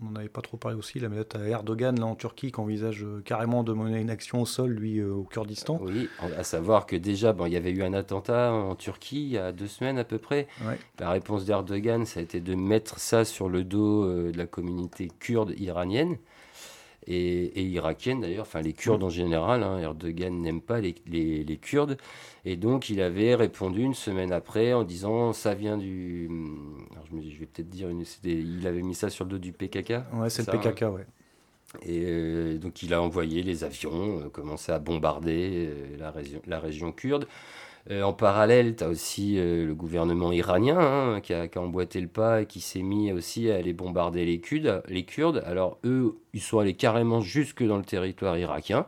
on 0.00 0.10
n'en 0.10 0.16
avait 0.16 0.28
pas 0.28 0.42
trop 0.42 0.56
parlé 0.56 0.76
aussi, 0.76 1.00
la 1.00 1.08
mais 1.08 1.18
à 1.34 1.48
Erdogan 1.48 1.98
là, 1.98 2.06
en 2.06 2.14
Turquie 2.14 2.52
qui 2.52 2.60
envisage 2.60 3.04
euh, 3.04 3.20
carrément 3.24 3.64
de 3.64 3.72
mener 3.72 4.00
une 4.00 4.10
action 4.10 4.42
au 4.42 4.46
sol, 4.46 4.70
lui, 4.72 5.02
au 5.02 5.24
Kurdistan. 5.24 5.78
Oui, 5.82 6.08
à 6.36 6.44
savoir 6.44 6.86
que 6.86 6.94
déjà, 6.94 7.32
bon, 7.32 7.46
il 7.46 7.52
y 7.52 7.56
avait 7.56 7.72
eu 7.72 7.82
un 7.82 7.94
attentat 7.94 8.52
en 8.52 8.76
Turquie 8.76 9.22
il 9.22 9.30
y 9.30 9.38
a 9.38 9.50
deux 9.50 9.68
semaines 9.68 9.98
à 9.98 10.04
peu 10.04 10.18
près. 10.18 10.46
La 10.98 11.10
réponse 11.10 11.44
d'Erdogan, 11.44 12.04
ça 12.06 12.20
a 12.20 12.22
été 12.22 12.40
de 12.40 12.54
mettre 12.54 12.98
ça 12.98 13.24
sur 13.24 13.48
le 13.48 13.64
dos 13.64 14.06
de 14.06 14.36
la 14.36 14.46
communauté 14.46 15.10
kurde 15.18 15.54
iranienne 15.58 16.16
et, 17.06 17.62
irakienne 17.62 18.20
d'ailleurs, 18.20 18.46
enfin 18.46 18.60
les 18.60 18.72
Kurdes 18.72 19.02
en 19.02 19.08
général. 19.08 19.62
Hein, 19.62 19.78
Erdogan 19.78 20.40
n'aime 20.40 20.60
pas 20.60 20.80
les, 20.80 20.94
les, 21.06 21.56
Kurdes. 21.56 21.96
Et 22.44 22.56
donc 22.56 22.90
il 22.90 23.00
avait 23.00 23.34
répondu 23.34 23.82
une 23.82 23.94
semaine 23.94 24.32
après 24.32 24.72
en 24.72 24.84
disant 24.84 25.32
ça 25.32 25.54
vient 25.54 25.76
du. 25.76 26.28
Alors, 26.92 27.04
je, 27.10 27.38
vais 27.38 27.46
peut-être 27.46 27.70
dire, 27.70 27.88
une, 27.88 28.04
il 28.24 28.66
avait 28.66 28.82
mis 28.82 28.94
ça 28.94 29.10
sur 29.10 29.24
le 29.24 29.30
dos 29.30 29.38
du 29.38 29.52
PKK. 29.52 29.94
Ouais, 30.14 30.30
c'est 30.30 30.46
le 30.46 30.58
PKK, 30.58 30.82
ouais. 30.94 31.06
Et 31.82 32.04
euh, 32.04 32.58
donc 32.58 32.82
il 32.82 32.94
a 32.94 33.02
envoyé 33.02 33.42
les 33.42 33.64
avions, 33.64 34.20
euh, 34.20 34.28
commencé 34.28 34.70
à 34.72 34.78
bombarder 34.78 35.68
euh, 35.68 35.96
la, 35.98 36.10
région, 36.10 36.40
la 36.46 36.60
région 36.60 36.92
kurde. 36.92 37.26
Euh, 37.90 38.02
en 38.02 38.14
parallèle, 38.14 38.76
tu 38.76 38.84
as 38.84 38.88
aussi 38.88 39.38
euh, 39.38 39.66
le 39.66 39.74
gouvernement 39.74 40.32
iranien 40.32 40.78
hein, 40.78 41.20
qui, 41.20 41.34
a, 41.34 41.46
emboîté 41.56 42.00
le 42.00 42.08
pas 42.08 42.42
et 42.42 42.46
qui 42.46 42.60
s'est 42.60 42.82
mis 42.82 43.12
aussi 43.12 43.50
à 43.50 43.56
aller 43.56 43.74
bombarder 43.74 44.24
les 44.24 44.40
Kurdes, 44.40 44.82
les 44.88 45.04
Kurdes. 45.04 45.42
Alors 45.46 45.78
eux, 45.84 46.18
ils 46.32 46.40
sont 46.40 46.58
allés 46.58 46.74
carrément 46.74 47.20
jusque 47.20 47.62
dans 47.62 47.76
le 47.76 47.84
territoire 47.84 48.38
irakien. 48.38 48.86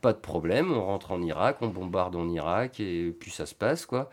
Pas, 0.00 0.12
de 0.14 0.18
problème, 0.18 0.72
on 0.72 0.84
rentre 0.86 1.12
en 1.12 1.20
Irak, 1.22 1.58
on 1.60 1.68
bombarde 1.68 2.16
en 2.16 2.28
Irak 2.30 2.80
et 2.80 3.14
puis 3.18 3.30
ça 3.30 3.44
se 3.44 3.54
passe 3.54 3.84
quoi. 3.84 4.08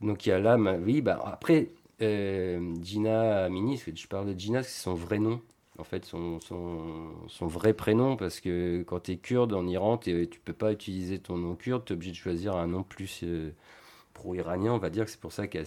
Donc 0.00 0.24
il 0.24 0.30
y 0.30 0.32
a 0.32 0.38
là, 0.38 0.56
oui, 0.56 1.00
bah, 1.02 1.20
après, 1.24 1.70
euh, 2.00 2.74
Gina 2.82 3.44
Amini, 3.44 3.76
je 3.76 4.06
parle 4.06 4.32
de 4.32 4.38
Gina, 4.38 4.62
c'est 4.62 4.82
son 4.82 4.94
vrai 4.94 5.18
nom 5.18 5.40
en 5.78 5.84
fait 5.84 6.04
son, 6.04 6.38
vrai 7.40 7.72
prénom 7.72 8.16
parce 8.16 8.40
que 8.40 8.82
quand 8.82 9.00
tu 9.00 9.12
es 9.12 9.16
kurde 9.16 9.52
en 9.54 9.66
Iran, 9.66 9.98
tu 9.98 10.28
peux 10.44 10.52
pas 10.52 10.72
utiliser 10.72 11.18
ton 11.18 11.36
nom 11.36 11.54
kurde, 11.54 11.84
tu 11.84 11.92
es 11.92 11.96
obligé 11.96 12.12
de 12.12 12.16
choisir 12.16 12.56
un 12.56 12.66
nom 12.66 12.82
plus 12.82 13.20
euh, 13.24 13.50
pro-iranien, 14.14 14.72
on 14.72 14.78
va 14.78 14.90
dire. 14.90 15.04
Que 15.04 15.10
c'est 15.10 15.20
pour 15.20 15.32
ça 15.32 15.46
qu'elle 15.46 15.66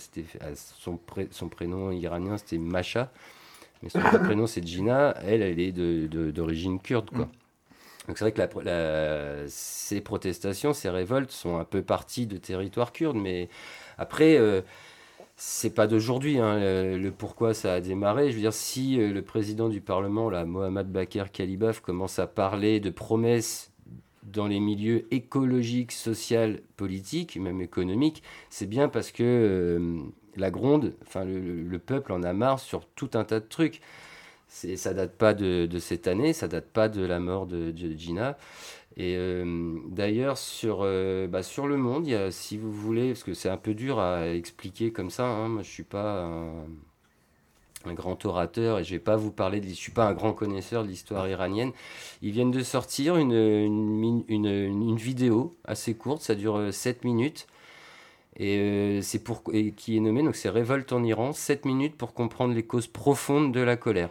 son, 0.55 0.99
son 1.31 1.49
prénom 1.49 1.91
iranien 1.91 2.37
c'était 2.37 2.57
Masha, 2.57 3.11
mais 3.81 3.89
son 3.89 3.99
vrai 3.99 4.19
prénom 4.21 4.47
c'est 4.47 4.65
Gina, 4.65 5.15
elle 5.23 5.41
elle 5.41 5.59
est 5.59 5.71
d'origine 5.71 6.79
kurde 6.79 7.09
quoi. 7.09 7.27
Donc 8.07 8.19
c'est 8.19 8.29
vrai 8.29 8.31
que 8.31 9.45
ces 9.47 10.01
protestations, 10.01 10.73
ces 10.73 10.89
révoltes 10.89 11.31
sont 11.31 11.57
un 11.57 11.63
peu 11.63 11.81
parties 11.81 12.27
de 12.27 12.37
territoire 12.37 12.91
kurde, 12.91 13.17
mais 13.17 13.49
après 13.97 14.37
euh, 14.37 14.61
c'est 15.37 15.73
pas 15.73 15.87
d'aujourd'hui 15.87 16.39
hein, 16.39 16.59
le, 16.97 17.09
pourquoi 17.11 17.53
ça 17.53 17.73
a 17.73 17.81
démarré. 17.81 18.31
Je 18.31 18.35
veux 18.35 18.41
dire, 18.41 18.53
si 18.53 18.99
euh, 18.99 19.11
le 19.11 19.21
président 19.21 19.69
du 19.69 19.81
Parlement, 19.81 20.29
Mohamed 20.45 20.87
Bakr 20.87 21.31
Kalibaf, 21.31 21.81
commence 21.81 22.19
à 22.19 22.27
parler 22.27 22.79
de 22.79 22.89
promesses 22.89 23.71
dans 24.23 24.47
les 24.47 24.59
milieux 24.59 25.05
écologiques, 25.13 25.91
sociaux, 25.91 26.57
politiques, 26.77 27.37
même 27.37 27.61
économiques, 27.61 28.23
c'est 28.49 28.65
bien 28.65 28.89
parce 28.89 29.11
que 29.11 29.23
euh, 29.23 29.99
la 30.35 30.51
gronde, 30.51 30.93
enfin 31.05 31.23
le, 31.25 31.79
peuple 31.79 32.11
en 32.11 32.23
a 32.23 32.33
marre 32.33 32.59
sur 32.59 32.85
tout 32.85 33.11
un 33.13 33.23
tas 33.23 33.39
de 33.39 33.45
trucs. 33.47 33.81
Ça 34.47 34.93
date 34.93 35.17
pas 35.17 35.33
de, 35.33 35.67
cette 35.79 36.07
année, 36.07 36.31
ça 36.31 36.47
date 36.47 36.67
pas 36.67 36.87
de 36.87 37.05
la 37.05 37.19
mort 37.19 37.45
de, 37.45 37.71
de 37.71 37.91
Gina. 37.97 38.37
Et 38.97 39.15
euh, 39.17 39.77
d'ailleurs, 39.89 40.37
sur, 40.37 40.79
euh, 40.81 41.27
bah, 41.27 41.43
sur 41.43 41.67
le 41.67 41.75
monde, 41.77 42.07
y 42.07 42.15
a, 42.15 42.31
si 42.31 42.57
vous 42.57 42.71
voulez, 42.71 43.09
parce 43.09 43.23
que 43.23 43.33
c'est 43.33 43.49
un 43.49 43.57
peu 43.57 43.73
dur 43.73 43.99
à 43.99 44.29
expliquer 44.29 44.91
comme 44.91 45.09
ça, 45.09 45.25
hein, 45.27 45.49
moi 45.49 45.63
je 45.63 45.67
ne 45.67 45.73
suis 45.73 45.83
pas 45.83 46.23
un, 46.23 47.93
grand 47.93 48.23
orateur 48.25 48.79
et 48.79 48.83
je 48.83 48.93
ne 48.93 48.97
vais 48.97 49.03
pas 49.03 49.17
vous 49.17 49.31
parler, 49.31 49.59
de, 49.59 49.65
je 49.65 49.71
ne 49.71 49.75
suis 49.75 49.91
pas 49.91 50.07
un 50.07 50.13
grand 50.13 50.33
connaisseur 50.33 50.83
de 50.83 50.87
l'histoire 50.87 51.27
iranienne. 51.27 51.71
Ils 52.21 52.31
viennent 52.31 52.51
de 52.51 52.63
sortir 52.63 53.17
une, 53.17 53.33
une, 53.33 54.23
une, 54.27 54.95
vidéo 54.95 55.55
assez 55.65 55.93
courte, 55.93 56.21
ça 56.21 56.35
dure 56.35 56.73
7 56.73 56.97
euh, 56.97 57.07
minutes. 57.07 57.47
Et, 58.37 58.99
c'est 59.01 59.23
pour, 59.23 59.43
et 59.53 59.71
qui 59.71 59.97
est 59.97 59.99
nommée, 59.99 60.23
donc 60.23 60.35
c'est 60.35 60.49
Révolte 60.49 60.93
en 60.93 61.03
Iran, 61.03 61.33
7 61.33 61.65
minutes 61.65 61.95
pour 61.97 62.13
comprendre 62.13 62.53
les 62.53 62.63
causes 62.63 62.87
profondes 62.87 63.51
de 63.53 63.61
la 63.61 63.77
colère. 63.77 64.09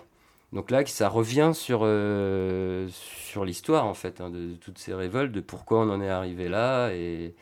Donc 0.55 0.71
là, 0.71 0.87
ça 0.87 1.09
revient 1.09 1.51
sur, 1.53 1.81
euh, 1.83 2.89
sur 2.89 3.45
l'histoire, 3.45 3.87
en 3.87 3.95
fait, 3.95 4.21
hein, 4.21 4.31
de, 4.31 4.55
toutes 4.55 4.79
ces 4.79 4.95
révoltes, 4.95 5.33
de 5.33 5.41
pourquoi 5.41 5.81
on 5.81 5.91
en 5.91 6.01
est 6.01 6.09
arrivé 6.09 6.49
là. 6.49 6.91
Et 6.93 7.35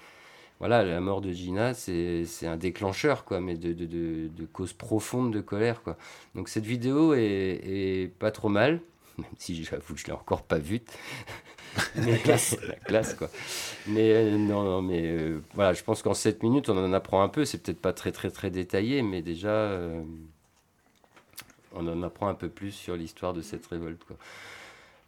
voilà, 0.61 0.83
la 0.83 0.98
mort 1.03 1.20
de 1.20 1.31
Gina, 1.31 1.75
c'est 1.75 2.25
un 2.44 2.57
déclencheur, 2.57 3.27
quoi, 3.27 3.40
mais 3.40 3.55
de, 3.55 3.75
de, 3.75 3.85
de, 4.29 4.46
causes 4.46 4.72
profondes 4.72 5.31
de 5.31 5.42
colère, 5.42 5.83
quoi. 5.83 5.98
Donc 6.35 6.48
cette 6.48 6.64
vidéo 6.64 7.12
est, 7.14 8.11
pas 8.18 8.31
trop 8.31 8.48
mal, 8.48 8.81
même 9.18 9.27
si 9.37 9.62
j'avoue 9.62 9.92
que 9.92 10.01
je 10.01 10.07
l'ai 10.07 10.12
encore 10.12 10.44
pas 10.44 10.59
vue. 10.59 10.81
la 11.96 12.16
classe. 12.16 12.57
la 12.66 12.77
classe, 12.77 13.12
quoi. 13.12 13.29
Mais 13.88 14.11
euh, 14.12 14.38
non, 14.38 14.62
non, 14.62 14.81
mais 14.81 15.03
euh, 15.05 15.42
voilà, 15.55 15.75
je 15.75 15.83
pense 15.83 16.03
qu'en 16.03 16.14
7 16.14 16.42
minutes, 16.42 16.70
on 16.70 16.83
en 16.83 16.94
apprend 16.94 17.22
un 17.22 17.29
peu. 17.29 17.44
C'est 17.44 17.59
peut-être 17.59 17.81
pas 17.81 17.92
très, 17.92 18.11
très, 18.11 18.31
très 18.31 18.48
détaillé, 18.51 19.03
mais 19.03 19.20
déjà 19.20 19.79
on 21.74 21.87
en 21.88 22.02
apprend 22.02 22.28
un 22.28 22.35
peu 22.35 22.48
plus 22.48 22.72
sur 22.72 22.96
l'histoire 22.96 23.32
de 23.32 23.42
cette 23.42 23.66
révolte. 23.66 24.02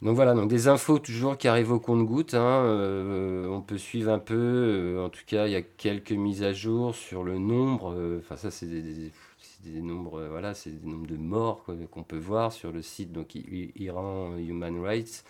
Donc 0.01 0.15
voilà, 0.15 0.33
donc 0.33 0.49
des 0.49 0.67
infos 0.67 0.99
toujours 0.99 1.37
qui 1.37 1.47
arrivent 1.47 1.71
au 1.71 1.79
compte-goutte. 1.79 2.33
Hein, 2.33 2.63
euh, 2.65 3.47
on 3.47 3.61
peut 3.61 3.77
suivre 3.77 4.11
un 4.11 4.19
peu. 4.19 4.35
Euh, 4.35 5.05
en 5.05 5.09
tout 5.09 5.23
cas, 5.25 5.47
il 5.47 5.53
y 5.53 5.55
a 5.55 5.61
quelques 5.61 6.11
mises 6.11 6.43
à 6.43 6.53
jour 6.53 6.93
sur 6.93 7.23
le 7.23 7.37
nombre. 7.37 7.93
Euh, 7.93 8.19
enfin, 8.19 8.35
ça, 8.35 8.51
c'est 8.51 8.67
des, 8.67 9.81
nombres. 9.81 10.27
voilà, 10.29 10.53
c'est 10.53 10.71
des 10.71 10.87
nombres 10.87 11.07
de 11.07 11.15
morts 11.15 11.65
qu'on 11.91 12.03
peut 12.03 12.17
voir 12.17 12.51
sur 12.51 12.71
le 12.71 12.81
site. 12.81 13.11
Donc 13.13 13.35
Iran 13.35 14.37
Human 14.37 14.79
Rights. 14.81 15.23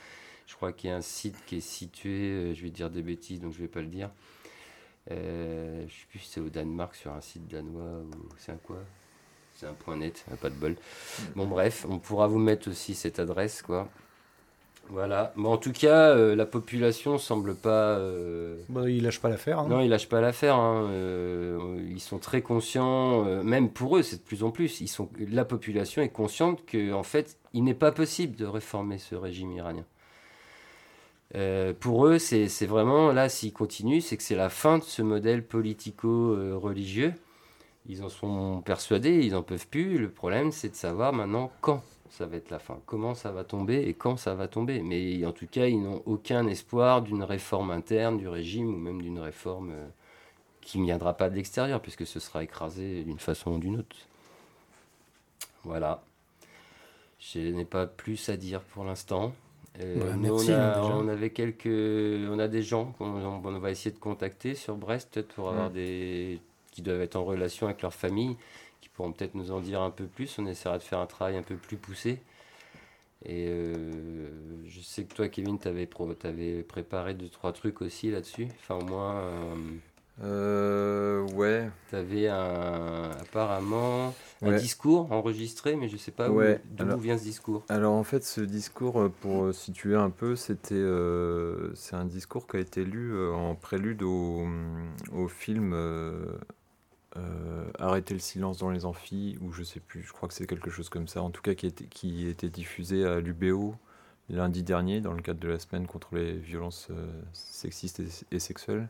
Je 0.48 0.56
crois 0.56 0.74
qu'il 0.74 0.90
y 0.90 0.94
a 0.94 0.98
un 0.98 1.02
site 1.02 1.38
qui 1.46 1.58
est 1.58 1.62
situé. 1.62 2.54
je 2.56 2.62
vais 2.62 2.70
dire 2.70 2.90
des 2.90 3.02
bêtises, 3.04 3.40
donc 3.42 3.54
je 3.54 3.60
vais 3.60 3.68
pas 3.68 3.82
le 3.82 3.88
dire. 3.88 4.10
je 5.10 5.16
sais 5.88 6.06
plus 6.10 6.20
si 6.20 6.30
c'est 6.30 6.42
au 6.42 6.50
Danemark 6.50 6.96
sur 6.96 7.14
un 7.14 7.22
site 7.22 7.48
danois 7.48 8.02
ou 8.02 8.30
c'est 8.38 8.52
un 8.52 8.58
quoi 8.58 8.78
c'est 9.56 9.68
un 9.68 9.74
point 9.74 9.96
net, 9.96 10.26
pas 10.42 10.50
de 10.50 10.56
bol. 10.56 10.76
Bon, 11.36 11.46
bref, 11.46 11.86
on 11.90 11.98
pourra 11.98 12.28
vous 12.28 12.40
mettre 12.40 12.70
aussi 12.70 12.94
cette 12.94 13.20
adresse, 13.20 13.62
quoi. 13.62 13.88
Voilà. 14.90 15.34
Bon, 15.36 15.54
en 15.54 15.58
tout 15.58 15.72
cas, 15.72 16.10
euh, 16.10 16.36
la 16.36 16.46
population 16.46 17.18
semble 17.18 17.56
pas. 17.56 17.98
Euh... 17.98 18.58
Bah, 18.70 18.90
ils 18.90 19.02
lâchent 19.02 19.22
pas 19.22 19.30
l'affaire. 19.30 19.60
Hein. 19.60 19.68
Non, 19.68 19.82
ils 19.82 19.90
lâchent 19.90 20.10
pas 20.10 20.22
l'affaire. 20.22 20.58
Hein. 20.58 20.90
Euh, 20.92 21.80
ils 21.90 22.02
sont 22.02 22.20
très 22.20 22.42
conscients. 22.42 23.24
Même 23.44 23.70
pour 23.70 23.98
eux, 23.98 24.04
c'est 24.04 24.18
de 24.18 24.22
plus 24.22 24.44
en 24.44 24.52
plus. 24.52 24.82
Ils 24.82 24.88
sont. 24.88 25.10
La 25.32 25.46
population 25.46 26.02
est 26.02 26.10
consciente 26.10 26.66
que, 26.66 26.94
en 26.94 27.04
fait, 27.04 27.38
il 27.54 27.64
n'est 27.64 27.74
pas 27.74 27.92
possible 27.92 28.36
de 28.36 28.46
réformer 28.46 29.00
ce 29.00 29.16
régime 29.16 29.52
iranien. 29.54 29.86
pour 31.80 32.06
eux, 32.06 32.20
c'est 32.20 32.68
vraiment 32.68 33.12
là, 33.12 33.28
s'ils 33.30 33.54
continuent, 33.54 34.02
c'est 34.02 34.18
que 34.18 34.24
c'est 34.24 34.36
la 34.36 34.50
fin 34.50 34.78
de 34.78 34.84
ce 34.84 35.02
modèle 35.02 35.44
politico-religieux 35.44 37.14
ils 37.88 38.04
en 38.04 38.10
sont 38.10 38.62
persuadés, 38.66 39.26
ils 39.26 39.34
n'en 39.34 39.44
peuvent 39.44 39.68
plus. 39.68 39.98
Le 39.98 40.10
problème, 40.10 40.52
c'est 40.52 40.70
de 40.70 40.76
savoir 40.76 41.14
maintenant 41.14 41.52
quand 41.62 41.84
ça 42.10 42.26
va 42.26 42.38
être 42.38 42.50
la 42.50 42.60
fin, 42.60 42.80
comment 42.86 43.14
ça 43.14 43.32
va 43.32 43.44
tomber 43.44 43.84
et 43.88 43.94
quand 43.94 44.18
ça 44.18 44.36
va 44.36 44.48
tomber. 44.48 44.82
Mais 44.82 45.26
en 45.26 45.32
tout 45.32 45.48
cas, 45.48 45.68
ils 45.68 45.82
n'ont 45.82 46.02
aucun 46.06 46.48
espoir 46.48 47.02
d'une 47.02 47.24
réforme 47.24 47.72
interne 47.72 48.18
du 48.18 48.28
régime 48.28 48.74
ou 48.74 48.78
même 48.78 49.02
d'une 49.02 49.20
réforme 49.20 49.72
euh, 49.72 49.88
qui 50.62 50.80
ne 50.80 50.86
viendra 50.86 51.16
pas 51.16 51.30
de 51.30 51.36
l'extérieur, 51.36 51.82
puisque 51.82 52.08
ce 52.08 52.20
sera 52.20 52.44
écrasé 52.44 53.04
d'une 53.04 53.20
façon 53.20 53.52
ou 53.54 53.60
d'une 53.60 53.80
autre. 53.80 53.96
Voilà. 55.64 56.04
Je 57.20 57.40
n'ai 57.40 57.66
pas 57.66 57.86
plus 57.86 58.30
à 58.30 58.38
dire 58.38 58.62
pour 58.62 58.84
l'instant. 58.84 59.34
Euh, 59.82 60.14
on, 60.24 60.50
a, 60.50 60.80
on, 60.80 61.08
avait 61.10 61.32
quelques, 61.32 61.66
on 61.68 62.40
a 62.40 62.48
des 62.48 62.62
gens 62.62 62.94
qu'on 62.98 63.60
va 63.60 63.72
essayer 63.72 63.92
de 63.92 64.00
contacter 64.00 64.56
sur 64.56 64.78
Brest 64.78 65.14
peut-être 65.14 65.34
pour 65.34 65.50
avoir 65.50 65.70
des 65.70 66.40
qui 66.76 66.82
doivent 66.82 67.02
être 67.02 67.16
en 67.16 67.24
relation 67.24 67.68
avec 67.68 67.82
leur 67.82 67.94
famille, 67.94 68.36
qui 68.82 68.90
pourront 68.90 69.14
peut-être 69.14 69.34
nous 69.34 69.52
en 69.52 69.62
dire 69.62 69.82
un 69.82 69.92
peu 69.92 70.06
plus. 70.06 70.38
On 70.38 70.46
essaiera 70.46 70.78
de 70.78 70.84
faire 70.84 71.00
un 71.00 71.08
travail 71.08 71.38
un 71.38 71.42
peu 71.42 71.56
plus 71.56 71.78
poussé. 71.78 72.20
Et 73.24 73.48
euh, 73.48 74.28
je 74.68 74.82
sais 74.82 75.06
que 75.06 75.14
toi, 75.14 75.30
Kevin, 75.30 75.58
tu 75.58 75.68
avais, 75.68 75.90
avais, 76.24 76.64
préparé 76.64 77.14
deux, 77.14 77.30
trois 77.30 77.54
trucs 77.54 77.82
aussi 77.82 78.12
là-dessus. 78.12 78.50
Enfin, 78.60 78.76
au 78.76 78.86
moins. 78.86 79.16
Euh, 79.16 79.56
euh 80.24 81.22
ouais. 81.34 81.70
Tu 81.90 81.96
avais 81.96 82.28
un, 82.28 83.10
apparemment 83.22 84.14
un 84.42 84.58
discours 84.58 85.12
enregistré, 85.12 85.76
mais 85.76 85.88
je 85.88 85.98
sais 85.98 86.12
pas 86.12 86.30
ouais. 86.30 86.62
d'où 86.66 86.98
vient 86.98 87.18
ce 87.18 87.24
discours. 87.24 87.64
Alors, 87.70 87.94
en 87.94 88.04
fait, 88.04 88.24
ce 88.24 88.42
discours, 88.42 89.00
euh, 89.00 89.10
pour 89.22 89.54
situer 89.56 89.96
un 89.96 90.10
peu, 90.10 90.36
c'était 90.36 90.86
c'est 91.74 91.96
un 91.96 92.06
discours 92.06 92.46
qui 92.48 92.58
a 92.58 92.60
été 92.60 92.84
lu 92.84 93.18
en 93.32 93.56
prélude 93.56 94.04
au, 94.04 94.46
au 95.14 95.28
film 95.30 95.74
euh, 97.18 97.70
Arrêter 97.80 98.14
le 98.14 98.20
silence 98.20 98.58
dans 98.58 98.70
les 98.70 98.86
amphis, 98.86 99.38
ou 99.42 99.52
je 99.52 99.64
sais 99.64 99.80
plus, 99.80 100.04
je 100.04 100.12
crois 100.12 100.28
que 100.28 100.34
c'est 100.34 100.48
quelque 100.48 100.70
chose 100.70 100.90
comme 100.90 101.08
ça, 101.08 101.22
en 101.22 101.30
tout 101.30 101.42
cas 101.42 101.54
qui 101.54 101.68
était, 102.28 102.50
diffusé 102.50 103.06
à 103.06 103.20
l'UBO 103.20 103.76
lundi 104.30 104.64
dernier 104.64 105.02
dans 105.02 105.14
le 105.14 105.22
cadre 105.22 105.40
de 105.40 105.48
la 105.48 105.60
semaine 105.60 105.86
contre 105.86 106.16
les 106.16 106.34
violences 106.34 106.90
sexistes 107.34 108.02
et, 108.32 108.40
sexuelles. 108.40 108.90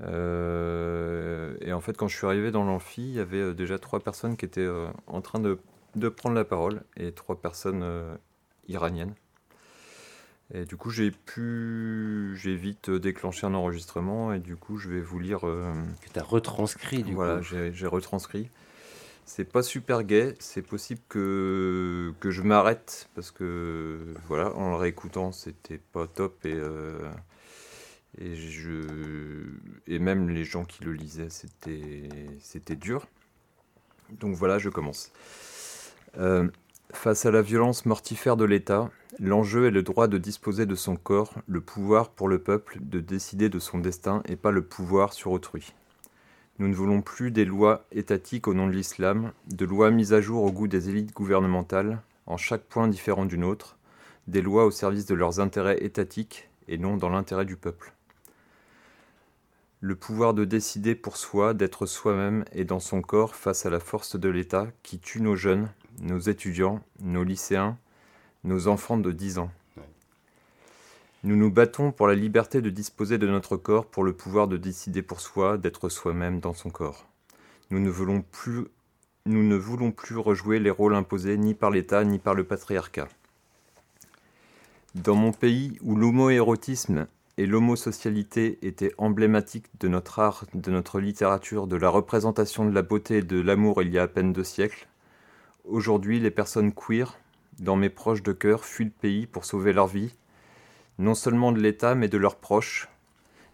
et 0.00 1.72
en 1.72 1.80
fait, 1.80 1.96
quand 1.96 2.08
je 2.08 2.16
suis 2.16 2.26
arrivé 2.26 2.50
dans 2.50 2.64
l'amphi, 2.64 3.02
il 3.02 3.14
y 3.14 3.20
avait 3.20 3.54
déjà 3.54 3.78
trois 3.78 4.00
personnes 4.00 4.36
qui 4.36 4.44
étaient 4.44 4.68
en 5.06 5.20
train 5.20 5.38
de, 5.38 5.58
de, 5.94 6.08
prendre 6.08 6.34
la 6.34 6.44
parole 6.44 6.82
et 6.96 7.12
trois 7.12 7.40
personnes 7.40 7.84
iraniennes. 8.68 9.14
Et 10.54 10.64
du 10.64 10.76
coup, 10.76 10.90
j'ai 10.90 11.10
pu, 11.10 12.36
j'ai 12.36 12.54
vite 12.54 12.90
déclenché 12.90 13.46
un 13.46 13.54
enregistrement 13.54 14.32
et 14.32 14.38
du 14.38 14.56
coup, 14.56 14.78
je 14.78 14.88
vais 14.88 15.00
vous 15.00 15.18
lire. 15.18 15.46
Euh, 15.46 15.72
que 16.02 16.08
tu 16.12 16.18
as 16.18 16.22
retranscrit 16.22 17.02
du 17.02 17.14
voilà, 17.14 17.40
coup. 17.40 17.46
Voilà, 17.50 17.72
j'ai 17.72 17.86
retranscrit. 17.86 18.48
C'est 19.24 19.44
pas 19.44 19.64
super 19.64 20.04
gay, 20.04 20.36
c'est 20.38 20.62
possible 20.62 21.00
que, 21.08 22.14
que 22.20 22.30
je 22.30 22.42
m'arrête 22.42 23.08
parce 23.16 23.32
que, 23.32 24.14
voilà, 24.28 24.54
en 24.54 24.70
le 24.70 24.76
réécoutant, 24.76 25.32
c'était 25.32 25.80
pas 25.92 26.06
top 26.06 26.46
et. 26.46 26.54
Euh, 26.54 27.10
et, 28.18 28.34
je, 28.34 29.50
et 29.86 29.98
même 29.98 30.30
les 30.30 30.44
gens 30.44 30.64
qui 30.64 30.82
le 30.84 30.92
lisaient, 30.94 31.28
c'était, 31.28 32.08
c'était 32.40 32.76
dur. 32.76 33.06
Donc 34.10 34.34
voilà, 34.36 34.58
je 34.58 34.70
commence. 34.70 35.12
Euh, 36.18 36.48
Face 36.92 37.26
à 37.26 37.32
la 37.32 37.42
violence 37.42 37.84
mortifère 37.84 38.36
de 38.36 38.44
l'État, 38.44 38.90
l'enjeu 39.18 39.66
est 39.66 39.72
le 39.72 39.82
droit 39.82 40.06
de 40.06 40.18
disposer 40.18 40.66
de 40.66 40.76
son 40.76 40.94
corps, 40.94 41.34
le 41.48 41.60
pouvoir 41.60 42.10
pour 42.10 42.28
le 42.28 42.38
peuple 42.38 42.78
de 42.80 43.00
décider 43.00 43.48
de 43.48 43.58
son 43.58 43.78
destin 43.78 44.22
et 44.26 44.36
pas 44.36 44.52
le 44.52 44.62
pouvoir 44.62 45.12
sur 45.12 45.32
autrui. 45.32 45.74
Nous 46.58 46.68
ne 46.68 46.74
voulons 46.74 47.02
plus 47.02 47.32
des 47.32 47.44
lois 47.44 47.84
étatiques 47.90 48.46
au 48.46 48.54
nom 48.54 48.68
de 48.68 48.72
l'islam, 48.72 49.32
de 49.48 49.66
lois 49.66 49.90
mises 49.90 50.12
à 50.12 50.20
jour 50.20 50.44
au 50.44 50.52
goût 50.52 50.68
des 50.68 50.88
élites 50.88 51.12
gouvernementales, 51.12 52.00
en 52.26 52.36
chaque 52.36 52.62
point 52.62 52.86
différent 52.86 53.26
d'une 53.26 53.44
autre, 53.44 53.76
des 54.28 54.40
lois 54.40 54.64
au 54.64 54.70
service 54.70 55.06
de 55.06 55.14
leurs 55.14 55.40
intérêts 55.40 55.84
étatiques 55.84 56.48
et 56.68 56.78
non 56.78 56.96
dans 56.96 57.10
l'intérêt 57.10 57.44
du 57.44 57.56
peuple. 57.56 57.92
Le 59.80 59.96
pouvoir 59.96 60.34
de 60.34 60.44
décider 60.44 60.94
pour 60.94 61.16
soi, 61.16 61.52
d'être 61.52 61.84
soi-même 61.84 62.44
et 62.52 62.64
dans 62.64 62.80
son 62.80 63.02
corps 63.02 63.34
face 63.34 63.66
à 63.66 63.70
la 63.70 63.80
force 63.80 64.16
de 64.16 64.28
l'État 64.28 64.68
qui 64.82 64.98
tue 64.98 65.20
nos 65.20 65.36
jeunes, 65.36 65.68
nos 66.00 66.18
étudiants, 66.18 66.80
nos 67.00 67.24
lycéens, 67.24 67.78
nos 68.44 68.68
enfants 68.68 68.98
de 68.98 69.12
10 69.12 69.38
ans. 69.38 69.50
Nous 71.24 71.36
nous 71.36 71.50
battons 71.50 71.90
pour 71.90 72.06
la 72.06 72.14
liberté 72.14 72.60
de 72.60 72.70
disposer 72.70 73.18
de 73.18 73.26
notre 73.26 73.56
corps, 73.56 73.86
pour 73.86 74.04
le 74.04 74.12
pouvoir 74.12 74.46
de 74.46 74.56
décider 74.56 75.02
pour 75.02 75.20
soi, 75.20 75.58
d'être 75.58 75.88
soi-même 75.88 76.38
dans 76.40 76.54
son 76.54 76.70
corps. 76.70 77.06
Nous 77.70 77.80
ne 77.80 77.90
voulons 77.90 78.22
plus, 78.22 78.66
nous 79.24 79.42
ne 79.42 79.56
voulons 79.56 79.90
plus 79.90 80.16
rejouer 80.16 80.60
les 80.60 80.70
rôles 80.70 80.94
imposés 80.94 81.36
ni 81.36 81.54
par 81.54 81.70
l'État 81.70 82.04
ni 82.04 82.18
par 82.18 82.34
le 82.34 82.44
patriarcat. 82.44 83.08
Dans 84.94 85.16
mon 85.16 85.32
pays 85.32 85.76
où 85.82 85.96
l'homoérotisme 85.96 87.08
et 87.38 87.46
l'homosocialité 87.46 88.58
étaient 88.62 88.94
emblématiques 88.96 89.66
de 89.80 89.88
notre 89.88 90.20
art, 90.20 90.44
de 90.54 90.70
notre 90.70 91.00
littérature, 91.00 91.66
de 91.66 91.76
la 91.76 91.88
représentation 91.88 92.64
de 92.64 92.74
la 92.74 92.82
beauté 92.82 93.18
et 93.18 93.22
de 93.22 93.40
l'amour 93.40 93.82
il 93.82 93.92
y 93.92 93.98
a 93.98 94.04
à 94.04 94.08
peine 94.08 94.32
deux 94.32 94.44
siècles, 94.44 94.86
Aujourd'hui, 95.66 96.20
les 96.20 96.30
personnes 96.30 96.72
queer, 96.72 97.18
dans 97.58 97.74
mes 97.74 97.88
proches 97.88 98.22
de 98.22 98.32
cœur, 98.32 98.64
fuient 98.64 98.84
le 98.84 98.90
pays 98.90 99.26
pour 99.26 99.44
sauver 99.44 99.72
leur 99.72 99.88
vie, 99.88 100.14
non 100.98 101.14
seulement 101.14 101.50
de 101.50 101.58
l'État, 101.58 101.96
mais 101.96 102.06
de 102.06 102.18
leurs 102.18 102.36
proches 102.36 102.88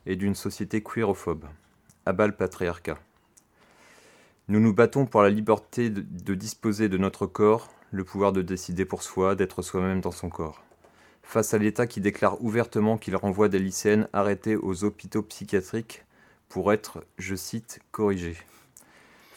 et 0.04 0.14
d'une 0.14 0.34
société 0.34 0.82
queerophobe. 0.82 1.46
Abat 2.04 2.26
le 2.26 2.34
patriarcat. 2.34 2.98
Nous 4.48 4.60
nous 4.60 4.74
battons 4.74 5.06
pour 5.06 5.22
la 5.22 5.30
liberté 5.30 5.88
de, 5.88 6.34
disposer 6.34 6.90
de 6.90 6.98
notre 6.98 7.24
corps, 7.24 7.72
le 7.92 8.04
pouvoir 8.04 8.32
de 8.32 8.42
décider 8.42 8.84
pour 8.84 9.02
soi, 9.02 9.34
d'être 9.34 9.62
soi-même 9.62 10.02
dans 10.02 10.10
son 10.10 10.28
corps. 10.28 10.62
Face 11.22 11.54
à 11.54 11.58
l'État 11.58 11.86
qui 11.86 12.02
déclare 12.02 12.44
ouvertement 12.44 12.98
qu'il 12.98 13.16
renvoie 13.16 13.48
des 13.48 13.58
lycéennes 13.58 14.08
arrêtées 14.12 14.56
aux 14.56 14.84
hôpitaux 14.84 15.22
psychiatriques 15.22 16.04
pour 16.50 16.74
être, 16.74 17.06
je 17.16 17.34
cite, 17.36 17.80
corrigées. 17.90 18.36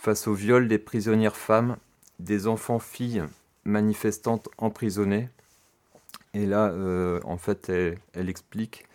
Face 0.02 0.28
au 0.28 0.34
viol 0.34 0.68
des 0.68 0.78
prisonnières 0.78 1.38
femmes 1.38 1.78
des 2.20 2.48
enfants 2.48 2.80
filles 2.80 3.24
manifestantes 3.66 4.50
emprisonnées. 4.58 5.30
Et 6.34 6.46
là, 6.46 6.68
euh, 6.68 7.20
en 7.24 7.38
fait, 7.38 7.70
elle, 7.70 8.30
explique 8.30 8.86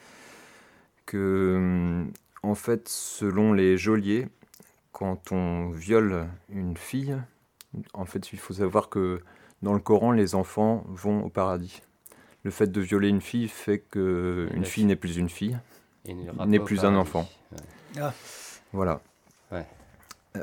que, 1.06 2.04
euh, 2.06 2.10
en 2.42 2.54
fait, 2.54 2.88
selon 2.88 3.52
les 3.52 3.78
geôliers, 3.78 4.28
quand 4.92 5.32
on 5.32 5.70
viole 5.70 6.28
une 6.50 6.76
fille, 6.76 7.16
en 7.94 8.04
fait, 8.04 8.32
il 8.32 8.38
faut 8.38 8.54
savoir 8.54 8.88
que 8.88 9.22
dans 9.62 9.74
le 9.74 9.80
Coran, 9.80 10.12
les 10.12 10.34
enfants 10.34 10.84
vont 10.88 11.24
au 11.24 11.28
paradis. 11.28 11.82
Le 12.42 12.50
fait 12.50 12.70
de 12.70 12.80
violer 12.80 13.08
une 13.08 13.20
fille 13.20 13.48
fait 13.48 13.78
que 13.78 14.48
une 14.54 14.64
fille 14.64 14.84
n'est 14.84 14.96
plus 14.96 15.16
une 15.16 15.28
fille, 15.28 15.58
n'est 16.06 16.60
plus 16.60 16.84
un 16.84 16.96
enfant. 16.96 17.28
Ah. 17.98 18.12
Voilà. 18.72 19.00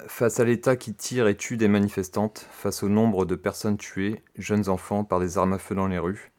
Face 0.08 0.42
à 0.42 0.44
l'État 0.44 0.76
qui 0.76 0.94
tire 0.94 1.28
et 1.28 1.38
tue 1.38 1.56
des 1.56 1.70
manifestantes, 1.70 2.46
face 2.52 2.84
au 2.84 2.90
nombre 2.90 3.26
de 3.26 3.36
personnes 3.36 3.78
tuées, 3.78 4.22
jeunes 4.38 4.68
enfants, 4.68 5.06
par 5.06 5.20
des 5.20 5.38
armes 5.38 5.54
à 5.54 5.60
feu 5.60 5.76
dans 5.76 5.88
les 5.88 5.98
rues, 5.98 6.32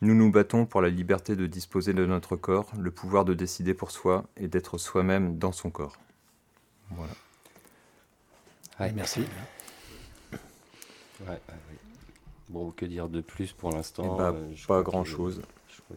nous 0.00 0.14
nous 0.14 0.32
battons 0.32 0.66
pour 0.66 0.82
la 0.82 0.88
liberté 0.88 1.36
de 1.36 1.46
disposer 1.46 1.92
de 1.92 2.06
notre 2.06 2.34
corps, 2.34 2.72
le 2.76 2.90
pouvoir 2.90 3.24
de 3.24 3.34
décider 3.34 3.72
pour 3.72 3.92
soi 3.92 4.24
et 4.36 4.48
d'être 4.48 4.78
soi-même 4.78 5.38
dans 5.38 5.52
son 5.52 5.70
corps. 5.70 5.96
Voilà. 6.90 7.12
merci. 8.92 9.24
Bon, 12.48 12.70
que 12.70 12.86
dire 12.86 13.08
de 13.08 13.20
plus 13.20 13.52
pour 13.52 13.70
l'instant 13.70 14.14
eh 14.14 14.18
ben, 14.18 14.34
euh, 14.34 14.54
Pas 14.66 14.82
grand-chose. 14.82 15.42
Je 15.68 15.82
crois 15.82 15.96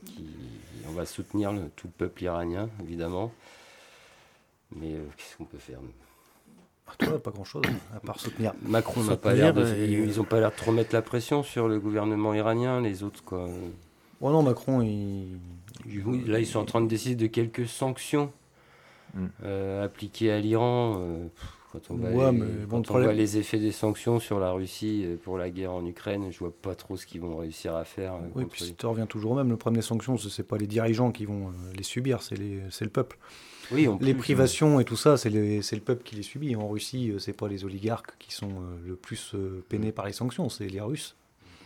qu'on 0.86 0.92
va 0.92 1.06
soutenir 1.06 1.54
tout 1.76 1.88
le 1.88 1.94
peuple 1.94 2.24
iranien, 2.24 2.70
évidemment. 2.82 3.32
Mais 4.76 4.94
euh, 4.94 5.06
qu'est-ce 5.18 5.38
qu'on 5.38 5.46
peut 5.46 5.58
faire 5.58 5.80
pas 6.98 7.32
grand-chose, 7.32 7.64
à 7.96 8.00
part 8.00 8.20
soutenir. 8.20 8.54
Macron 8.68 9.04
n'a 9.04 9.18
pas 9.18 9.34
l'air 9.34 9.54
Ils 9.78 10.18
n'ont 10.18 10.24
pas 10.24 10.40
l'air 10.40 10.52
de 10.52 10.56
trop 10.56 10.72
mettre 10.72 10.94
la 10.94 11.02
pression 11.02 11.44
sur 11.44 11.68
le 11.68 11.80
gouvernement 11.80 12.34
iranien, 12.34 12.82
les 12.82 13.04
autres, 13.04 13.24
quoi. 13.24 13.48
Oh 14.22 14.32
non, 14.32 14.44
Macron, 14.44 14.82
il... 14.82 15.40
Là, 16.28 16.40
ils 16.40 16.46
sont 16.46 16.60
en 16.60 16.66
train 16.66 16.82
de 16.82 16.88
décider 16.88 17.16
de 17.16 17.28
quelques 17.28 17.68
sanctions 17.68 18.32
mm. 19.16 19.26
euh, 19.44 19.86
appliquées 19.86 20.32
à 20.32 20.40
l'Iran. 20.40 20.98
Euh, 21.00 21.28
quand 21.72 21.80
on, 21.90 21.96
voit, 21.96 22.32
les, 22.32 23.14
les 23.14 23.38
effets 23.38 23.58
des 23.58 23.72
sanctions 23.72 24.20
sur 24.20 24.40
la 24.40 24.52
Russie 24.52 25.04
euh, 25.06 25.16
pour 25.16 25.38
la 25.38 25.50
guerre 25.50 25.72
en 25.72 25.86
Ukraine, 25.86 26.28
je 26.30 26.38
vois 26.38 26.52
pas 26.52 26.76
trop 26.76 26.98
ce 26.98 27.06
qu'ils 27.06 27.22
vont 27.22 27.38
réussir 27.38 27.76
à 27.76 27.86
faire. 27.86 28.16
Oui, 28.36 28.46
puis 28.46 28.76
ça 28.80 28.88
revient 28.88 29.08
toujours 29.08 29.32
au 29.32 29.36
même. 29.36 29.50
Le 29.50 29.58
problème 29.58 29.80
des 29.80 29.88
sanctions, 29.88 30.18
ce 30.18 30.42
n'est 30.42 30.48
pas 30.48 30.58
les 30.58 30.68
dirigeants 30.68 31.12
qui 31.12 31.26
vont 31.26 31.52
les 31.76 31.84
subir, 31.84 32.22
c'est 32.22 32.38
le 32.38 32.90
peuple 32.90 33.18
les 33.72 34.14
privations 34.14 34.80
et 34.80 34.86
tout 34.86 34.96
ça, 34.96 35.18
c'est 35.18 35.30
le 35.30 35.80
peuple 35.80 36.04
qui 36.04 36.16
les 36.16 36.24
subit. 36.24 36.56
En 36.56 36.68
Russie, 36.68 37.12
euh, 37.12 37.20
c'est 37.20 37.34
pas 37.34 37.48
les 37.48 37.64
oligarques 37.66 38.14
qui 38.20 38.34
sont 38.34 38.50
euh, 38.50 38.78
le 38.86 38.96
plus 38.96 39.34
euh, 39.36 39.64
peinés 39.70 39.92
par 39.92 40.06
les 40.06 40.14
sanctions, 40.14 40.50
c'est 40.50 40.68
les 40.68 40.82
Russes. 40.82 41.16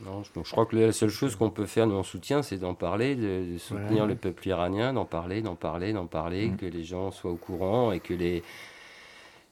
Non, 0.05 0.23
je, 0.23 0.51
crois 0.51 0.65
que 0.65 0.75
la 0.75 0.91
seule 0.91 1.09
chose 1.09 1.37
qu'on 1.37 1.49
peut 1.49 1.65
faire, 1.65 1.87
nous, 1.87 1.95
en 1.95 2.03
soutien, 2.03 2.41
c'est 2.43 2.57
d'en 2.57 2.73
parler, 2.73 3.15
de, 3.15 3.57
soutenir 3.57 4.05
le 4.05 4.15
peuple 4.15 4.45
iranien, 4.49 4.91
d'en 4.91 5.05
parler, 5.05 5.41
d'en 5.41 5.55
parler, 5.55 5.93
d'en 5.93 6.05
parler, 6.05 6.49
mm. 6.49 6.57
que 6.57 6.65
les 6.65 6.83
gens 6.83 7.11
soient 7.11 7.31
au 7.31 7.37
courant 7.37 7.93
et 7.93 8.01
que 8.01 8.13
les, 8.13 8.43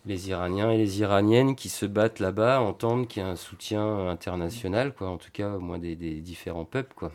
les 0.05 0.29
Iraniens 0.29 0.69
et 0.71 0.77
les 0.77 0.99
Iraniennes 0.99 1.55
qui 1.55 1.69
se 1.69 1.85
battent 1.85 2.19
là-bas 2.19 2.59
entendent 2.59 3.07
qu'il 3.07 3.23
y 3.23 3.25
a 3.25 3.29
un 3.29 3.37
soutien 3.37 4.09
international, 4.09 4.93
quoi, 4.93 5.07
en 5.07 5.17
tout 5.17 5.31
cas, 5.31 5.55
au 5.55 5.61
moins 5.61 5.79
des, 5.79 5.95
différents 5.95 6.65
peuples. 6.65 6.93
Quoi. 6.93 7.13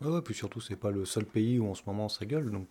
Ouais, 0.00 0.22
puis 0.22 0.34
surtout, 0.34 0.60
c'est 0.60 0.76
pas 0.76 0.92
le 0.92 1.04
seul 1.04 1.24
pays 1.24 1.58
où 1.58 1.68
en 1.68 1.74
ce 1.74 1.82
moment 1.84 2.08
ça 2.08 2.24
gueule, 2.26 2.52
donc. 2.52 2.68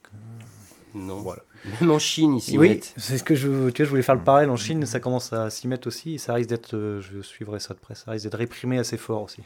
Non. 0.96 1.22
Voilà. 1.22 1.44
Même 1.82 1.92
en 1.92 2.00
Chine, 2.00 2.36
ici. 2.36 2.58
Oui, 2.58 2.80
c'est 2.98 3.18
ce 3.18 3.24
que 3.24 3.36
je, 3.36 3.70
tu 3.70 3.82
vois, 3.82 3.86
je 3.86 3.90
voulais 3.90 4.02
faire 4.02 4.16
le 4.16 4.24
parallèle. 4.24 4.50
En 4.50 4.56
Chine, 4.58 4.86
ça 4.86 5.00
commence 5.00 5.34
à 5.34 5.50
s'y 5.50 5.68
mettre 5.68 5.88
aussi. 5.88 6.16
Et 6.16 6.18
ça 6.18 6.34
risque 6.34 6.50
d'être, 6.50 6.76
euh, 6.76 7.02
je 7.02 7.22
suivrai 7.22 7.60
ça 7.60 7.74
de 7.74 7.80
près, 7.80 7.96
ça 7.96 8.12
risque 8.12 8.26
d'être 8.26 8.38
réprimé 8.38 8.78
assez 8.78 8.98
fort 8.98 9.24
aussi. 9.24 9.42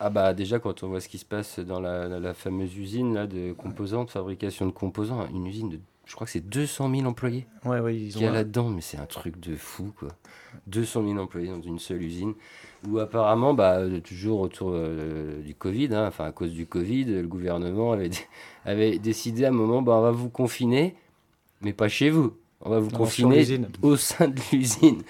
Ah 0.00 0.10
bah 0.10 0.34
déjà 0.34 0.58
quand 0.58 0.82
on 0.82 0.88
voit 0.88 1.00
ce 1.00 1.08
qui 1.08 1.18
se 1.18 1.24
passe 1.24 1.60
dans 1.60 1.80
la, 1.80 2.34
fameuse 2.34 2.76
usine 2.76 3.14
là, 3.14 3.26
de 3.26 3.52
composants, 3.52 4.04
de 4.04 4.10
fabrication 4.10 4.66
de 4.66 4.72
composants, 4.72 5.26
une 5.28 5.46
usine 5.46 5.70
de, 5.70 5.80
je 6.04 6.14
crois 6.14 6.26
que 6.26 6.32
c'est 6.32 6.46
200 6.46 6.94
000 6.94 7.06
employés 7.06 7.46
ouais, 7.64 7.80
ouais, 7.80 7.96
ils 7.96 8.12
qu'il 8.12 8.22
y 8.22 8.26
a 8.26 8.32
là-dedans, 8.32 8.68
mais 8.68 8.80
c'est 8.80 8.98
un 8.98 9.06
truc 9.06 9.38
de 9.38 9.56
fou 9.56 9.92
quoi. 9.96 10.08
200 10.66 11.06
000 11.06 11.18
employés 11.18 11.48
dans 11.48 11.62
une 11.62 11.78
seule 11.78 12.02
usine, 12.02 12.34
où 12.88 12.98
apparemment, 12.98 13.54
bah, 13.54 13.80
toujours 14.02 14.40
autour 14.40 14.70
euh, 14.72 15.40
du 15.42 15.54
Covid, 15.54 15.88
hein, 15.92 16.06
enfin 16.08 16.26
à 16.26 16.32
cause 16.32 16.52
du 16.52 16.66
Covid, 16.66 17.04
le 17.04 17.26
gouvernement 17.26 17.92
avait, 17.92 18.10
avait 18.64 18.98
décidé 18.98 19.44
à 19.44 19.48
un 19.48 19.52
moment, 19.52 19.82
bah, 19.82 19.94
on 19.94 20.02
va 20.02 20.10
vous 20.10 20.28
confiner, 20.28 20.94
mais 21.62 21.72
pas 21.72 21.88
chez 21.88 22.10
vous. 22.10 22.34
On 22.60 22.70
va 22.70 22.78
vous 22.78 22.90
confiner 22.90 23.44
au 23.82 23.96
sein 23.96 24.28
de 24.28 24.40
l'usine. 24.50 25.02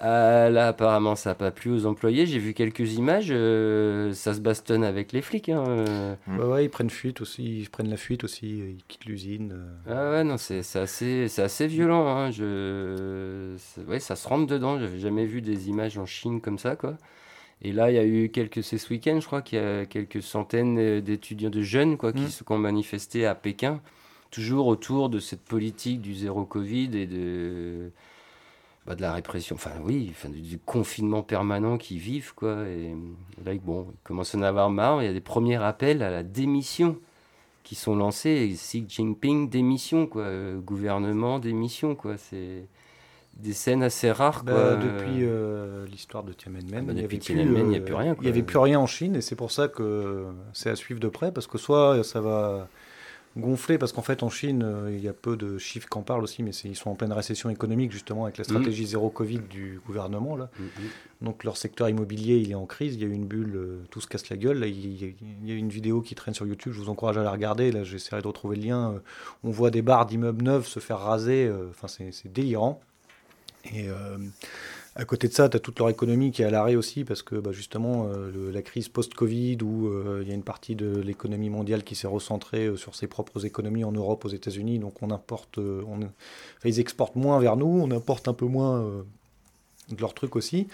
Mm. 0.00 0.04
Euh, 0.04 0.50
là, 0.50 0.68
apparemment, 0.68 1.16
ça 1.16 1.30
n'a 1.30 1.34
pas 1.34 1.50
plu 1.50 1.70
aux 1.70 1.86
employés. 1.86 2.26
J'ai 2.26 2.38
vu 2.38 2.54
quelques 2.54 2.94
images. 2.94 3.28
Euh, 3.30 4.12
ça 4.12 4.34
se 4.34 4.40
bastonne 4.40 4.84
avec 4.84 5.12
les 5.12 5.22
flics. 5.22 5.48
Hein, 5.48 5.64
euh. 5.66 6.16
ouais, 6.28 6.64
ils 6.64 6.70
prennent 6.70 6.90
fuite 6.90 7.20
aussi. 7.20 7.60
Ils 7.60 7.70
prennent 7.70 7.90
la 7.90 7.96
fuite 7.96 8.24
aussi. 8.24 8.58
Ils 8.58 8.84
quittent 8.86 9.06
l'usine. 9.06 9.56
Ah 9.88 10.10
ouais, 10.10 10.24
non, 10.24 10.36
c'est 10.36 10.60
assez, 10.76 11.26
assez 11.38 11.66
violent. 11.66 12.06
Hein. 12.06 12.30
Je... 12.30 13.56
Ouais, 13.86 14.00
ça 14.00 14.16
se 14.16 14.28
rentre 14.28 14.46
dedans. 14.46 14.78
J'avais 14.78 14.98
jamais 14.98 15.26
vu 15.26 15.42
des 15.42 15.68
images 15.68 15.98
en 15.98 16.06
Chine 16.06 16.40
comme 16.40 16.58
ça, 16.58 16.76
quoi. 16.76 16.96
Et 17.60 17.72
là, 17.72 17.90
il 17.90 17.94
y 17.94 17.98
a 17.98 18.04
eu 18.04 18.28
quelques, 18.28 18.62
c'est 18.62 18.78
ce 18.78 18.88
week-end, 18.90 19.18
je 19.20 19.26
crois 19.26 19.42
qu'il 19.42 19.58
y 19.58 19.60
a 19.60 19.84
quelques 19.84 20.22
centaines 20.22 21.00
d'étudiants 21.00 21.50
de 21.50 21.60
jeunes 21.60 21.96
quoi, 21.96 22.12
qui, 22.12 22.22
mm. 22.22 22.28
se, 22.28 22.44
ont 22.48 22.58
manifesté 22.58 23.26
à 23.26 23.34
Pékin, 23.34 23.80
toujours 24.30 24.68
autour 24.68 25.08
de 25.08 25.18
cette 25.18 25.42
politique 25.42 26.00
du 26.00 26.14
zéro 26.14 26.44
Covid 26.44 26.96
et 26.96 27.06
de, 27.06 27.90
bah, 28.88 28.94
de 28.94 29.02
la 29.02 29.12
répression, 29.12 29.54
enfin 29.54 29.72
oui, 29.84 30.08
enfin, 30.12 30.30
du, 30.30 30.58
confinement 30.58 31.22
permanent 31.22 31.76
qu'ils 31.76 31.98
vivent. 31.98 32.32
Quoi, 32.34 32.66
et 32.66 32.94
là, 33.44 33.52
bon, 33.62 33.86
ils 33.90 34.02
commencent 34.02 34.34
à 34.34 34.38
en 34.38 34.42
avoir 34.42 34.70
marre. 34.70 35.02
Il 35.02 35.04
y 35.04 35.10
a 35.10 35.12
des 35.12 35.20
premiers 35.20 35.62
appels 35.62 36.02
à 36.02 36.10
la 36.10 36.22
démission 36.22 36.96
qui 37.64 37.74
sont 37.74 37.94
lancés. 37.94 38.50
Xi 38.50 38.86
Jinping, 38.88 39.50
démission, 39.50 40.06
quoi. 40.06 40.22
Euh, 40.22 40.58
gouvernement, 40.58 41.38
démission, 41.38 41.94
quoi. 41.94 42.16
C'est 42.16 42.64
des 43.34 43.52
scènes 43.52 43.82
assez 43.82 44.10
rares. 44.10 44.42
Bah, 44.42 44.76
depuis 44.76 45.18
euh, 45.22 45.84
l'histoire 45.88 46.24
de 46.24 46.32
Tiananmen, 46.32 46.72
ah 46.72 46.80
bah, 46.80 46.92
il 46.92 46.94
n'y 46.94 47.00
avait, 47.00 47.18
plus, 47.18 47.34
plus 47.84 47.94
rien. 47.94 48.16
Il 48.20 48.22
n'y 48.22 48.28
avait 48.28 48.42
plus 48.42 48.58
rien 48.58 48.80
en 48.80 48.86
Chine 48.86 49.16
et 49.16 49.20
c'est 49.20 49.36
pour 49.36 49.52
ça 49.52 49.68
que 49.68 50.24
c'est 50.54 50.70
à 50.70 50.76
suivre 50.76 50.98
de 50.98 51.08
près 51.08 51.30
parce 51.30 51.46
que 51.46 51.58
soit 51.58 52.02
ça 52.04 52.22
va 52.22 52.68
gonfler 53.36 53.78
parce 53.78 53.92
qu'en 53.92 54.02
fait 54.02 54.22
en 54.22 54.30
Chine 54.30 54.62
euh, 54.64 54.90
il 54.92 55.00
y 55.02 55.08
a 55.08 55.12
peu 55.12 55.36
de 55.36 55.58
chiffres 55.58 55.88
qui 55.88 55.98
en 55.98 56.02
parlent 56.02 56.22
aussi 56.22 56.42
mais 56.42 56.50
ils 56.50 56.76
sont 56.76 56.90
en 56.90 56.94
pleine 56.94 57.12
récession 57.12 57.50
économique 57.50 57.92
justement 57.92 58.24
avec 58.24 58.38
la 58.38 58.42
mm. 58.42 58.44
stratégie 58.44 58.86
zéro 58.86 59.10
Covid 59.10 59.40
du 59.40 59.80
gouvernement 59.86 60.36
là. 60.36 60.50
Mm, 60.58 60.64
mm. 60.64 60.68
Donc 61.22 61.44
leur 61.44 61.56
secteur 61.56 61.88
immobilier 61.88 62.36
il 62.36 62.50
est 62.50 62.56
en 62.56 62.66
crise, 62.66 62.94
il 62.94 63.00
y 63.00 63.04
a 63.04 63.08
une 63.08 63.26
bulle, 63.26 63.80
tout 63.90 64.00
se 64.00 64.06
casse 64.06 64.28
la 64.30 64.36
gueule. 64.36 64.64
il, 64.64 65.14
y 65.44 65.52
a, 65.52 65.54
une 65.54 65.68
vidéo 65.68 66.00
qui 66.00 66.14
traîne 66.14 66.34
sur 66.34 66.46
YouTube, 66.46 66.72
je 66.72 66.80
vous 66.80 66.88
encourage 66.88 67.18
à 67.18 67.22
la 67.22 67.30
regarder. 67.30 67.72
Là 67.72 67.84
j'essaierai 67.84 68.22
de 68.22 68.26
retrouver 68.26 68.56
le 68.56 68.62
lien. 68.62 69.02
On 69.44 69.50
voit 69.50 69.70
des 69.70 69.82
barres 69.82 70.06
d'immeubles 70.06 70.42
neufs 70.42 70.66
se 70.66 70.80
faire 70.80 70.98
raser, 70.98 71.50
enfin 71.70 71.88
c'est 71.88 72.32
délirant. 72.32 72.80
Et 73.64 73.88
euh, 73.88 74.18
à 74.98 75.04
côté 75.04 75.28
de 75.28 75.32
ça, 75.32 75.48
tu 75.48 75.56
as 75.56 75.60
toute 75.60 75.78
leur 75.78 75.88
économie 75.88 76.32
qui 76.32 76.42
est 76.42 76.44
à 76.44 76.50
l'arrêt 76.50 76.74
aussi, 76.74 77.04
parce 77.04 77.22
que 77.22 77.36
bah, 77.36 77.52
justement, 77.52 78.08
euh, 78.08 78.50
la 78.52 78.62
crise 78.62 78.88
post-Covid, 78.88 79.58
où 79.62 79.86
euh, 79.86 80.22
il 80.22 80.28
y 80.28 80.32
a 80.32 80.34
une 80.34 80.42
partie 80.42 80.74
de 80.74 81.00
l'économie 81.00 81.50
mondiale 81.50 81.84
qui 81.84 81.94
s'est 81.94 82.08
recentrée 82.08 82.76
sur 82.76 82.96
ses 82.96 83.06
propres 83.06 83.46
économies 83.46 83.84
en 83.84 83.92
Europe, 83.92 84.24
aux 84.24 84.28
États-Unis, 84.28 84.80
donc 84.80 85.00
on 85.00 85.12
importe, 85.12 85.58
on, 85.58 86.00
ils 86.64 86.80
exportent 86.80 87.14
moins 87.14 87.38
vers 87.38 87.56
nous, 87.56 87.66
on 87.66 87.92
importe 87.92 88.26
un 88.26 88.34
peu 88.34 88.46
moins 88.46 88.80
de 89.88 90.00
leurs 90.00 90.14
trucs 90.14 90.34
aussi. 90.34 90.66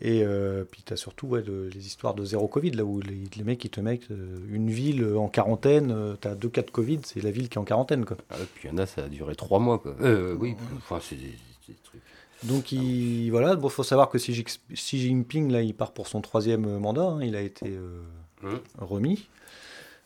Et 0.00 0.24
puis 0.70 0.84
tu 0.86 0.92
as 0.92 0.96
surtout 0.96 1.34
les 1.34 1.86
histoires 1.86 2.14
de 2.14 2.24
zéro 2.24 2.46
Covid, 2.46 2.70
là 2.70 2.84
où 2.84 3.00
les, 3.00 3.42
mecs 3.42 3.64
ils 3.64 3.70
te 3.70 3.80
mettent 3.80 4.08
une 4.08 4.70
ville 4.70 5.04
en 5.16 5.26
quarantaine, 5.26 6.16
tu 6.20 6.28
as 6.28 6.36
deux 6.36 6.48
cas 6.48 6.62
de 6.62 6.70
Covid, 6.70 7.00
c'est 7.02 7.20
la 7.20 7.32
ville 7.32 7.48
qui 7.48 7.54
est 7.54 7.60
en 7.60 7.64
quarantaine. 7.64 8.04
Quoi. 8.04 8.16
Ah 8.30 8.36
puis 8.54 8.68
il 8.68 8.70
y 8.70 8.72
en 8.72 8.78
a, 8.78 8.86
ça 8.86 9.04
a 9.04 9.08
duré 9.08 9.34
trois 9.34 9.58
mois. 9.58 9.80
Quoi. 9.80 9.96
oui, 10.38 10.54
enfin, 10.76 11.00
c'est 11.02 11.16
des, 11.16 11.34
trucs. 11.82 12.00
Donc, 12.44 12.72
il, 12.72 13.30
voilà, 13.30 13.56
bon, 13.56 13.68
faut 13.68 13.82
savoir 13.82 14.08
que 14.08 14.18
Xi, 14.18 14.44
Jinping, 14.72 15.50
là, 15.50 15.62
il 15.62 15.74
part 15.74 15.92
pour 15.92 16.06
son 16.06 16.20
troisième 16.20 16.78
mandat. 16.78 17.02
Hein. 17.02 17.22
il 17.22 17.34
a 17.34 17.40
été 17.40 17.66
euh, 17.66 18.02
mmh. 18.42 18.56
remis 18.78 19.28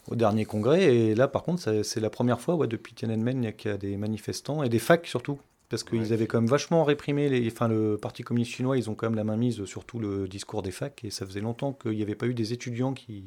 au 0.08 0.14
dernier 0.14 0.44
congrès. 0.44 0.82
Et 0.82 1.14
là, 1.14 1.28
par 1.28 1.42
contre, 1.42 1.82
c'est 1.82 2.00
la 2.00 2.10
première 2.10 2.40
fois 2.40 2.54
ouais, 2.54 2.66
depuis 2.66 2.94
Tiananmen 2.94 3.52
qu'il 3.54 3.70
y 3.70 3.74
a 3.74 3.76
des 3.76 3.96
manifestants 3.96 4.62
et 4.62 4.68
des 4.68 4.78
facs 4.78 5.06
surtout. 5.06 5.38
Parce 5.68 5.84
qu'ils 5.84 6.12
avaient 6.12 6.26
quand 6.26 6.38
même 6.38 6.50
vachement 6.50 6.84
réprimé, 6.84 7.30
les, 7.30 7.50
enfin, 7.50 7.66
le 7.66 7.96
Parti 7.96 8.22
communiste 8.22 8.52
chinois, 8.52 8.76
ils 8.76 8.90
ont 8.90 8.94
quand 8.94 9.06
même 9.06 9.16
la 9.16 9.24
main 9.24 9.38
mise 9.38 9.64
sur 9.64 9.86
tout 9.86 9.98
le 9.98 10.28
discours 10.28 10.62
des 10.62 10.70
facs. 10.70 11.02
Et 11.02 11.08
ça 11.08 11.24
faisait 11.24 11.40
longtemps 11.40 11.72
qu'il 11.72 11.92
n'y 11.92 12.02
avait 12.02 12.14
pas 12.14 12.26
eu 12.26 12.34
des 12.34 12.52
étudiants 12.52 12.92
qui, 12.92 13.24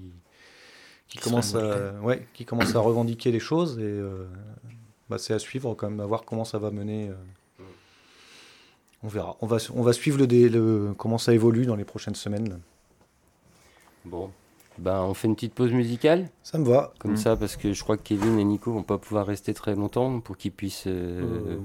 qui, 1.07 1.17
commencent, 1.17 1.55
à, 1.55 1.93
ouais, 2.03 2.27
qui 2.35 2.45
commencent 2.45 2.75
à 2.75 2.79
revendiquer 2.81 3.31
les 3.31 3.39
choses. 3.39 3.79
Et 3.79 3.83
euh, 3.83 4.27
bah, 5.09 5.17
c'est 5.17 5.33
à 5.33 5.39
suivre, 5.39 5.73
quand 5.73 5.89
même, 5.89 5.99
à 5.99 6.05
voir 6.05 6.23
comment 6.23 6.45
ça 6.45 6.59
va 6.59 6.69
mener. 6.69 7.09
Euh, 7.09 7.15
on 9.05 9.07
verra. 9.07 9.37
On 9.41 9.45
va, 9.45 9.57
on 9.73 9.83
va 9.83 9.93
suivre 9.93 10.17
le, 10.17 10.25
le, 10.25 10.93
comment 10.97 11.17
ça 11.17 11.33
évolue 11.33 11.65
dans 11.65 11.75
les 11.75 11.85
prochaines 11.85 12.15
semaines. 12.15 12.59
Bon, 14.03 14.31
ben, 14.77 15.01
on 15.01 15.13
fait 15.13 15.27
une 15.27 15.35
petite 15.35 15.53
pause 15.53 15.71
musicale? 15.71 16.29
Ça 16.43 16.57
me 16.57 16.65
va. 16.65 16.93
Comme 16.99 17.13
mm. 17.13 17.17
ça, 17.17 17.35
parce 17.35 17.55
que 17.55 17.71
je 17.71 17.83
crois 17.83 17.97
que 17.97 18.03
Kevin 18.03 18.39
et 18.39 18.43
Nico 18.43 18.73
vont 18.73 18.83
pas 18.83 18.97
pouvoir 18.97 19.25
rester 19.25 19.53
très 19.53 19.75
longtemps 19.75 20.19
pour 20.19 20.37
qu'ils 20.37 20.51
puissent. 20.51 20.87
Euh, 20.87 21.21
euh, 21.21 21.57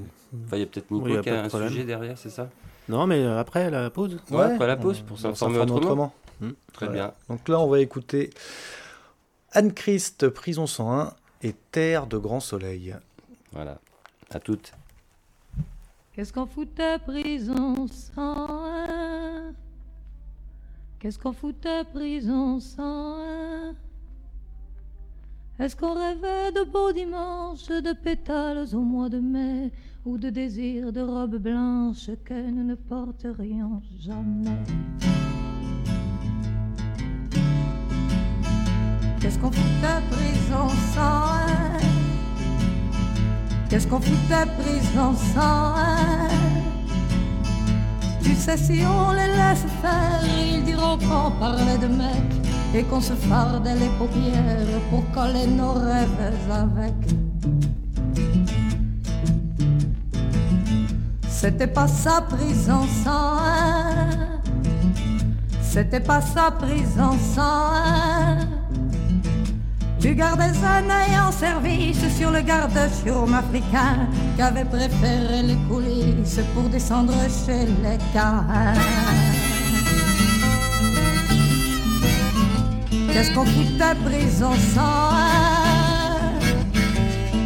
enfin, 0.46 0.56
il 0.56 0.60
y 0.60 0.62
a 0.62 0.66
peut-être 0.66 0.90
Nico 0.90 1.20
qui 1.20 1.30
a, 1.30 1.44
un 1.44 1.48
sujet 1.48 1.84
derrière, 1.84 2.16
c'est 2.18 2.30
ça? 2.30 2.48
Non, 2.88 3.06
mais 3.06 3.24
après 3.24 3.70
la 3.70 3.90
pause. 3.90 4.18
Ouais, 4.30 4.44
après 4.44 4.66
la 4.66 4.76
pause 4.76 5.00
pour 5.00 5.18
s'informer 5.18 5.58
autrement. 5.58 6.12
Mm, 6.40 6.50
très 6.72 6.88
bien. 6.88 7.12
Donc 7.28 7.48
là, 7.48 7.60
on 7.60 7.68
va 7.68 7.80
écouter 7.80 8.30
Anne-Christ, 9.52 10.28
Prison 10.28 10.66
101 10.66 11.14
et 11.42 11.54
Terre 11.72 12.06
de 12.06 12.18
Grand 12.18 12.40
Soleil. 12.40 12.94
Voilà. 13.52 13.78
À 14.30 14.40
toutes. 14.40 14.72
Qu'est-ce 16.20 16.34
qu'on 16.34 16.44
foutait 16.44 16.98
prison 16.98 17.86
sans 17.88 18.66
un? 18.66 19.54
Qu'est-ce 20.98 21.18
qu'on 21.18 21.32
foutait 21.32 21.82
prison 21.94 22.60
sans 22.60 23.16
un? 23.16 23.74
Est-ce 25.58 25.74
qu'on 25.74 25.94
rêvait 25.94 26.52
de 26.52 26.70
beaux 26.70 26.92
dimanches, 26.92 27.68
de 27.68 27.94
pétales 27.94 28.66
au 28.74 28.80
mois 28.80 29.08
de 29.08 29.18
mai, 29.18 29.72
ou 30.04 30.18
de 30.18 30.28
désirs 30.28 30.92
de 30.92 31.00
robes 31.00 31.38
blanches 31.38 32.10
que 32.22 32.50
nous 32.50 32.64
ne 32.64 32.74
porterions 32.74 33.80
jamais? 33.98 34.58
Qu'est-ce 39.22 39.38
qu'on 39.38 39.50
foutait 39.50 40.02
prison 40.10 40.39
Qu'est-ce 43.70 43.86
qu'on 43.86 44.00
foutait 44.00 44.50
prise 44.58 44.92
dans 44.96 45.14
ça 45.14 45.76
Tu 48.20 48.34
sais, 48.34 48.56
si 48.56 48.80
on 48.84 49.12
les 49.12 49.28
laisse 49.28 49.64
faire, 49.80 50.20
ils 50.26 50.64
diront 50.64 50.98
qu'on 50.98 51.30
parlait 51.38 51.78
de 51.78 51.86
mecs 51.86 52.74
et 52.74 52.82
qu'on 52.82 53.00
se 53.00 53.12
fardait 53.12 53.76
les 53.76 53.88
paupières 53.96 54.80
pour 54.90 55.08
coller 55.12 55.46
nos 55.46 55.74
rêves 55.74 56.08
avec. 56.50 56.94
C'était 61.28 61.68
pas 61.68 61.86
sa 61.86 62.22
prison 62.22 62.86
sans 63.04 63.38
C'était 65.62 66.00
pas 66.00 66.20
sa 66.20 66.50
prison 66.50 67.16
sans 67.36 68.59
tu 70.00 70.14
gardais 70.14 70.44
un 70.44 70.84
œil 70.84 71.18
en 71.26 71.30
service 71.30 72.00
sur 72.16 72.30
le 72.30 72.40
garde 72.40 72.78
sur 73.04 73.22
africain 73.34 74.08
qui 74.34 74.42
avait 74.42 74.64
préféré 74.64 75.42
les 75.42 75.56
coulisses 75.68 76.40
pour 76.54 76.64
descendre 76.64 77.14
chez 77.44 77.66
les 77.66 77.98
cas. 78.12 78.44
Qu'est-ce 83.12 83.34
qu'on 83.34 83.44
foutait 83.44 83.94
prison 84.04 84.52
sans 84.74 85.10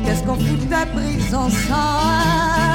Qu'est-ce 0.05 0.23
qu'on 0.23 0.37
foutait 0.37 0.87
prison 0.95 1.49
sans 1.69 2.74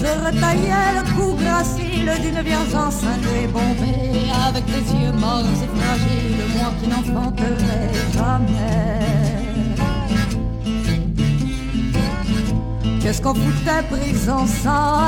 je 0.00 0.06
retaillais 0.26 0.90
le 0.96 1.02
cou 1.14 1.34
gracile 1.34 2.10
d'une 2.22 2.40
vierge 2.42 2.74
enceinte 2.74 3.26
et 3.42 3.46
bombée 3.46 4.30
Avec 4.48 4.64
les 4.68 4.84
yeux 4.98 5.12
morts 5.12 5.44
et 5.64 5.70
fragiles, 5.76 6.44
moi 6.56 6.72
qui 6.80 6.88
n'enfanterai 6.88 7.82
jamais. 8.14 9.00
Qu'est-ce 13.02 13.20
qu'on 13.20 13.34
foutait 13.34 13.84
prison 13.90 14.46
sans 14.62 15.00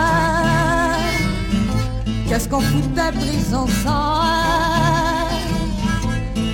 Qu'est-ce 2.28 2.49
qu'on 2.49 2.61
foutait 2.61 3.12
prison 3.12 3.66
sans 3.84 4.41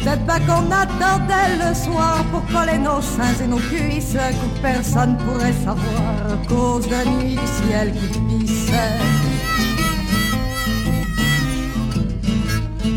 peut 0.09 0.27
pas 0.27 0.41
qu'on 0.41 0.71
attendait 0.71 1.57
le 1.59 1.75
soir 1.75 2.25
pour 2.31 2.45
coller 2.47 2.79
nos 2.79 3.01
seins 3.01 3.45
et 3.45 3.47
nos 3.47 3.59
cuisses 3.59 4.15
que 4.15 4.63
personne 4.63 5.17
pourrait 5.19 5.53
savoir 5.53 6.13
à 6.33 6.49
cause 6.49 6.89
de 6.89 7.09
nuit 7.11 7.37
du 7.37 7.69
ciel 7.69 7.93
qui 7.93 8.47
pissait. 8.47 8.99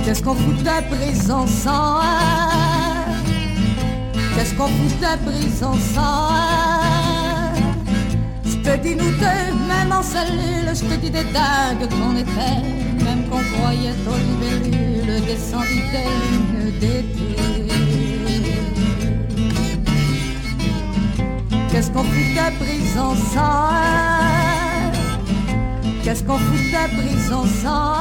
Qu'est-ce 0.04 0.24
qu'on 0.24 0.36
foutait 0.36 0.84
prison 0.90 1.46
sans 1.48 2.02
Qu'est-ce 4.36 4.54
qu'on 4.56 4.68
foutait 4.68 5.18
prison 5.26 5.74
sans 5.94 6.30
Je 8.46 8.58
te 8.58 8.78
dis 8.78 8.96
nous 8.96 9.12
deux, 9.12 9.48
même 9.68 9.92
en 9.92 10.04
cellule, 10.04 10.70
je 10.74 10.86
te 10.86 10.96
dis 11.00 11.12
des 11.12 11.26
dingues 11.26 11.90
qu'on 11.90 12.16
était, 12.16 13.04
même 13.04 13.21
croyait 13.62 13.90
aux 14.08 14.42
Qu'est-ce 21.72 21.90
qu'on 21.92 22.04
fout 22.04 22.36
ta 22.36 22.52
prison 22.64 23.16
sans 23.34 23.72
Qu'est-ce 26.04 26.24
qu'on 26.24 26.38
fout 26.38 26.72
ta 26.72 26.88
prison 26.90 27.46
sans 27.64 27.96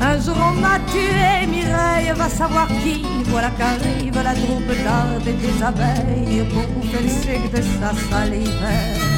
Un 0.00 0.20
jour 0.20 0.36
on 0.40 0.60
m'a 0.60 0.78
tué, 0.90 1.46
Mireille 1.46 2.12
va 2.16 2.28
savoir 2.28 2.68
qui. 2.68 3.02
Voilà 3.26 3.50
qu'arrive 3.50 4.14
la 4.14 4.34
troupe 4.34 4.72
d'art 4.84 5.26
et 5.26 5.32
des 5.32 5.62
abeilles 5.62 6.44
pour 6.52 6.66
bouffer 6.68 7.02
le 7.02 7.08
sucre 7.08 7.50
de 7.54 7.62
sa 7.62 7.92
salive. 8.10 9.15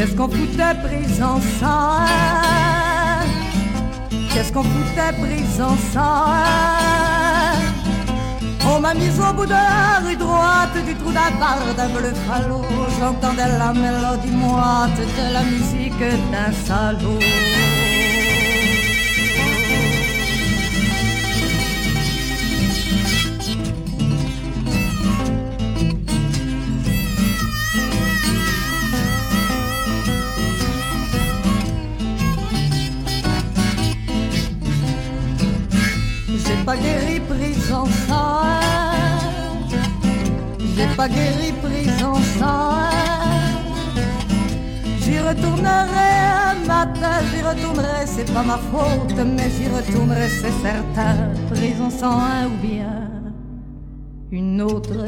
Qu'est-ce 0.00 0.16
qu'on 0.16 0.30
foutait 0.30 0.74
pris 0.82 1.22
ensemble 1.22 2.08
Qu'est-ce 4.32 4.50
qu'on 4.50 4.62
foutait 4.62 5.12
pris 5.20 5.44
ensemble 5.60 6.40
On 8.66 8.80
m'a 8.80 8.94
mise 8.94 9.20
au 9.20 9.34
bout 9.34 9.44
de 9.44 9.50
la 9.50 10.00
rue 10.02 10.16
droite 10.16 10.72
du 10.86 10.94
trou 10.94 11.12
d'un 11.12 11.74
d'un 11.76 11.88
bleu 11.90 12.14
falot. 12.26 12.64
J'entendais 12.98 13.58
la 13.58 13.74
mélodie 13.74 14.30
moite 14.30 14.96
de 14.96 15.34
la 15.34 15.42
musique 15.42 16.00
d'un 16.32 16.50
salaud. 16.64 17.18
Guéri 41.08 41.52
prison 41.62 42.14
sans 42.38 42.90
J'y 45.02 45.18
retournerai 45.18 46.10
un 46.50 46.66
matin, 46.66 47.16
j'y 47.32 47.42
retournerai, 47.42 48.06
c'est 48.06 48.32
pas 48.32 48.42
ma 48.42 48.58
faute, 48.58 49.14
mais 49.16 49.50
j'y 49.50 49.68
retournerai, 49.68 50.28
c'est 50.28 50.52
certain. 50.62 51.16
Prison 51.50 51.90
sans 51.90 52.18
un 52.20 52.46
ou 52.46 52.56
bien 52.62 53.10
une 54.30 54.62
autre. 54.62 55.06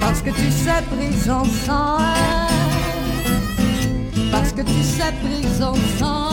Parce 0.00 0.22
que 0.22 0.30
tu 0.30 0.50
sais, 0.50 0.82
prison 0.96 1.44
sans 1.66 1.98
Parce 4.30 4.52
que 4.52 4.62
tu 4.62 4.82
sais, 4.82 5.12
prison 5.22 5.74
sans 5.98 6.27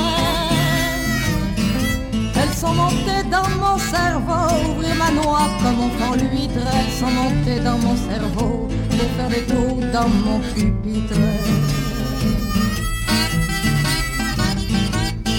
sont 2.56 2.74
montées 2.74 3.24
dans 3.30 3.50
mon 3.60 3.78
cerveau, 3.78 4.72
ouvrir 4.72 4.96
ma 4.96 5.12
noix 5.12 5.50
comme 5.62 5.80
on 5.82 5.90
prend 5.98 6.16
l'huître. 6.16 6.66
Elles 6.78 6.94
montées 7.22 7.60
dans 7.60 7.78
mon 7.78 7.96
cerveau, 7.96 8.68
pour 8.90 9.10
faire 9.18 9.30
des 9.30 9.46
trous 9.46 9.82
dans 9.92 10.08
mon 10.08 10.40
pupitre. 10.54 11.20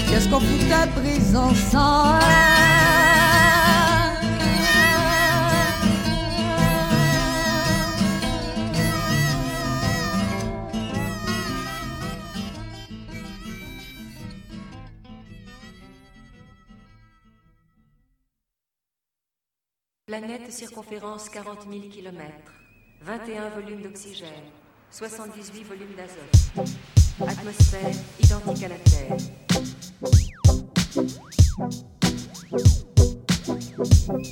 Qu'est-ce 0.08 0.28
qu'on 0.28 0.40
foutait 0.40 0.88
prison 0.94 1.54
sans 1.70 2.18
Planète 20.18 20.50
circonférence 20.50 21.28
40 21.28 21.66
000 21.70 21.88
km, 21.92 22.24
21 23.02 23.50
volumes 23.50 23.82
d'oxygène, 23.82 24.30
78 24.90 25.62
volumes 25.64 25.94
d'azote. 25.94 26.70
Atmosphère 27.20 27.90
identique 28.18 28.64
à 28.64 28.68
la 28.68 28.76
Terre. 28.76 29.16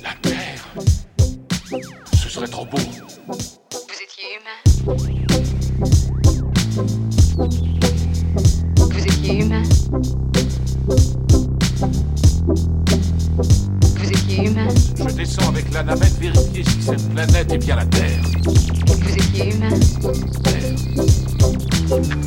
La 0.01 0.13
Terre 0.23 0.73
Ce 2.15 2.29
serait 2.29 2.47
trop 2.47 2.65
beau. 2.65 2.77
Vous 3.27 4.01
étiez 4.01 4.39
humain 4.39 4.95
avec 15.47 15.73
la 15.73 15.83
navette 15.83 16.17
vérifier 16.19 16.63
si 16.63 16.81
cette 16.83 17.09
planète 17.09 17.51
est 17.51 17.57
bien 17.57 17.75
la 17.75 17.85
Terre. 17.85 18.21
Vous 18.43 19.13
étiez 19.13 19.55
humain 19.55 19.69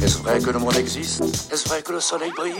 Est-ce 0.02 0.18
vrai 0.18 0.40
que 0.40 0.50
le 0.50 0.58
monde 0.58 0.76
existe? 0.76 1.22
Est-ce 1.52 1.68
vrai 1.68 1.80
que 1.82 1.92
le 1.92 2.00
soleil 2.00 2.32
brille? 2.36 2.54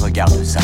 Regarde 0.00 0.44
ça. 0.44 0.60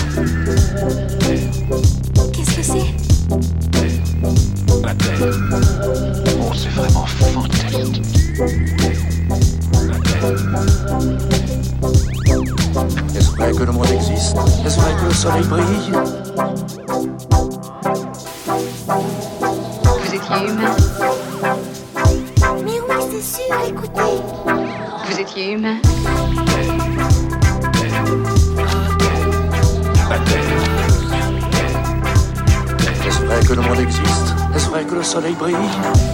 Que 35.41 36.10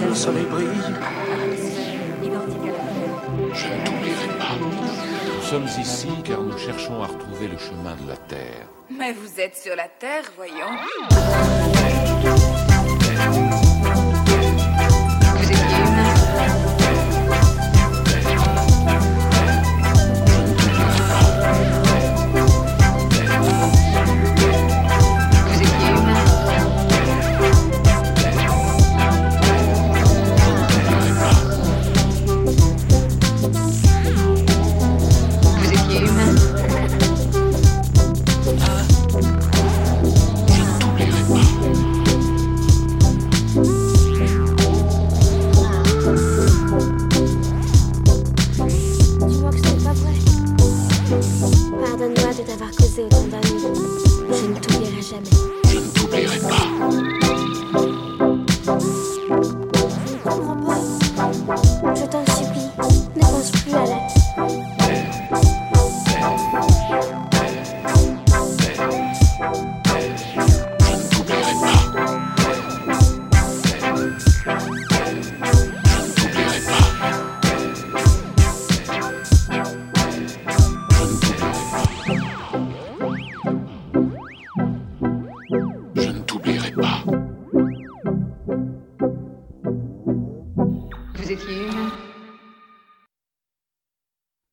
Le 0.00 0.14
soleil 0.14 0.44
brille 0.44 0.68
Identique 2.22 2.56
à 2.62 2.66
la 2.66 2.78
Terre. 2.78 3.54
Je 3.54 3.66
ne 3.66 3.84
t'oublierai 3.84 4.28
pas. 4.38 4.56
Nous 5.36 5.42
sommes 5.42 5.68
ici 5.80 6.08
car 6.24 6.40
nous 6.40 6.56
cherchons 6.56 7.02
à 7.02 7.06
retrouver 7.06 7.48
le 7.48 7.58
chemin 7.58 7.96
de 8.02 8.08
la 8.08 8.16
Terre. 8.16 8.68
Mais 8.90 9.12
vous 9.12 9.40
êtes 9.40 9.56
sur 9.56 9.76
la 9.76 9.88
Terre, 9.88 10.24
voyons. 10.36 10.54